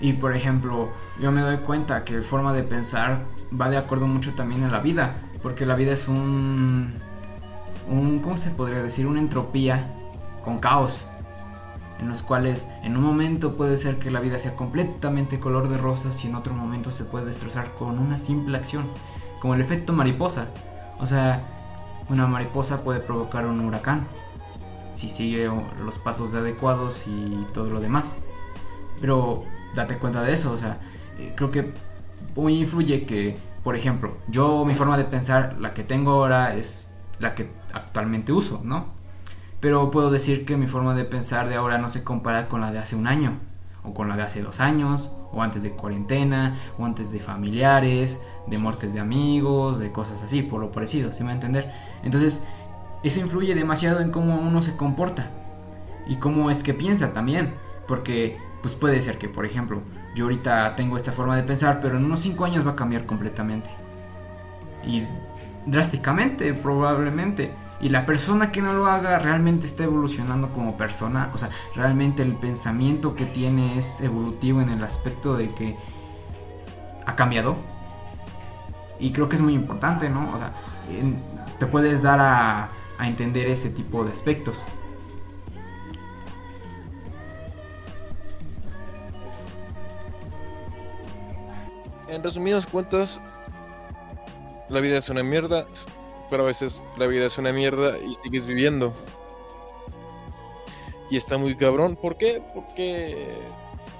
Y 0.00 0.12
por 0.14 0.34
ejemplo, 0.34 0.90
yo 1.20 1.32
me 1.32 1.40
doy 1.40 1.58
cuenta 1.58 2.04
que 2.04 2.20
forma 2.22 2.52
de 2.52 2.62
pensar 2.62 3.24
va 3.58 3.70
de 3.70 3.78
acuerdo 3.78 4.06
mucho 4.06 4.34
también 4.34 4.62
en 4.62 4.72
la 4.72 4.80
vida, 4.80 5.22
porque 5.42 5.64
la 5.64 5.74
vida 5.74 5.92
es 5.92 6.08
un 6.08 6.94
un, 7.88 8.18
¿cómo 8.18 8.36
se 8.36 8.50
podría 8.50 8.82
decir? 8.82 9.06
Una 9.06 9.20
entropía 9.20 9.92
con 10.44 10.58
caos, 10.58 11.06
en 11.98 12.08
los 12.08 12.22
cuales 12.22 12.66
en 12.82 12.96
un 12.96 13.02
momento 13.02 13.56
puede 13.56 13.78
ser 13.78 13.98
que 13.98 14.10
la 14.10 14.20
vida 14.20 14.38
sea 14.38 14.54
completamente 14.54 15.40
color 15.40 15.68
de 15.68 15.78
rosas 15.78 16.24
y 16.24 16.28
en 16.28 16.34
otro 16.34 16.52
momento 16.52 16.90
se 16.90 17.04
puede 17.04 17.26
destrozar 17.26 17.74
con 17.74 17.98
una 17.98 18.18
simple 18.18 18.56
acción, 18.56 18.86
como 19.40 19.54
el 19.54 19.60
efecto 19.60 19.92
mariposa. 19.92 20.48
O 20.98 21.06
sea, 21.06 21.42
una 22.08 22.26
mariposa 22.26 22.82
puede 22.82 23.00
provocar 23.00 23.46
un 23.46 23.60
huracán 23.60 24.06
si 24.96 25.08
sigue 25.08 25.50
los 25.84 25.98
pasos 25.98 26.34
adecuados 26.34 27.06
y 27.06 27.46
todo 27.52 27.70
lo 27.70 27.80
demás. 27.80 28.16
Pero 29.00 29.44
date 29.74 29.98
cuenta 29.98 30.22
de 30.22 30.32
eso, 30.32 30.52
o 30.52 30.58
sea, 30.58 30.80
eh, 31.18 31.34
creo 31.36 31.50
que 31.50 31.72
muy 32.34 32.58
influye 32.58 33.04
que, 33.04 33.36
por 33.62 33.76
ejemplo, 33.76 34.16
yo 34.28 34.64
mi 34.64 34.74
forma 34.74 34.96
de 34.96 35.04
pensar, 35.04 35.56
la 35.60 35.74
que 35.74 35.84
tengo 35.84 36.12
ahora 36.12 36.54
es 36.54 36.90
la 37.18 37.34
que 37.34 37.50
actualmente 37.72 38.32
uso, 38.32 38.60
¿no? 38.64 38.94
Pero 39.60 39.90
puedo 39.90 40.10
decir 40.10 40.44
que 40.44 40.56
mi 40.56 40.66
forma 40.66 40.94
de 40.94 41.04
pensar 41.04 41.48
de 41.48 41.56
ahora 41.56 41.78
no 41.78 41.88
se 41.88 42.02
compara 42.02 42.48
con 42.48 42.60
la 42.60 42.72
de 42.72 42.78
hace 42.78 42.96
un 42.96 43.06
año, 43.06 43.38
o 43.84 43.94
con 43.94 44.08
la 44.08 44.16
de 44.16 44.22
hace 44.22 44.42
dos 44.42 44.60
años, 44.60 45.12
o 45.32 45.42
antes 45.42 45.62
de 45.62 45.72
cuarentena, 45.72 46.56
o 46.78 46.86
antes 46.86 47.10
de 47.12 47.20
familiares, 47.20 48.20
de 48.46 48.58
muertes 48.58 48.94
de 48.94 49.00
amigos, 49.00 49.78
de 49.78 49.92
cosas 49.92 50.22
así, 50.22 50.42
por 50.42 50.60
lo 50.60 50.72
parecido, 50.72 51.12
¿sí 51.12 51.20
me 51.20 51.26
va 51.26 51.32
a 51.32 51.34
entender? 51.34 51.72
Entonces, 52.02 52.46
eso 53.06 53.20
influye 53.20 53.54
demasiado 53.54 54.00
en 54.00 54.10
cómo 54.10 54.36
uno 54.36 54.62
se 54.62 54.76
comporta 54.76 55.30
y 56.06 56.16
cómo 56.16 56.50
es 56.50 56.62
que 56.62 56.74
piensa 56.74 57.12
también, 57.12 57.54
porque 57.86 58.38
pues 58.62 58.74
puede 58.74 59.00
ser 59.00 59.18
que, 59.18 59.28
por 59.28 59.46
ejemplo, 59.46 59.82
yo 60.14 60.24
ahorita 60.24 60.74
tengo 60.76 60.96
esta 60.96 61.12
forma 61.12 61.36
de 61.36 61.42
pensar, 61.42 61.78
pero 61.80 61.96
en 61.98 62.04
unos 62.04 62.20
cinco 62.20 62.44
años 62.44 62.66
va 62.66 62.72
a 62.72 62.76
cambiar 62.76 63.06
completamente. 63.06 63.70
Y 64.84 65.04
drásticamente, 65.66 66.52
probablemente. 66.54 67.52
Y 67.80 67.90
la 67.90 68.06
persona 68.06 68.50
que 68.50 68.62
no 68.62 68.72
lo 68.72 68.86
haga 68.86 69.18
realmente 69.18 69.66
está 69.66 69.84
evolucionando 69.84 70.48
como 70.50 70.76
persona. 70.76 71.30
O 71.34 71.38
sea, 71.38 71.50
realmente 71.74 72.22
el 72.22 72.34
pensamiento 72.34 73.14
que 73.14 73.26
tiene 73.26 73.78
es 73.78 74.00
evolutivo 74.00 74.62
en 74.62 74.70
el 74.70 74.82
aspecto 74.82 75.36
de 75.36 75.48
que 75.50 75.76
ha 77.04 77.14
cambiado. 77.14 77.56
Y 78.98 79.12
creo 79.12 79.28
que 79.28 79.36
es 79.36 79.42
muy 79.42 79.52
importante, 79.52 80.08
¿no? 80.08 80.32
O 80.32 80.38
sea, 80.38 80.52
te 81.58 81.66
puedes 81.66 82.02
dar 82.02 82.18
a, 82.20 82.68
a 82.98 83.08
entender 83.08 83.46
ese 83.48 83.70
tipo 83.70 84.04
de 84.04 84.12
aspectos. 84.12 84.66
En 92.08 92.22
resumidas 92.22 92.66
cuentas, 92.66 93.20
la 94.68 94.80
vida 94.80 94.98
es 94.98 95.08
una 95.08 95.22
mierda, 95.22 95.66
pero 96.30 96.44
a 96.44 96.46
veces 96.46 96.82
la 96.96 97.06
vida 97.06 97.26
es 97.26 97.36
una 97.36 97.52
mierda 97.52 97.98
y 97.98 98.14
sigues 98.22 98.46
viviendo. 98.46 98.92
Y 101.10 101.16
está 101.16 101.36
muy 101.36 101.56
cabrón. 101.56 101.96
¿Por 101.96 102.16
qué? 102.16 102.42
Porque, 102.54 103.38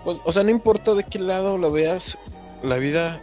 pues, 0.05 0.19
o 0.25 0.33
sea, 0.33 0.43
no 0.43 0.51
importa 0.51 0.95
de 0.95 1.05
qué 1.05 1.19
lado 1.19 1.59
lo 1.59 1.71
veas, 1.71 2.19
la 2.63 2.77
vida 2.77 3.21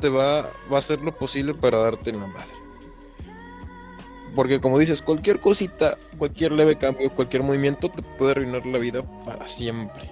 te 0.00 0.08
va, 0.08 0.42
va 0.70 0.76
a 0.76 0.78
hacer 0.78 1.00
lo 1.00 1.16
posible 1.16 1.54
para 1.54 1.78
darte 1.78 2.10
en 2.10 2.20
la 2.20 2.26
madre. 2.26 2.57
Porque 4.34 4.60
como 4.60 4.78
dices, 4.78 5.02
cualquier 5.02 5.40
cosita, 5.40 5.96
cualquier 6.18 6.52
leve 6.52 6.76
cambio, 6.78 7.10
cualquier 7.10 7.42
movimiento 7.42 7.90
te 7.90 8.02
puede 8.02 8.32
arruinar 8.32 8.64
la 8.66 8.78
vida 8.78 9.02
para 9.24 9.46
siempre. 9.48 10.10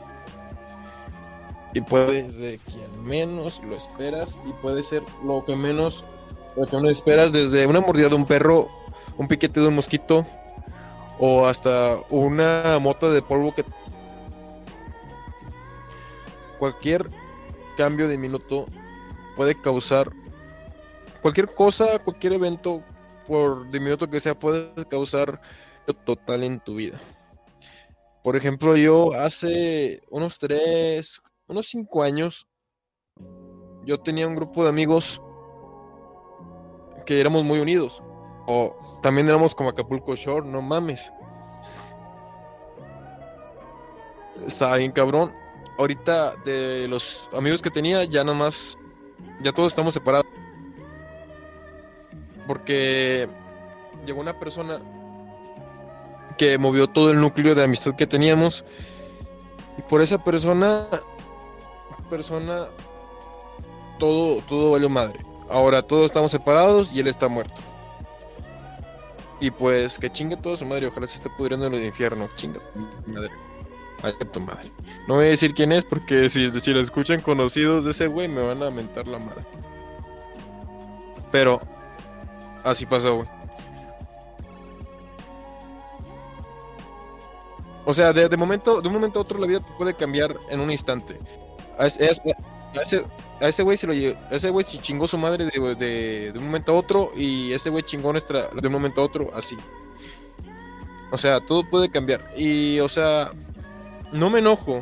Y 1.74 1.80
puede 1.82 2.28
ser 2.30 2.58
quien 2.60 3.04
menos 3.04 3.62
lo 3.62 3.76
esperas 3.76 4.40
y 4.46 4.52
puede 4.54 4.82
ser 4.82 5.02
lo 5.24 5.44
que 5.44 5.54
menos 5.54 6.04
lo 6.56 6.66
que 6.66 6.76
menos 6.76 6.92
esperas 6.92 7.32
desde 7.32 7.66
una 7.66 7.80
mordida 7.80 8.08
de 8.08 8.14
un 8.14 8.24
perro, 8.24 8.68
un 9.18 9.28
piquete 9.28 9.60
de 9.60 9.68
un 9.68 9.74
mosquito 9.74 10.24
o 11.18 11.46
hasta 11.46 11.98
una 12.10 12.78
mota 12.80 13.10
de 13.10 13.22
polvo 13.22 13.54
que 13.54 13.64
cualquier 16.58 17.10
cambio 17.76 18.08
de 18.08 18.18
minuto 18.18 18.66
puede 19.36 19.54
causar 19.54 20.10
cualquier 21.22 21.52
cosa, 21.54 21.98
cualquier 21.98 22.34
evento, 22.34 22.82
por 23.27 23.70
diminuto 23.70 24.09
que 24.09 24.20
sea, 24.20 24.39
puede 24.39 24.87
causar 24.87 25.41
total 26.05 26.45
en 26.45 26.61
tu 26.61 26.77
vida. 26.77 26.99
Por 28.22 28.37
ejemplo, 28.37 28.77
yo 28.77 29.12
hace 29.12 30.03
unos 30.11 30.39
tres, 30.39 31.20
unos 31.47 31.68
cinco 31.68 32.03
años, 32.03 32.47
yo 33.85 34.01
tenía 34.01 34.27
un 34.27 34.35
grupo 34.35 34.64
de 34.64 34.70
amigos 34.70 35.20
que 37.05 37.20
éramos 37.20 37.45
muy 37.45 37.61
unidos. 37.61 38.03
O 38.49 38.77
también 39.03 39.29
éramos 39.29 39.55
como 39.55 39.70
Acapulco 39.70 40.14
Shore, 40.14 40.47
no 40.47 40.61
mames. 40.61 41.12
Está 44.45 44.77
bien 44.77 44.93
cabrón. 44.93 45.33
Ahorita 45.79 46.35
de 46.45 46.87
los 46.89 47.29
amigos 47.33 47.61
que 47.62 47.70
tenía, 47.70 48.05
ya 48.05 48.24
nada 48.24 48.37
más 48.37 48.77
ya 49.43 49.53
todos 49.53 49.72
estamos 49.72 49.95
separados. 49.95 50.27
Porque 52.47 53.28
llegó 54.05 54.20
una 54.20 54.38
persona 54.38 54.80
que 56.36 56.59
movió 56.59 56.86
todo 56.86 57.11
el 57.11 57.20
núcleo 57.20 57.55
de 57.55 57.64
amistad 57.64 57.97
que 57.97 58.07
teníamos. 58.07 58.64
Y 59.78 59.82
por 59.82 60.01
esa 60.01 60.22
persona, 60.22 60.86
persona, 62.09 62.66
todo, 63.99 64.40
todo 64.42 64.72
valió 64.72 64.88
madre. 64.88 65.24
Ahora 65.49 65.82
todos 65.82 66.07
estamos 66.07 66.30
separados 66.30 66.92
y 66.92 67.01
él 67.01 67.07
está 67.07 67.28
muerto. 67.28 67.61
Y 69.38 69.51
pues 69.51 69.99
que 69.99 70.11
chingue 70.11 70.36
todo 70.36 70.57
su 70.57 70.64
madre, 70.64 70.86
ojalá 70.86 71.07
se 71.07 71.16
esté 71.16 71.28
pudriendo 71.36 71.66
en 71.66 71.74
el 71.74 71.84
infierno. 71.84 72.28
Chinga 72.36 72.61
madre. 73.07 73.30
Ay, 74.03 74.12
tu 74.32 74.40
madre. 74.40 74.70
No 75.09 75.14
voy 75.14 75.26
a 75.26 75.28
decir 75.28 75.55
quién 75.55 75.72
es 75.72 75.84
porque 75.84 76.28
si, 76.28 76.51
si 76.61 76.72
lo 76.72 76.80
escuchan 76.80 77.20
conocidos 77.20 77.84
de 77.84 77.90
ese 77.90 78.07
güey 78.07 78.28
me 78.28 78.42
van 78.42 78.62
a 78.62 78.70
mentar 78.70 79.07
la 79.07 79.18
madre. 79.18 79.44
Pero 81.30 81.61
así 82.66 82.86
pasó, 82.86 83.16
güey. 83.16 83.28
O 87.84 87.94
sea, 87.94 88.12
de, 88.12 88.36
momento, 88.36 88.80
de 88.80 88.88
un 88.88 88.94
momento 88.94 89.20
a 89.20 89.22
otro 89.22 89.38
la 89.38 89.46
vida 89.46 89.60
puede 89.78 89.94
cambiar 89.94 90.36
en 90.50 90.60
un 90.60 90.72
instante. 90.72 91.18
A, 91.78 91.86
ese, 91.86 93.04
a 93.40 93.48
ese 93.48 93.62
güey 93.62 93.76
se 93.76 93.86
lo 93.86 93.92
ese 93.92 94.50
güey 94.50 94.64
se 94.64 94.78
chingó 94.78 95.06
su 95.06 95.16
madre 95.16 95.44
de, 95.44 95.74
de, 95.76 96.32
de, 96.32 96.38
un 96.38 96.46
momento 96.46 96.72
a 96.72 96.74
otro 96.74 97.12
y 97.14 97.52
ese 97.52 97.70
güey 97.70 97.84
chingó 97.84 98.10
nuestra 98.10 98.48
de 98.48 98.66
un 98.66 98.72
momento 98.72 99.02
a 99.02 99.04
otro 99.04 99.30
así. 99.34 99.56
O 101.12 101.18
sea, 101.18 101.40
todo 101.40 101.62
puede 101.62 101.88
cambiar. 101.88 102.32
Y, 102.36 102.80
o 102.80 102.88
sea, 102.88 103.30
no 104.12 104.30
me 104.30 104.40
enojo. 104.40 104.80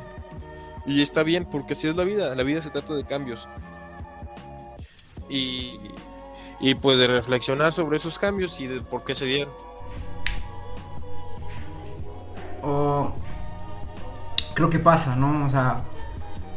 Y 0.86 1.02
está 1.02 1.22
bien, 1.22 1.44
porque 1.44 1.74
así 1.74 1.88
es 1.88 1.96
la 1.96 2.04
vida. 2.04 2.34
La 2.34 2.42
vida 2.42 2.62
se 2.62 2.70
trata 2.70 2.94
de 2.94 3.04
cambios. 3.04 3.46
Y, 5.28 5.78
y 6.64 6.74
pues 6.74 6.98
de 6.98 7.06
reflexionar 7.06 7.74
sobre 7.74 7.98
esos 7.98 8.18
cambios 8.18 8.58
y 8.58 8.66
de 8.66 8.80
por 8.80 9.04
qué 9.04 9.14
se 9.14 9.26
dieron. 9.26 9.52
O 12.62 13.12
creo 14.54 14.70
que 14.70 14.78
pasa, 14.78 15.14
¿no? 15.14 15.44
O 15.44 15.50
sea, 15.50 15.84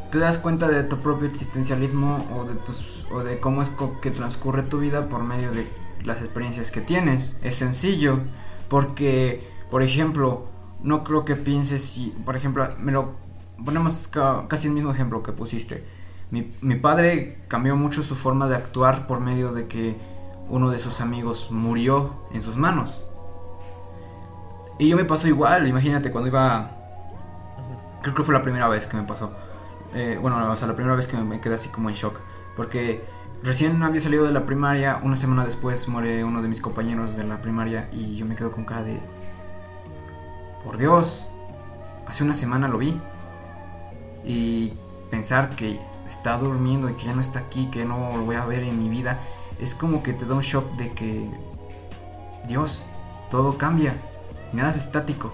te 0.10 0.18
das 0.20 0.38
cuenta 0.38 0.70
de 0.70 0.84
tu 0.84 0.99
propio 0.99 1.28
existencialismo 1.28 2.26
o 2.34 2.45
de 2.45 2.55
tus 2.55 3.05
o 3.12 3.20
de 3.20 3.41
cómo 3.41 3.62
es 3.62 3.70
que 4.01 4.10
transcurre 4.10 4.64
tu 4.64 4.80
vida 4.80 5.10
por 5.10 5.24
medio 5.24 5.51
de 5.51 5.68
las 6.05 6.22
experiencias 6.22 6.72
que 6.72 6.80
tienes. 6.80 7.38
Es 7.43 7.58
sencillo 7.58 8.22
porque, 8.70 9.51
por 9.70 9.84
ejemplo, 9.84 10.45
no 10.82 11.03
creo 11.03 11.26
que 11.26 11.36
pienses 11.36 11.84
si, 11.84 12.12
por 12.26 12.38
ejemplo, 12.38 12.66
me 12.80 12.93
lo 12.93 13.16
ponemos 13.66 14.10
casi 14.47 14.68
el 14.68 14.74
mismo 14.74 14.91
ejemplo 14.91 15.22
que 15.22 15.34
pusiste. 15.34 15.84
Mi, 16.30 16.53
mi, 16.61 16.75
padre 16.75 17.38
cambió 17.47 17.75
mucho 17.75 18.03
su 18.03 18.15
forma 18.15 18.47
de 18.47 18.55
actuar 18.55 19.07
por 19.07 19.19
medio 19.21 19.53
de 19.53 19.67
que 19.67 19.95
uno 20.49 20.69
de 20.69 20.80
sus 20.80 20.99
amigos 20.99 21.49
murió 21.51 22.15
en 22.32 22.41
sus 22.41 22.57
manos. 22.57 23.05
Y 24.80 24.89
yo 24.89 24.97
me 24.97 25.05
pasó 25.05 25.28
igual, 25.28 25.67
imagínate 25.67 26.11
cuando 26.11 26.28
iba... 26.28 26.71
Creo 28.01 28.13
que 28.13 28.23
fue 28.23 28.34
la 28.34 28.41
primera 28.41 28.67
vez 28.67 28.88
que 28.88 28.97
me 28.97 29.03
pasó. 29.03 29.32
Eh, 29.93 30.17
bueno, 30.21 30.51
o 30.51 30.55
sea, 30.55 30.67
la 30.67 30.75
primera 30.75 30.95
vez 30.95 31.07
que 31.07 31.17
me 31.17 31.41
quedé 31.41 31.55
así 31.55 31.69
como 31.69 31.89
en 31.89 31.95
shock. 31.95 32.19
Porque 32.55 33.03
recién 33.43 33.82
había 33.84 34.01
salido 34.01 34.25
de 34.25 34.32
la 34.32 34.45
primaria, 34.45 34.99
una 35.03 35.17
semana 35.17 35.45
después 35.45 35.88
muere 35.88 36.23
uno 36.23 36.41
de 36.41 36.47
mis 36.47 36.61
compañeros 36.61 37.15
de 37.15 37.23
la 37.23 37.41
primaria 37.41 37.89
y 37.91 38.17
yo 38.17 38.25
me 38.25 38.36
quedo 38.36 38.51
con 38.51 38.65
cara 38.65 38.84
de 38.84 38.99
por 40.63 40.78
Dios, 40.78 41.28
hace 42.07 42.23
una 42.23 42.34
semana 42.34 42.67
lo 42.67 42.78
vi. 42.78 42.99
Y 44.25 44.73
pensar 45.09 45.49
que 45.51 45.80
está 46.08 46.38
durmiendo 46.38 46.89
y 46.89 46.93
que 46.93 47.05
ya 47.05 47.14
no 47.14 47.22
está 47.22 47.39
aquí, 47.39 47.68
que 47.68 47.86
no 47.86 48.18
lo 48.18 48.26
voy 48.26 48.36
a 48.36 48.45
ver 48.45 48.64
en 48.64 48.82
mi 48.82 48.89
vida, 48.89 49.20
es 49.60 49.76
como 49.76 50.03
que 50.03 50.14
te 50.14 50.26
da 50.26 50.36
un 50.36 50.41
shock 50.41 50.72
de 50.74 50.93
que, 50.93 51.30
Dios, 52.47 52.84
todo 53.30 53.58
cambia, 53.58 53.95
nada 54.53 54.70
es 54.70 54.78
estático. 54.78 55.32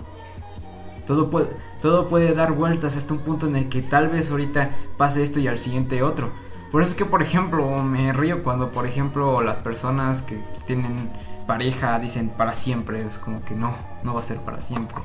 Todo 1.05 1.30
puede, 1.30 1.47
todo 1.82 2.07
puede 2.07 2.34
dar 2.34 2.53
vueltas 2.53 2.95
hasta 2.95 3.13
un 3.13 3.19
punto 3.19 3.47
en 3.47 3.57
el 3.57 3.69
que 3.69 3.82
tal 3.82 4.07
vez 4.07 4.32
ahorita 4.32 4.71
pase 4.97 5.21
esto 5.21 5.39
y 5.39 5.47
al 5.47 5.59
siguiente 5.59 6.01
otro. 6.01 6.32
Por 6.71 6.82
eso 6.82 6.91
es 6.91 6.97
que, 6.97 7.05
por 7.05 7.21
ejemplo, 7.21 7.69
me 7.84 8.13
río 8.13 8.41
cuando, 8.41 8.71
por 8.71 8.88
ejemplo, 8.88 9.41
las 9.41 9.59
personas 9.59 10.21
que 10.21 10.41
tienen 10.65 11.11
pareja 11.45 11.99
dicen 11.99 12.30
para 12.30 12.53
siempre. 12.53 13.05
Es 13.05 13.17
como 13.17 13.43
que 13.43 13.53
no, 13.53 13.76
no 14.03 14.13
va 14.13 14.21
a 14.21 14.24
ser 14.24 14.38
para 14.38 14.61
siempre. 14.61 14.97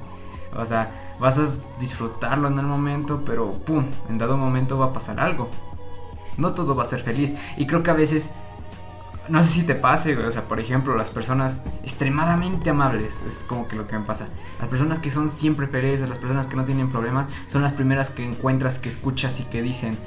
O 0.56 0.64
sea, 0.64 1.07
vas 1.20 1.38
a 1.38 1.46
disfrutarlo 1.78 2.48
en 2.48 2.58
el 2.58 2.66
momento, 2.66 3.22
pero 3.24 3.52
pum, 3.52 3.86
en 4.08 4.18
dado 4.18 4.36
momento 4.36 4.78
va 4.78 4.86
a 4.86 4.92
pasar 4.92 5.20
algo. 5.20 5.48
No 6.36 6.52
todo 6.52 6.74
va 6.74 6.82
a 6.82 6.86
ser 6.86 7.00
feliz. 7.00 7.34
Y 7.56 7.66
creo 7.66 7.82
que 7.82 7.90
a 7.90 7.94
veces, 7.94 8.30
no 9.28 9.42
sé 9.42 9.50
si 9.50 9.62
te 9.64 9.74
pase, 9.74 10.16
o 10.16 10.30
sea, 10.30 10.44
por 10.46 10.60
ejemplo, 10.60 10.96
las 10.96 11.10
personas 11.10 11.62
extremadamente 11.82 12.70
amables, 12.70 13.20
es 13.26 13.44
como 13.46 13.66
que 13.66 13.76
lo 13.76 13.86
que 13.86 13.98
me 13.98 14.04
pasa. 14.04 14.28
Las 14.60 14.68
personas 14.68 14.98
que 14.98 15.10
son 15.10 15.28
siempre 15.28 15.66
felices, 15.66 16.08
las 16.08 16.18
personas 16.18 16.46
que 16.46 16.56
no 16.56 16.64
tienen 16.64 16.88
problemas, 16.88 17.26
son 17.48 17.62
las 17.62 17.72
primeras 17.72 18.10
que 18.10 18.24
encuentras, 18.24 18.78
que 18.78 18.88
escuchas 18.88 19.40
y 19.40 19.44
que 19.44 19.62
dicen, 19.62 19.98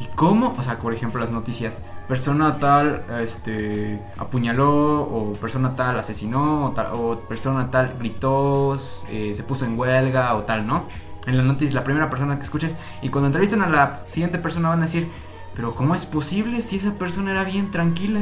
¿y 0.00 0.06
cómo? 0.16 0.54
O 0.58 0.62
sea, 0.62 0.78
por 0.78 0.94
ejemplo, 0.94 1.20
las 1.20 1.30
noticias, 1.30 1.78
persona 2.08 2.56
tal 2.56 3.04
este, 3.22 4.00
apuñaló 4.18 5.02
o 5.02 5.32
persona 5.34 5.76
tal 5.76 5.98
asesinó 5.98 6.66
o, 6.66 6.70
tal, 6.70 6.86
o 6.94 7.20
persona 7.20 7.70
tal 7.70 7.94
gritó, 7.98 8.76
eh, 9.10 9.32
se 9.34 9.42
puso 9.42 9.66
en 9.66 9.78
huelga 9.78 10.34
o 10.34 10.42
tal, 10.44 10.66
¿no? 10.66 10.86
En 11.26 11.36
la 11.36 11.42
noticia 11.42 11.74
la 11.74 11.84
primera 11.84 12.08
persona 12.08 12.36
que 12.36 12.44
escuches 12.44 12.74
y 13.02 13.10
cuando 13.10 13.26
entrevistan 13.26 13.62
a 13.62 13.68
la 13.68 14.00
siguiente 14.04 14.38
persona 14.38 14.70
van 14.70 14.80
a 14.80 14.86
decir, 14.86 15.08
pero 15.54 15.74
¿cómo 15.74 15.94
es 15.94 16.06
posible 16.06 16.62
si 16.62 16.76
esa 16.76 16.94
persona 16.94 17.32
era 17.32 17.44
bien 17.44 17.70
tranquila? 17.70 18.20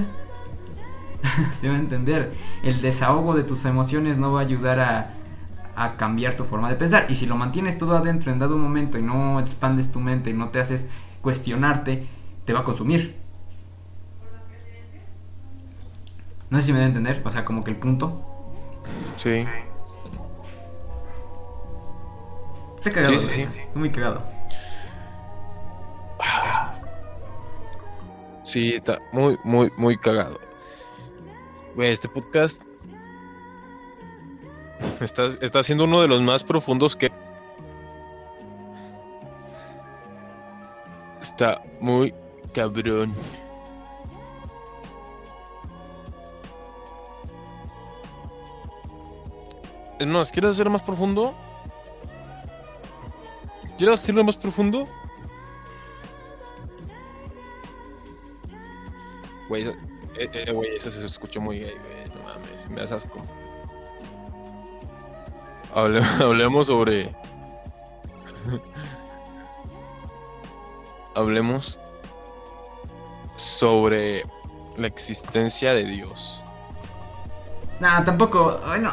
Se 1.60 1.68
va 1.68 1.76
a 1.76 1.78
entender, 1.78 2.34
el 2.64 2.80
desahogo 2.80 3.36
de 3.36 3.44
tus 3.44 3.64
emociones 3.64 4.18
no 4.18 4.32
va 4.32 4.40
a 4.40 4.42
ayudar 4.42 4.80
a, 4.80 5.14
a 5.76 5.96
cambiar 5.96 6.34
tu 6.34 6.42
forma 6.42 6.68
de 6.68 6.74
pensar 6.74 7.06
y 7.08 7.14
si 7.14 7.26
lo 7.26 7.36
mantienes 7.36 7.78
todo 7.78 7.96
adentro 7.96 8.32
en 8.32 8.40
dado 8.40 8.58
momento 8.58 8.98
y 8.98 9.02
no 9.02 9.38
expandes 9.38 9.92
tu 9.92 10.00
mente 10.00 10.30
y 10.30 10.32
no 10.32 10.48
te 10.48 10.60
haces 10.60 10.86
cuestionarte, 11.22 12.06
te 12.44 12.52
va 12.52 12.60
a 12.60 12.64
consumir 12.64 13.18
No 16.50 16.60
sé 16.60 16.66
si 16.66 16.72
me 16.72 16.78
da 16.78 16.84
a 16.86 16.88
entender, 16.88 17.22
o 17.24 17.30
sea, 17.30 17.44
como 17.44 17.62
que 17.62 17.70
el 17.70 17.76
punto. 17.76 18.24
Sí. 19.16 19.44
Está 22.76 22.90
cagado. 22.90 23.16
Sí, 23.18 23.28
sí, 23.28 23.46
sí. 23.52 23.60
muy 23.74 23.90
cagado. 23.90 24.24
Sí, 28.44 28.72
está 28.72 28.98
muy, 29.12 29.38
muy, 29.44 29.70
muy 29.76 29.98
cagado. 29.98 30.40
este 31.76 32.08
podcast 32.08 32.62
está, 35.02 35.26
está 35.26 35.62
siendo 35.62 35.84
uno 35.84 36.00
de 36.00 36.08
los 36.08 36.22
más 36.22 36.42
profundos 36.44 36.96
que... 36.96 37.12
Está 41.20 41.62
muy 41.80 42.14
cabrón. 42.52 43.14
No, 50.00 50.24
¿quieres 50.24 50.50
hacerlo 50.54 50.70
más 50.70 50.82
profundo? 50.82 51.34
¿Quieres 53.76 54.00
hacerlo 54.00 54.24
más 54.24 54.36
profundo? 54.36 54.86
Güey, 59.48 59.66
eh, 59.66 59.74
eh, 60.18 60.54
eso 60.76 60.90
se 60.90 61.04
escuchó 61.04 61.40
muy 61.40 61.58
gay, 61.58 61.74
güey. 61.74 62.08
No 62.10 62.22
mames, 62.24 62.70
me 62.70 62.80
das 62.80 62.92
asco. 62.92 63.22
hablemos 65.74 66.66
sobre. 66.68 67.14
Hablemos 71.18 71.78
sobre 73.36 74.24
la 74.76 74.86
existencia 74.86 75.74
de 75.74 75.84
Dios. 75.84 76.42
Nah, 77.80 78.04
tampoco. 78.04 78.60
Bueno, 78.66 78.92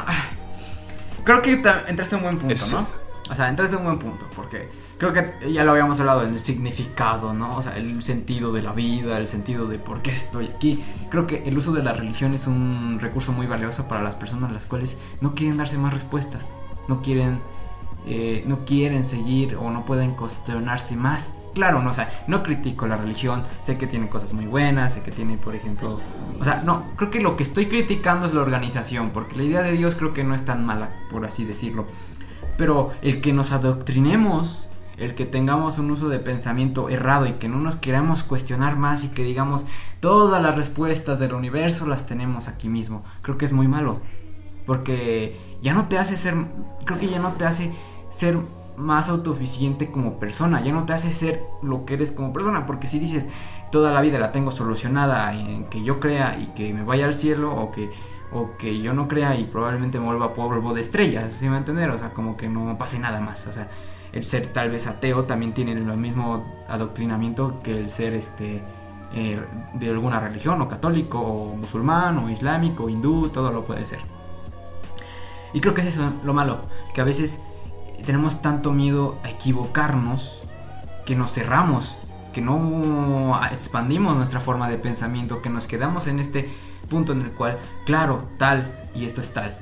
creo 1.24 1.42
que 1.42 1.52
entraste 1.52 2.16
en 2.16 2.16
un 2.16 2.22
buen 2.22 2.38
punto, 2.38 2.66
¿no? 2.72 2.86
O 3.28 3.34
sea, 3.34 3.48
entraste 3.48 3.74
en 3.74 3.80
un 3.80 3.86
buen 3.86 3.98
punto, 3.98 4.26
porque 4.36 4.68
creo 4.98 5.12
que 5.12 5.52
ya 5.52 5.64
lo 5.64 5.72
habíamos 5.72 5.98
hablado, 5.98 6.22
el 6.22 6.38
significado, 6.38 7.32
¿no? 7.32 7.56
O 7.56 7.62
sea, 7.62 7.76
el 7.76 8.02
sentido 8.02 8.52
de 8.52 8.62
la 8.62 8.72
vida, 8.72 9.18
el 9.18 9.26
sentido 9.26 9.66
de 9.66 9.78
por 9.78 10.02
qué 10.02 10.12
estoy 10.12 10.46
aquí. 10.46 10.84
Creo 11.10 11.26
que 11.26 11.42
el 11.44 11.56
uso 11.56 11.72
de 11.72 11.82
la 11.82 11.92
religión 11.92 12.34
es 12.34 12.46
un 12.46 12.98
recurso 13.00 13.32
muy 13.32 13.46
valioso 13.46 13.88
para 13.88 14.02
las 14.02 14.14
personas 14.14 14.52
las 14.52 14.66
cuales 14.66 14.98
no 15.20 15.34
quieren 15.34 15.56
darse 15.56 15.78
más 15.78 15.92
respuestas, 15.92 16.54
no 16.86 17.02
quieren, 17.02 17.40
eh, 18.06 18.44
no 18.46 18.64
quieren 18.64 19.04
seguir 19.04 19.56
o 19.56 19.70
no 19.70 19.84
pueden 19.84 20.12
cuestionarse 20.12 20.94
más 20.94 21.32
claro, 21.56 21.80
no, 21.80 21.88
o 21.88 21.94
sea, 21.94 22.10
no 22.26 22.42
critico 22.42 22.86
la 22.86 22.98
religión, 22.98 23.42
sé 23.62 23.78
que 23.78 23.86
tiene 23.86 24.10
cosas 24.10 24.34
muy 24.34 24.44
buenas, 24.44 24.92
sé 24.92 25.00
que 25.00 25.10
tiene, 25.10 25.38
por 25.38 25.54
ejemplo, 25.54 25.98
o 26.38 26.44
sea, 26.44 26.62
no, 26.66 26.84
creo 26.96 27.10
que 27.10 27.20
lo 27.20 27.34
que 27.34 27.44
estoy 27.44 27.64
criticando 27.64 28.26
es 28.26 28.34
la 28.34 28.42
organización, 28.42 29.08
porque 29.08 29.36
la 29.36 29.44
idea 29.44 29.62
de 29.62 29.72
Dios 29.72 29.96
creo 29.96 30.12
que 30.12 30.22
no 30.22 30.34
es 30.34 30.44
tan 30.44 30.66
mala, 30.66 30.90
por 31.10 31.24
así 31.24 31.46
decirlo. 31.46 31.86
Pero 32.58 32.92
el 33.00 33.22
que 33.22 33.32
nos 33.32 33.52
adoctrinemos, 33.52 34.68
el 34.98 35.14
que 35.14 35.24
tengamos 35.24 35.78
un 35.78 35.90
uso 35.90 36.10
de 36.10 36.18
pensamiento 36.18 36.90
errado 36.90 37.24
y 37.24 37.32
que 37.32 37.48
no 37.48 37.56
nos 37.56 37.76
queramos 37.76 38.22
cuestionar 38.22 38.76
más 38.76 39.02
y 39.04 39.08
que 39.08 39.24
digamos 39.24 39.64
todas 40.00 40.42
las 40.42 40.56
respuestas 40.56 41.18
del 41.18 41.32
universo 41.32 41.86
las 41.86 42.04
tenemos 42.04 42.48
aquí 42.48 42.68
mismo, 42.68 43.02
creo 43.22 43.38
que 43.38 43.46
es 43.46 43.52
muy 43.52 43.66
malo. 43.66 44.00
Porque 44.66 45.40
ya 45.62 45.72
no 45.72 45.88
te 45.88 45.96
hace 45.96 46.18
ser, 46.18 46.34
creo 46.84 46.98
que 46.98 47.08
ya 47.08 47.18
no 47.18 47.32
te 47.32 47.46
hace 47.46 47.72
ser 48.10 48.36
más 48.76 49.08
autosuficiente 49.08 49.90
como 49.90 50.18
persona, 50.18 50.60
ya 50.60 50.72
no 50.72 50.84
te 50.84 50.92
hace 50.92 51.12
ser 51.12 51.44
lo 51.62 51.84
que 51.84 51.94
eres 51.94 52.12
como 52.12 52.32
persona, 52.32 52.66
porque 52.66 52.86
si 52.86 52.98
dices 52.98 53.28
toda 53.70 53.92
la 53.92 54.00
vida 54.00 54.18
la 54.18 54.32
tengo 54.32 54.50
solucionada 54.50 55.32
en 55.34 55.64
que 55.66 55.82
yo 55.82 56.00
crea 56.00 56.38
y 56.38 56.46
que 56.48 56.72
me 56.72 56.84
vaya 56.84 57.06
al 57.06 57.14
cielo 57.14 57.54
o 57.54 57.70
que 57.70 57.90
o 58.32 58.56
que 58.58 58.80
yo 58.80 58.92
no 58.92 59.06
crea 59.08 59.36
y 59.36 59.44
probablemente 59.44 59.98
me 59.98 60.06
vuelva 60.06 60.34
polvo 60.34 60.74
de 60.74 60.80
estrellas, 60.80 61.32
¿sí 61.32 61.48
me 61.48 61.56
entender? 61.58 61.90
O 61.90 61.98
sea, 61.98 62.12
como 62.12 62.36
que 62.36 62.48
no 62.48 62.76
pase 62.76 62.98
nada 62.98 63.20
más, 63.20 63.46
o 63.46 63.52
sea, 63.52 63.68
el 64.12 64.24
ser 64.24 64.46
tal 64.48 64.70
vez 64.70 64.86
ateo 64.86 65.24
también 65.24 65.54
tiene 65.54 65.72
el 65.72 65.84
mismo 65.96 66.44
adoctrinamiento 66.68 67.60
que 67.62 67.78
el 67.78 67.88
ser 67.88 68.14
este 68.14 68.62
eh, 69.14 69.40
de 69.74 69.88
alguna 69.88 70.20
religión 70.20 70.60
o 70.60 70.68
católico 70.68 71.20
o 71.20 71.56
musulmán 71.56 72.18
o 72.18 72.28
islámico 72.28 72.84
o 72.84 72.88
hindú, 72.88 73.28
todo 73.28 73.52
lo 73.52 73.64
puede 73.64 73.84
ser. 73.84 74.00
Y 75.52 75.60
creo 75.60 75.74
que 75.74 75.82
es 75.82 75.86
eso 75.86 76.12
lo 76.24 76.34
malo, 76.34 76.60
que 76.92 77.00
a 77.00 77.04
veces 77.04 77.40
tenemos 78.04 78.42
tanto 78.42 78.72
miedo 78.72 79.18
a 79.24 79.30
equivocarnos 79.30 80.42
que 81.04 81.16
nos 81.16 81.32
cerramos, 81.32 81.98
que 82.32 82.40
no 82.40 83.40
expandimos 83.50 84.16
nuestra 84.16 84.40
forma 84.40 84.68
de 84.68 84.76
pensamiento, 84.76 85.40
que 85.40 85.48
nos 85.48 85.66
quedamos 85.66 86.06
en 86.06 86.20
este 86.20 86.50
punto 86.90 87.12
en 87.12 87.22
el 87.22 87.32
cual, 87.32 87.58
claro, 87.84 88.28
tal 88.38 88.88
y 88.94 89.04
esto 89.06 89.20
es 89.20 89.32
tal. 89.32 89.56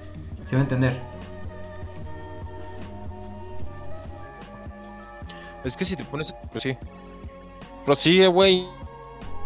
¿Se 0.45 0.57
va 0.57 0.61
a 0.61 0.65
entender? 0.65 1.01
Es 5.65 5.77
que 5.77 5.85
si 5.85 5.97
te 5.97 6.05
pones, 6.05 6.35
pues 6.53 6.63
sí. 6.63 6.77
Prosigue, 7.87 8.27
güey. 8.27 8.67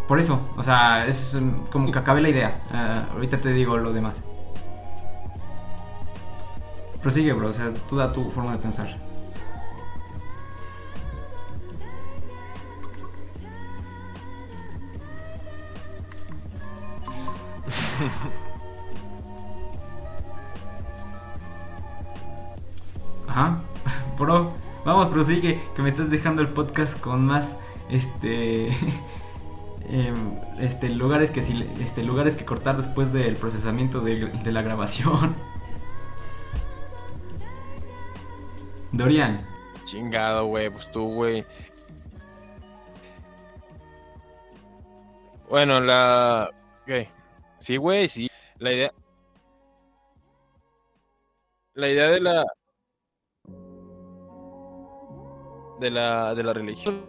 Por 0.09 0.18
eso, 0.18 0.41
o 0.57 0.62
sea, 0.62 1.07
es 1.07 1.36
como 1.70 1.93
que 1.93 1.99
acabe 1.99 2.20
la 2.20 2.30
idea. 2.30 2.61
Ah, 2.72 3.07
ahorita 3.12 3.39
te 3.39 3.53
digo 3.53 3.76
lo 3.76 3.93
demás. 3.93 4.22
Prosigue, 7.03 7.32
bro. 7.32 7.49
O 7.49 7.53
sea, 7.53 7.72
tú 7.88 7.96
da 7.96 8.12
tu 8.12 8.30
forma 8.30 8.53
de 8.53 8.59
pensar. 8.59 8.88
Ajá. 23.28 23.61
Bro, 24.18 24.53
vamos, 24.84 25.09
prosigue. 25.09 25.61
Que 25.76 25.82
me 25.82 25.88
estás 25.88 26.11
dejando 26.11 26.42
el 26.42 26.49
podcast 26.49 26.99
con 26.99 27.24
más. 27.24 27.57
Este. 27.90 28.76
Em, 29.90 30.34
este 30.59 30.90
lugares 30.90 31.30
que 31.30 31.40
este 31.40 32.03
lugares 32.03 32.36
que 32.36 32.44
cortar 32.44 32.76
después 32.76 33.11
del 33.14 33.36
procesamiento 33.36 34.03
de 34.03 34.53
la 34.53 34.61
grabación 34.61 35.34
Dorian. 38.93 39.47
Chingado, 39.84 40.47
güey, 40.47 40.70
pues 40.70 40.91
tú, 40.93 41.14
güey. 41.14 41.45
Bueno, 45.49 45.80
la... 45.80 46.51
Sí, 47.59 47.76
güey, 47.76 48.09
sí. 48.09 48.28
La 48.59 48.72
idea... 48.72 48.93
La 51.74 51.89
idea 51.89 52.09
de 52.09 52.20
la... 52.20 52.45
De 55.80 55.91
la, 55.91 56.34
de 56.34 56.43
la 56.43 56.53
religión. 56.53 57.07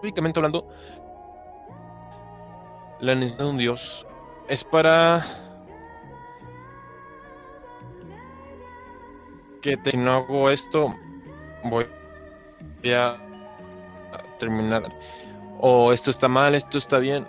Básicamente 0.00 0.38
hablando, 0.38 0.68
la 3.00 3.16
necesidad 3.16 3.44
de 3.44 3.50
un 3.50 3.58
Dios 3.58 4.06
es 4.48 4.62
para 4.62 5.24
que 9.60 9.78
si 9.84 9.96
no 9.96 10.12
hago 10.12 10.50
esto, 10.50 10.94
voy 11.64 11.86
a 12.92 13.16
terminar. 14.38 14.92
O 15.58 15.92
esto 15.92 16.10
está 16.10 16.28
mal, 16.28 16.54
esto 16.54 16.78
está 16.78 16.98
bien. 16.98 17.26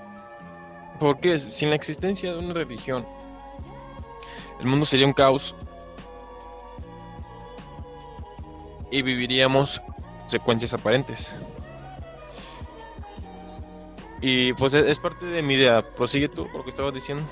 Porque 1.00 1.40
sin 1.40 1.70
la 1.70 1.76
existencia 1.76 2.34
de 2.34 2.40
una 2.40 2.54
religión, 2.54 3.06
el 4.60 4.68
mundo 4.68 4.86
sería 4.86 5.06
un 5.06 5.14
caos. 5.14 5.56
Y 8.92 9.02
viviríamos 9.02 9.82
secuencias 10.28 10.74
aparentes. 10.74 11.28
Y 14.22 14.54
pues 14.54 14.74
es 14.74 15.00
parte 15.00 15.26
de 15.26 15.42
mi 15.42 15.54
idea. 15.54 15.82
Prosigue 15.82 16.28
tú 16.28 16.46
por 16.48 16.58
lo 16.58 16.64
que 16.64 16.72
estabas 16.72 16.94
diciendo. 16.94 17.24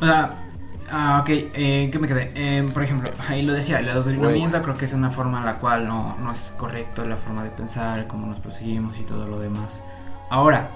O 0.00 0.04
sea, 0.04 0.45
Ah, 0.90 1.18
ok, 1.20 1.28
eh, 1.28 1.88
¿qué 1.90 1.98
me 1.98 2.06
quedé? 2.06 2.30
Eh, 2.34 2.68
por 2.72 2.82
ejemplo, 2.82 3.10
ahí 3.28 3.42
lo 3.42 3.52
decía, 3.52 3.80
el 3.80 3.88
adoctrinamiento 3.88 4.62
creo 4.62 4.76
que 4.76 4.84
es 4.84 4.92
una 4.92 5.10
forma 5.10 5.38
en 5.38 5.44
la 5.44 5.58
cual 5.58 5.86
no, 5.86 6.16
no 6.18 6.32
es 6.32 6.54
correcto 6.56 7.04
la 7.04 7.16
forma 7.16 7.42
de 7.42 7.50
pensar, 7.50 8.06
cómo 8.06 8.26
nos 8.26 8.38
proseguimos 8.38 8.98
y 8.98 9.02
todo 9.02 9.26
lo 9.26 9.40
demás. 9.40 9.82
Ahora, 10.30 10.70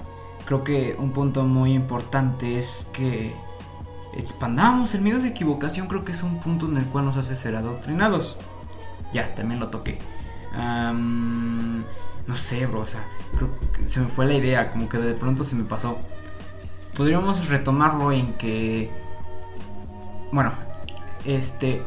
creo 0.45 0.63
que 0.63 0.95
un 0.99 1.11
punto 1.11 1.43
muy 1.43 1.73
importante 1.73 2.59
es 2.59 2.89
que 2.91 3.33
expandamos 4.13 4.93
el 4.95 5.01
miedo 5.01 5.19
de 5.19 5.29
equivocación, 5.29 5.87
creo 5.87 6.03
que 6.03 6.11
es 6.11 6.23
un 6.23 6.39
punto 6.39 6.65
en 6.65 6.77
el 6.77 6.85
cual 6.85 7.05
nos 7.05 7.15
hace 7.15 7.35
ser 7.37 7.55
adoctrinados. 7.55 8.37
Ya, 9.13 9.33
también 9.33 9.61
lo 9.61 9.69
toqué. 9.69 9.97
no 10.53 12.35
sé, 12.35 12.65
bro, 12.65 12.81
o 12.81 12.85
sea, 12.85 13.05
creo 13.37 13.49
que 13.71 13.87
se 13.87 14.01
me 14.01 14.07
fue 14.07 14.25
la 14.25 14.33
idea, 14.33 14.71
como 14.71 14.89
que 14.89 14.97
de 14.97 15.13
pronto 15.13 15.45
se 15.45 15.55
me 15.55 15.63
pasó. 15.63 15.99
Podríamos 16.97 17.47
retomarlo 17.47 18.11
en 18.11 18.33
que 18.33 18.91
bueno, 20.31 20.53
este, 21.25 21.81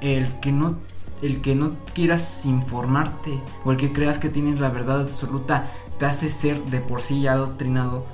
el 0.00 0.28
que 0.40 0.52
no, 0.52 0.76
el 1.22 1.40
que 1.40 1.54
no 1.54 1.76
quieras 1.94 2.46
informarte 2.46 3.40
o 3.64 3.72
el 3.72 3.76
que 3.76 3.92
creas 3.92 4.18
que 4.18 4.28
tienes 4.28 4.60
la 4.60 4.68
verdad 4.68 5.00
absoluta 5.00 5.72
te 5.98 6.06
hace 6.06 6.30
ser 6.30 6.62
de 6.64 6.80
por 6.80 7.02
sí 7.02 7.22
ya 7.22 7.32
adoctrinado, 7.32 8.06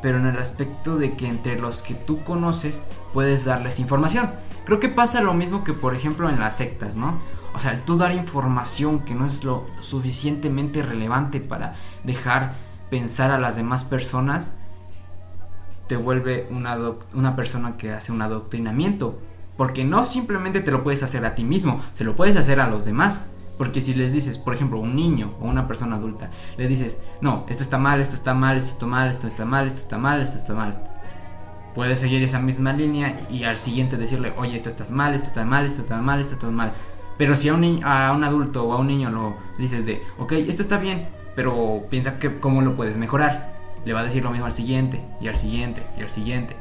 pero 0.00 0.18
en 0.18 0.26
el 0.26 0.38
aspecto 0.38 0.96
de 0.96 1.16
que 1.16 1.26
entre 1.26 1.58
los 1.58 1.82
que 1.82 1.94
tú 1.94 2.22
conoces 2.24 2.82
puedes 3.12 3.44
darles 3.44 3.78
información. 3.78 4.30
Creo 4.64 4.78
que 4.78 4.88
pasa 4.88 5.20
lo 5.22 5.34
mismo 5.34 5.64
que 5.64 5.72
por 5.72 5.94
ejemplo 5.94 6.28
en 6.28 6.38
las 6.38 6.56
sectas, 6.56 6.96
¿no? 6.96 7.20
O 7.54 7.58
sea, 7.58 7.72
el 7.72 7.82
tú 7.82 7.96
dar 7.98 8.12
información 8.12 9.00
que 9.00 9.14
no 9.14 9.26
es 9.26 9.44
lo 9.44 9.66
suficientemente 9.80 10.82
relevante 10.82 11.40
para 11.40 11.76
dejar 12.04 12.54
pensar 12.90 13.30
a 13.30 13.38
las 13.38 13.56
demás 13.56 13.84
personas, 13.84 14.54
te 15.92 15.98
vuelve 15.98 16.48
una, 16.50 16.78
una 17.12 17.36
persona 17.36 17.76
que 17.76 17.92
hace 17.92 18.12
un 18.12 18.22
adoctrinamiento. 18.22 19.18
Porque 19.58 19.84
no 19.84 20.06
simplemente 20.06 20.62
te 20.62 20.70
lo 20.70 20.82
puedes 20.82 21.02
hacer 21.02 21.26
a 21.26 21.34
ti 21.34 21.44
mismo, 21.44 21.82
se 21.92 22.02
lo 22.02 22.16
puedes 22.16 22.38
hacer 22.38 22.60
a 22.60 22.70
los 22.70 22.86
demás. 22.86 23.30
Porque 23.58 23.82
si 23.82 23.92
les 23.92 24.10
dices, 24.10 24.38
por 24.38 24.54
ejemplo, 24.54 24.80
un 24.80 24.96
niño 24.96 25.34
o 25.38 25.44
una 25.44 25.68
persona 25.68 25.96
adulta, 25.96 26.30
le 26.56 26.66
dices, 26.66 26.96
no, 27.20 27.44
esto 27.50 27.62
está 27.62 27.76
mal, 27.76 28.00
esto 28.00 28.14
está 28.14 28.32
mal, 28.32 28.56
esto 28.56 28.70
está 28.72 28.86
mal, 28.86 29.10
esto 29.10 29.26
está 29.26 29.44
mal, 29.44 29.66
esto 29.66 29.80
está 29.80 29.98
mal, 29.98 30.22
esto 30.22 30.38
está 30.38 30.54
mal. 30.54 30.90
Puedes 31.74 31.98
seguir 31.98 32.22
esa 32.22 32.38
misma 32.38 32.72
línea 32.72 33.26
y 33.28 33.44
al 33.44 33.58
siguiente 33.58 33.98
decirle, 33.98 34.32
oye, 34.38 34.56
esto 34.56 34.70
está 34.70 34.90
mal, 34.90 35.12
esto 35.12 35.28
está 35.28 35.44
mal, 35.44 35.66
esto 35.66 35.82
está 35.82 35.98
mal, 35.98 36.20
esto 36.22 36.34
está 36.36 36.50
mal. 36.50 36.72
Pero 37.18 37.36
si 37.36 37.50
a 37.50 37.54
un, 37.54 37.84
a 37.84 38.12
un 38.12 38.24
adulto 38.24 38.64
o 38.64 38.72
a 38.72 38.78
un 38.78 38.86
niño 38.86 39.10
lo 39.10 39.36
dices 39.58 39.84
de, 39.84 40.02
ok, 40.16 40.32
esto 40.32 40.62
está 40.62 40.78
bien, 40.78 41.08
pero 41.36 41.82
piensa 41.90 42.18
que 42.18 42.40
cómo 42.40 42.62
lo 42.62 42.76
puedes 42.76 42.96
mejorar, 42.96 43.51
le 43.84 43.92
va 43.92 44.00
a 44.00 44.04
decir 44.04 44.22
lo 44.22 44.30
mismo 44.30 44.46
al 44.46 44.52
siguiente, 44.52 45.00
y 45.20 45.28
al 45.28 45.36
siguiente, 45.36 45.82
y 45.96 46.02
al 46.02 46.10
siguiente. 46.10 46.56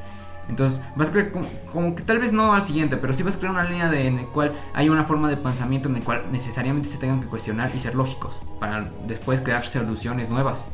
Entonces 0.50 0.82
vas 0.96 1.10
a 1.10 1.12
crear 1.12 1.32
como, 1.32 1.96
que 1.96 2.04
tal 2.04 2.20
vez 2.20 2.34
no 2.34 2.54
al 2.54 2.62
siguiente, 2.62 2.98
pero 2.98 3.14
sí 3.14 3.24
vas 3.24 3.36
a 3.36 3.40
crear 3.40 3.54
una 3.54 3.64
línea 3.64 3.90
de, 3.90 4.08
en 4.08 4.18
la 4.18 4.24
cual 4.24 4.54
hay 4.74 4.90
una 4.90 5.04
forma 5.04 5.30
de 5.30 5.38
pensamiento 5.38 5.88
en 5.88 5.96
la 5.96 6.02
cual 6.02 6.26
necesariamente 6.32 6.90
se 6.90 6.98
tengan 6.98 7.22
que 7.22 7.28
cuestionar 7.28 7.72
y 7.74 7.80
ser 7.80 7.96
lógicos 7.96 8.42
para 8.60 8.90
después 9.08 9.40
crear 9.42 9.66
soluciones 9.66 10.30
nuevas. 10.30 10.68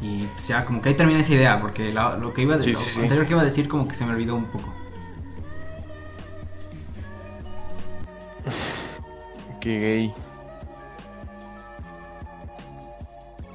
Y 0.00 0.26
o 0.26 0.38
sea, 0.38 0.64
como 0.64 0.80
que 0.80 0.90
ahí 0.90 0.94
termina 0.94 1.20
esa 1.20 1.34
idea, 1.34 1.60
porque 1.60 1.92
lo, 1.92 2.32
que 2.32 2.42
iba 2.42 2.54
a 2.54 2.58
anterior 2.58 3.26
que 3.26 3.32
iba 3.32 3.40
a 3.40 3.44
decir 3.44 3.68
como 3.68 3.88
que 3.88 3.94
se 3.94 4.04
me 4.04 4.12
olvidó 4.12 4.36
un 4.36 4.44
poco. 4.44 4.72
Qué 9.60 9.80
gay. 9.80 10.14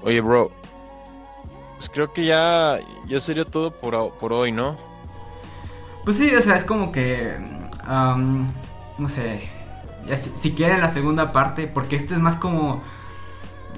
Oye, 0.03 0.19
bro, 0.21 0.51
pues 1.77 1.89
creo 1.89 2.11
que 2.11 2.25
ya, 2.25 2.79
ya 3.07 3.19
sería 3.19 3.45
todo 3.45 3.71
por, 3.71 4.13
por 4.13 4.33
hoy, 4.33 4.51
¿no? 4.51 4.75
Pues 6.03 6.17
sí, 6.17 6.33
o 6.35 6.41
sea, 6.41 6.57
es 6.57 6.65
como 6.65 6.91
que. 6.91 7.37
no 8.97 9.09
sé. 9.09 9.49
si, 10.35 10.51
quieren 10.51 10.81
la 10.81 10.89
segunda 10.89 11.31
parte, 11.31 11.67
porque 11.67 11.95
este 11.95 12.13
es 12.13 12.19
más 12.19 12.35
como 12.35 12.83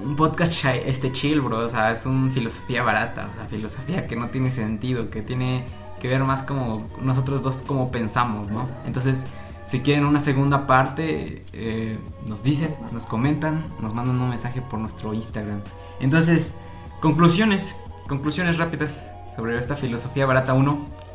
un 0.03 0.15
podcast 0.15 0.65
este 0.65 1.11
chill, 1.11 1.41
bro. 1.41 1.59
O 1.59 1.69
sea, 1.69 1.91
es 1.91 2.05
una 2.05 2.31
filosofía 2.31 2.83
barata, 2.83 3.27
o 3.31 3.35
sea, 3.35 3.45
filosofía 3.45 4.07
que 4.07 4.15
no 4.15 4.29
tiene 4.29 4.51
sentido, 4.51 5.09
que 5.11 5.21
tiene 5.21 5.65
que 5.99 6.07
ver 6.07 6.23
más 6.23 6.41
como 6.41 6.87
nosotros 7.01 7.43
dos 7.43 7.55
como 7.67 7.91
pensamos, 7.91 8.49
¿no? 8.49 8.67
Entonces, 8.85 9.27
si 9.65 9.81
quieren 9.81 10.05
una 10.05 10.19
segunda 10.19 10.67
parte, 10.67 11.43
eh, 11.53 11.97
nos 12.27 12.43
dicen, 12.43 12.75
nos 12.91 13.05
comentan, 13.05 13.65
nos 13.79 13.93
mandan 13.93 14.19
un 14.19 14.29
mensaje 14.29 14.61
por 14.61 14.79
nuestro 14.79 15.13
Instagram. 15.13 15.61
Entonces, 15.99 16.53
conclusiones 17.01 17.75
conclusiones 18.07 18.57
rápidas 18.57 19.11
sobre 19.35 19.57
esta 19.57 19.75
filosofía 19.75 20.25
barata 20.25 20.53
1. 20.53 21.05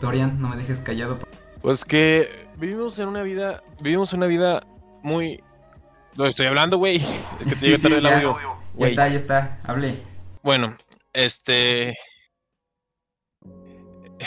Dorian, 0.00 0.40
no 0.40 0.48
me 0.48 0.56
dejes 0.56 0.80
callado. 0.80 1.18
Pues 1.60 1.84
que 1.84 2.48
vivimos 2.56 2.98
en 2.98 3.08
una 3.08 3.22
vida, 3.22 3.62
vivimos 3.80 4.12
una 4.12 4.26
vida 4.26 4.66
muy... 5.02 5.42
Lo 6.14 6.26
estoy 6.26 6.46
hablando, 6.46 6.76
güey. 6.76 6.96
Es 7.40 7.46
que 7.46 7.54
te 7.54 7.66
llega 7.66 7.78
tarde 7.78 7.98
el 7.98 8.06
audio. 8.06 8.36
Ya 8.76 8.86
está, 8.86 9.08
ya 9.08 9.16
está, 9.16 9.60
hable. 9.64 10.02
Bueno, 10.42 10.76
este... 11.12 11.96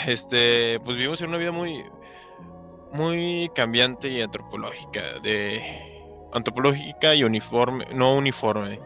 Este, 0.06 0.78
pues 0.80 0.96
vivimos 0.96 1.20
en 1.22 1.28
una 1.28 1.38
vida 1.38 1.52
muy, 1.52 1.82
muy 2.92 3.50
cambiante 3.54 4.08
y 4.08 4.20
antropológica, 4.20 5.18
de 5.22 5.96
antropológica 6.32 7.14
y 7.14 7.24
uniforme, 7.24 7.86
no 7.94 8.16
uniforme. 8.16 8.80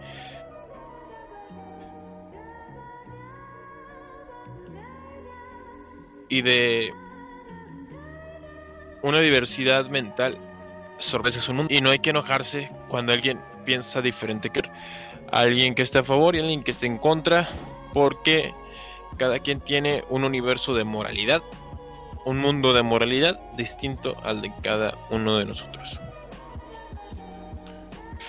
Y 6.29 6.43
de 6.43 6.93
una 9.03 9.21
diversidad 9.21 9.89
mental 9.89 10.39
sobre 10.99 11.33
su 11.33 11.53
mundo. 11.53 11.73
Y 11.75 11.81
no 11.81 11.91
hay 11.91 11.99
que 11.99 12.11
enojarse 12.11 12.71
cuando 12.89 13.13
alguien 13.13 13.41
piensa 13.65 14.01
diferente 14.01 14.51
que 14.51 14.63
alguien 15.33 15.75
que 15.75 15.83
esté 15.83 15.99
a 15.99 16.03
favor 16.03 16.35
y 16.35 16.41
alguien 16.41 16.63
que 16.63 16.71
esté 16.71 16.87
en 16.87 16.99
contra, 16.99 17.49
porque 17.93 18.53
cada 19.17 19.39
quien 19.39 19.61
tiene 19.61 20.05
un 20.09 20.25
universo 20.25 20.75
de 20.75 20.85
moralidad 20.85 21.43
un 22.25 22.39
mundo 22.39 22.73
de 22.73 22.83
moralidad 22.83 23.39
distinto 23.57 24.16
al 24.23 24.43
de 24.43 24.53
cada 24.62 24.95
uno 25.11 25.39
de 25.39 25.47
nosotros. 25.47 25.99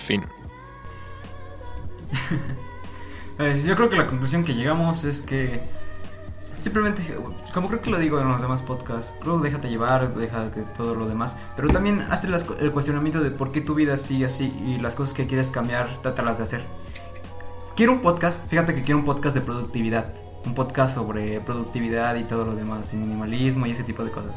Fin. 0.06 0.24
Pues, 3.36 3.64
yo 3.66 3.76
creo 3.76 3.88
que 3.88 3.96
la 3.96 4.06
conclusión 4.06 4.44
que 4.44 4.54
llegamos 4.54 5.04
es 5.04 5.22
que 5.22 5.60
simplemente, 6.58 7.02
como 7.52 7.68
creo 7.68 7.80
que 7.80 7.90
lo 7.90 7.98
digo 7.98 8.20
en 8.20 8.28
los 8.28 8.40
demás 8.40 8.62
podcasts, 8.62 9.14
creo 9.20 9.40
déjate 9.40 9.68
llevar, 9.68 10.14
deja 10.14 10.50
que 10.50 10.62
todo 10.76 10.94
lo 10.94 11.06
demás, 11.06 11.36
pero 11.56 11.68
también 11.68 12.02
hazte 12.10 12.28
el 12.60 12.72
cuestionamiento 12.72 13.20
de 13.20 13.30
por 13.30 13.52
qué 13.52 13.60
tu 13.60 13.74
vida 13.74 13.96
sigue 13.98 14.26
así 14.26 14.52
y 14.64 14.78
las 14.78 14.94
cosas 14.94 15.14
que 15.14 15.26
quieres 15.26 15.50
cambiar, 15.50 15.98
trátalas 16.02 16.38
de 16.38 16.44
hacer. 16.44 16.64
Quiero 17.74 17.92
un 17.92 18.00
podcast, 18.00 18.46
fíjate 18.48 18.74
que 18.74 18.82
quiero 18.82 18.98
un 18.98 19.04
podcast 19.04 19.34
de 19.34 19.40
productividad 19.40 20.12
un 20.46 20.54
podcast 20.54 20.94
sobre 20.94 21.40
productividad 21.40 22.16
y 22.16 22.24
todo 22.24 22.44
lo 22.44 22.54
demás, 22.54 22.92
y 22.92 22.96
minimalismo 22.96 23.66
y 23.66 23.70
ese 23.70 23.84
tipo 23.84 24.04
de 24.04 24.10
cosas. 24.10 24.32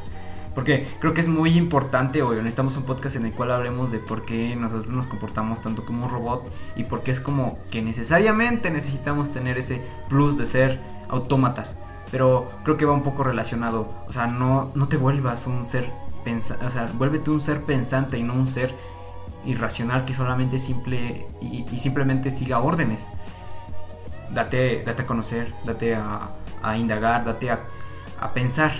Porque 0.54 0.88
creo 1.00 1.14
que 1.14 1.20
es 1.20 1.28
muy 1.28 1.58
importante, 1.58 2.22
hoy 2.22 2.38
necesitamos 2.38 2.78
un 2.78 2.84
podcast 2.84 3.18
en 3.18 3.26
el 3.26 3.34
cual 3.34 3.52
hablemos 3.52 3.92
de 3.92 4.00
por 4.00 4.26
qué 4.26 4.56
nosotros 4.56 4.88
nos 4.88 5.06
comportamos 5.06 5.62
tanto 5.62 5.86
como 5.86 6.06
un 6.06 6.10
robot 6.10 6.50
y 6.78 6.86
por 6.86 7.04
qué 7.04 7.12
es 7.12 7.20
como 7.20 7.60
que 7.70 7.82
necesariamente 7.82 8.72
necesitamos 8.72 9.34
tener 9.34 9.58
ese 9.58 9.82
plus 10.08 10.38
de 10.38 10.46
ser 10.46 10.80
autómatas. 11.10 11.78
Pero 12.10 12.48
creo 12.64 12.78
que 12.78 12.86
va 12.86 12.94
un 12.94 13.04
poco 13.04 13.24
relacionado. 13.24 13.90
O 14.08 14.14
sea, 14.14 14.28
no, 14.28 14.72
no 14.76 14.88
te 14.88 14.96
vuelvas 14.96 15.46
un 15.46 15.66
ser 15.66 15.92
pensante, 16.24 16.66
o 16.66 16.70
sea, 16.70 16.90
vuélvete 16.94 17.32
un 17.32 17.42
ser 17.42 17.64
pensante 17.64 18.18
y 18.18 18.24
no 18.24 18.34
un 18.34 18.48
ser 18.48 18.74
irracional 19.44 20.06
que 20.06 20.14
solamente 20.14 20.58
simple 20.58 21.28
y 21.42 21.66
simplemente 21.78 22.32
siga 22.32 22.60
órdenes 22.60 23.06
date, 24.36 24.84
date 24.86 25.02
a 25.02 25.08
conocer, 25.08 25.54
date 25.66 25.96
a, 25.96 26.78
indagar, 26.78 27.26
date 27.26 27.50
a, 27.50 27.64
pensar, 28.34 28.74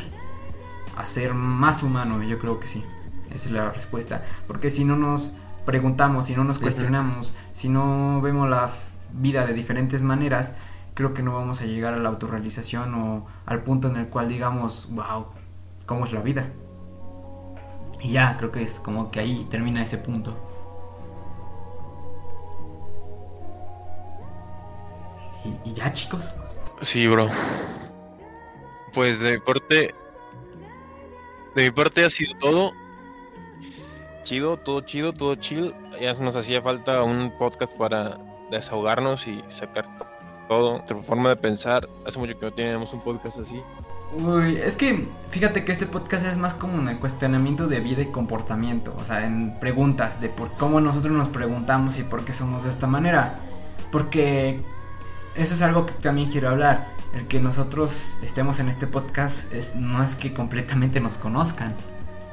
a 0.96 1.06
ser 1.06 1.34
más 1.34 1.82
humano, 1.82 2.22
yo 2.22 2.38
creo 2.38 2.60
que 2.60 2.68
sí. 2.68 2.84
Esa 3.32 3.48
es 3.48 3.52
la 3.52 3.72
respuesta. 3.72 4.24
Porque 4.48 4.70
si 4.70 4.86
no 4.86 4.96
nos 4.96 5.34
preguntamos, 5.66 6.28
si 6.28 6.36
no 6.36 6.44
nos 6.44 6.60
cuestionamos, 6.60 7.34
si 7.54 7.70
no 7.70 8.22
vemos 8.22 8.50
la 8.50 8.70
vida 9.14 9.48
de 9.48 9.54
diferentes 9.54 10.04
maneras, 10.04 10.54
creo 10.94 11.14
que 11.14 11.24
no 11.24 11.34
vamos 11.34 11.62
a 11.62 11.66
llegar 11.66 11.94
a 11.94 11.98
la 11.98 12.10
autorrealización 12.10 12.94
o 12.94 13.26
al 13.46 13.64
punto 13.64 13.88
en 13.88 13.96
el 13.96 14.08
cual 14.08 14.30
digamos, 14.30 14.88
wow, 14.92 15.28
¿cómo 15.86 16.06
es 16.06 16.14
la 16.14 16.22
vida? 16.22 16.48
Y 18.02 18.12
ya, 18.12 18.38
creo 18.38 18.52
que 18.52 18.62
es 18.62 18.80
como 18.80 19.10
que 19.10 19.20
ahí 19.20 19.48
termina 19.50 19.82
ese 19.82 19.98
punto. 19.98 20.45
Y, 25.64 25.74
ya, 25.74 25.92
chicos. 25.94 26.38
Sí, 26.82 27.08
bro. 27.08 27.30
Pues 28.94 29.20
de 29.20 29.34
mi 29.34 29.40
parte. 29.40 29.94
De 31.56 31.64
mi 31.64 31.72
parte 31.72 32.06
ha 32.06 32.10
sido 32.10 32.32
todo. 32.40 32.72
Chido, 34.24 34.58
todo 34.58 34.82
chido, 34.82 35.14
todo 35.14 35.36
chill. 35.36 35.74
Ya 36.02 36.14
nos 36.14 36.36
hacía 36.36 36.62
falta 36.62 37.04
un 37.04 37.32
podcast 37.38 37.74
para 37.78 38.18
desahogarnos 38.50 39.28
y 39.28 39.44
sacar 39.52 39.86
todo, 40.48 40.74
nuestra 40.74 40.98
forma 41.04 41.30
de 41.30 41.36
pensar. 41.36 41.88
Hace 42.06 42.20
mucho 42.20 42.38
que 42.38 42.46
no 42.46 42.54
teníamos 42.54 42.94
un 42.94 43.02
podcast 43.02 43.38
así. 43.38 43.62
Uy, 44.14 44.58
es 44.58 44.76
que 44.76 45.08
fíjate 45.30 45.66
que 45.66 45.72
este 45.72 45.86
podcast 45.86 46.26
es 46.26 46.38
más 46.38 46.54
como 46.54 46.78
un 46.78 46.96
cuestionamiento 46.98 47.68
de 47.68 47.80
vida 47.80 48.02
y 48.02 48.08
comportamiento, 48.08 48.96
o 48.98 49.04
sea, 49.04 49.26
en 49.26 49.60
preguntas 49.60 50.22
de 50.22 50.30
por 50.30 50.54
cómo 50.54 50.80
nosotros 50.80 51.12
nos 51.12 51.28
preguntamos 51.28 52.00
y 52.00 52.04
por 52.04 52.24
qué 52.24 52.34
somos 52.34 52.64
de 52.64 52.70
esta 52.70 52.88
manera. 52.88 53.40
Porque 53.92 54.62
eso 55.36 55.54
es 55.54 55.62
algo 55.62 55.86
que 55.86 55.94
también 55.94 56.30
quiero 56.30 56.50
hablar. 56.50 56.88
El 57.14 57.28
que 57.28 57.40
nosotros 57.40 58.18
estemos 58.22 58.60
en 58.60 58.70
este 58.70 58.88
podcast 58.88 59.52
es, 59.54 59.76
no 59.76 60.04
es 60.04 60.16
que 60.16 60.34
completamente 60.34 61.00
nos 61.00 61.18
conozcan. 61.18 61.74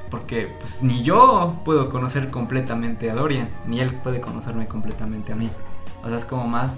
Porque 0.09 0.53
pues 0.59 0.83
ni 0.83 1.03
yo 1.03 1.61
puedo 1.65 1.89
conocer 1.89 2.29
completamente 2.29 3.09
a 3.09 3.15
Dorian, 3.15 3.49
ni 3.65 3.79
él 3.79 3.93
puede 3.95 4.21
conocerme 4.21 4.67
completamente 4.67 5.33
a 5.33 5.35
mí. 5.35 5.49
O 6.03 6.09
sea, 6.09 6.17
es 6.17 6.25
como 6.25 6.47
más 6.47 6.77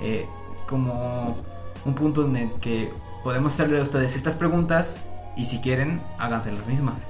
eh, 0.00 0.26
como 0.66 1.36
un 1.84 1.94
punto 1.94 2.26
en 2.26 2.36
el 2.36 2.52
que 2.54 2.92
podemos 3.22 3.52
hacerle 3.54 3.78
a 3.78 3.82
ustedes 3.82 4.16
estas 4.16 4.34
preguntas 4.34 5.04
y 5.36 5.46
si 5.46 5.60
quieren, 5.60 6.02
háganse 6.18 6.52
las 6.52 6.66
mismas. 6.66 7.02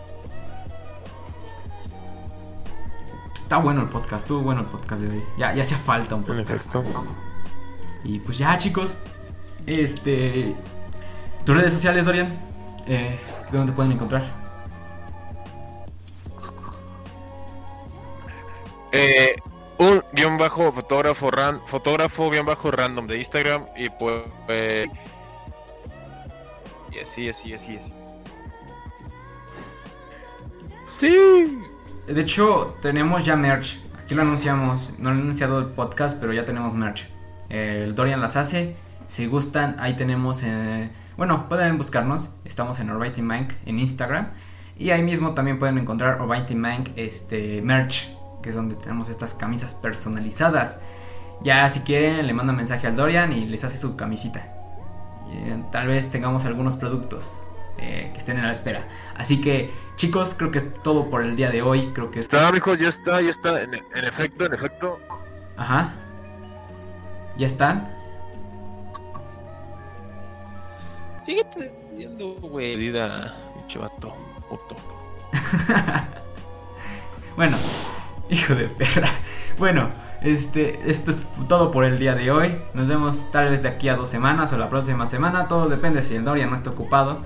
Está 3.35 3.59
bueno 3.59 3.83
el 3.83 3.89
podcast, 3.89 4.23
estuvo 4.23 4.41
bueno 4.41 4.63
el 4.63 4.67
podcast 4.67 5.03
de 5.03 5.09
hoy. 5.09 5.23
Ya, 5.39 5.55
ya 5.55 5.63
hacía 5.63 5.79
falta 5.79 6.15
un 6.15 6.25
podcast. 6.25 6.75
Y 8.05 8.19
pues 8.21 8.39
ya, 8.39 8.57
chicos. 8.59 8.99
Este. 9.67 10.55
Tus 11.45 11.57
redes 11.57 11.73
sociales, 11.73 12.05
Dorian. 12.05 12.29
Eh, 12.87 13.19
¿De 13.51 13.59
dónde 13.59 13.73
pueden 13.73 13.93
encontrar? 13.93 14.25
Eh, 18.93 19.37
un 19.79 20.03
guion 20.13 20.37
bajo 20.37 20.71
fotógrafo 20.73 21.31
ran, 21.31 21.61
fotógrafo 21.67 22.31
guion 22.31 22.45
bajo 22.45 22.71
random 22.71 23.07
de 23.07 23.19
Instagram 23.19 23.65
y 23.77 23.89
pues 23.89 24.23
eh, 24.49 24.87
Y 26.93 26.99
así, 26.99 27.29
así, 27.29 27.55
así, 27.55 27.77
así. 27.77 27.93
Sí. 30.87 31.59
De 32.07 32.21
hecho, 32.21 32.77
tenemos 32.83 33.25
ya 33.25 33.35
merch. 33.35 33.81
Aquí 34.03 34.15
lo 34.15 34.23
anunciamos. 34.23 34.91
No 34.99 35.11
lo 35.11 35.19
he 35.19 35.23
anunciado 35.23 35.59
el 35.59 35.67
podcast, 35.67 36.21
pero 36.21 36.33
ya 36.33 36.45
tenemos 36.45 36.75
merch. 36.75 37.09
El 37.53 37.95
Dorian 37.95 38.21
las 38.23 38.37
hace. 38.37 38.75
Si 39.09 39.27
gustan, 39.27 39.77
ahí 39.79 39.95
tenemos. 39.95 40.43
Eh, 40.43 40.91
bueno, 41.19 41.49
pueden 41.51 41.77
buscarnos. 41.77 42.31
Estamos 42.47 42.81
en 42.81 42.89
Orbiting 42.89 43.27
Mank 43.27 43.53
en 43.67 43.79
Instagram. 43.79 44.29
Y 44.79 44.91
ahí 44.91 45.03
mismo 45.03 45.35
también 45.35 45.59
pueden 45.59 45.77
encontrar 45.77 46.21
Orbiting 46.23 46.59
Mank 46.59 46.89
este, 46.97 47.61
merch, 47.61 48.09
que 48.43 48.49
es 48.49 48.55
donde 48.55 48.75
tenemos 48.75 49.11
estas 49.11 49.35
camisas 49.35 49.75
personalizadas. 49.75 50.79
Ya 51.43 51.69
si 51.69 51.81
quieren, 51.81 52.27
le 52.27 52.33
mandan 52.33 52.57
mensaje 52.57 52.87
al 52.87 52.97
Dorian 52.97 53.33
y 53.33 53.47
les 53.47 53.65
hace 53.65 53.77
su 53.77 53.97
camisita. 53.97 54.41
Eh, 55.31 55.63
tal 55.71 55.89
vez 55.89 56.11
tengamos 56.11 56.47
algunos 56.47 56.77
productos 56.77 57.45
eh, 57.77 58.11
que 58.15 58.19
estén 58.19 58.39
en 58.39 58.47
la 58.47 58.53
espera. 58.53 58.89
Así 59.15 59.43
que, 59.43 59.71
chicos, 59.97 60.35
creo 60.39 60.51
que 60.51 60.59
es 60.59 60.83
todo 60.83 61.11
por 61.11 61.23
el 61.23 61.37
día 61.37 61.51
de 61.51 61.61
hoy. 61.61 61.91
Creo 61.93 62.11
que 62.11 62.21
está, 62.21 62.49
amigos, 62.49 62.79
ya 62.79 62.89
está, 62.89 63.21
ya 63.21 63.29
está. 63.31 63.61
En, 63.61 63.75
efecto, 63.75 64.47
en 64.47 64.55
efecto. 64.55 65.01
Ajá. 65.59 65.93
¿Ya 67.37 67.47
están? 67.47 67.89
Sigue 71.25 71.47
despidiendo, 71.57 72.35
güey. 72.41 72.77
Vida, 72.77 73.35
chavato, 73.69 74.15
puto. 74.49 74.77
bueno, 77.37 77.57
hijo 78.29 78.55
de 78.55 78.69
perra. 78.69 79.11
Bueno. 79.59 79.89
Este, 80.23 80.89
esto 80.89 81.11
es 81.11 81.19
todo 81.49 81.73
por 81.73 81.85
el 81.85 81.99
día 81.99 82.15
de 82.15 82.31
hoy. 82.31 82.57
Nos 82.75 82.87
vemos 82.87 83.29
tal 83.33 83.51
vez 83.51 83.63
de 83.63 83.69
aquí 83.69 83.89
a 83.89 83.97
dos 83.97 84.09
semanas 84.09 84.53
o 84.53 84.57
la 84.57 84.71
próxima 84.71 85.09
semana. 85.09 85.49
Todo 85.49 85.69
depende 85.69 86.05
si 86.05 86.15
el 86.15 86.25
Dorian 86.25 86.51
no 86.51 86.55
está 86.55 86.71
ocupado. 86.71 87.25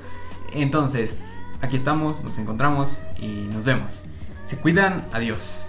Entonces, 0.52 1.42
aquí 1.60 1.76
estamos, 1.76 2.24
nos 2.24 2.38
encontramos 2.38 3.02
y 3.18 3.48
nos 3.52 3.66
vemos. 3.66 4.06
Se 4.44 4.56
cuidan, 4.56 5.04
adiós. 5.12 5.68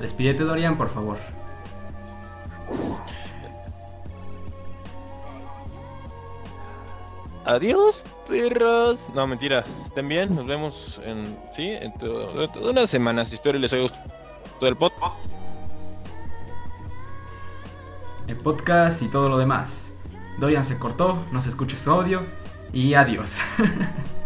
Despídete 0.00 0.44
Dorian, 0.44 0.76
por 0.76 0.90
favor. 0.90 1.18
Adiós, 7.44 8.04
perros. 8.28 9.08
No, 9.14 9.26
mentira. 9.26 9.64
Estén 9.86 10.08
bien. 10.08 10.34
Nos 10.34 10.46
vemos 10.46 11.00
en. 11.04 11.24
Sí, 11.52 11.68
en 11.68 11.92
todas 11.94 12.56
unas 12.56 12.90
semanas. 12.90 13.32
Espero 13.32 13.58
les 13.58 13.72
haya 13.72 13.82
gustado 13.82 14.04
el 14.62 14.76
podcast 14.76 15.14
el 18.30 18.36
podcast 18.36 19.02
y 19.02 19.08
todo 19.08 19.28
lo 19.28 19.38
demás. 19.38 19.92
Dorian 20.38 20.64
se 20.64 20.78
cortó, 20.78 21.24
no 21.32 21.42
se 21.42 21.48
escucha 21.48 21.76
su 21.76 21.90
audio 21.90 22.24
y 22.72 22.94
adiós. 22.94 23.38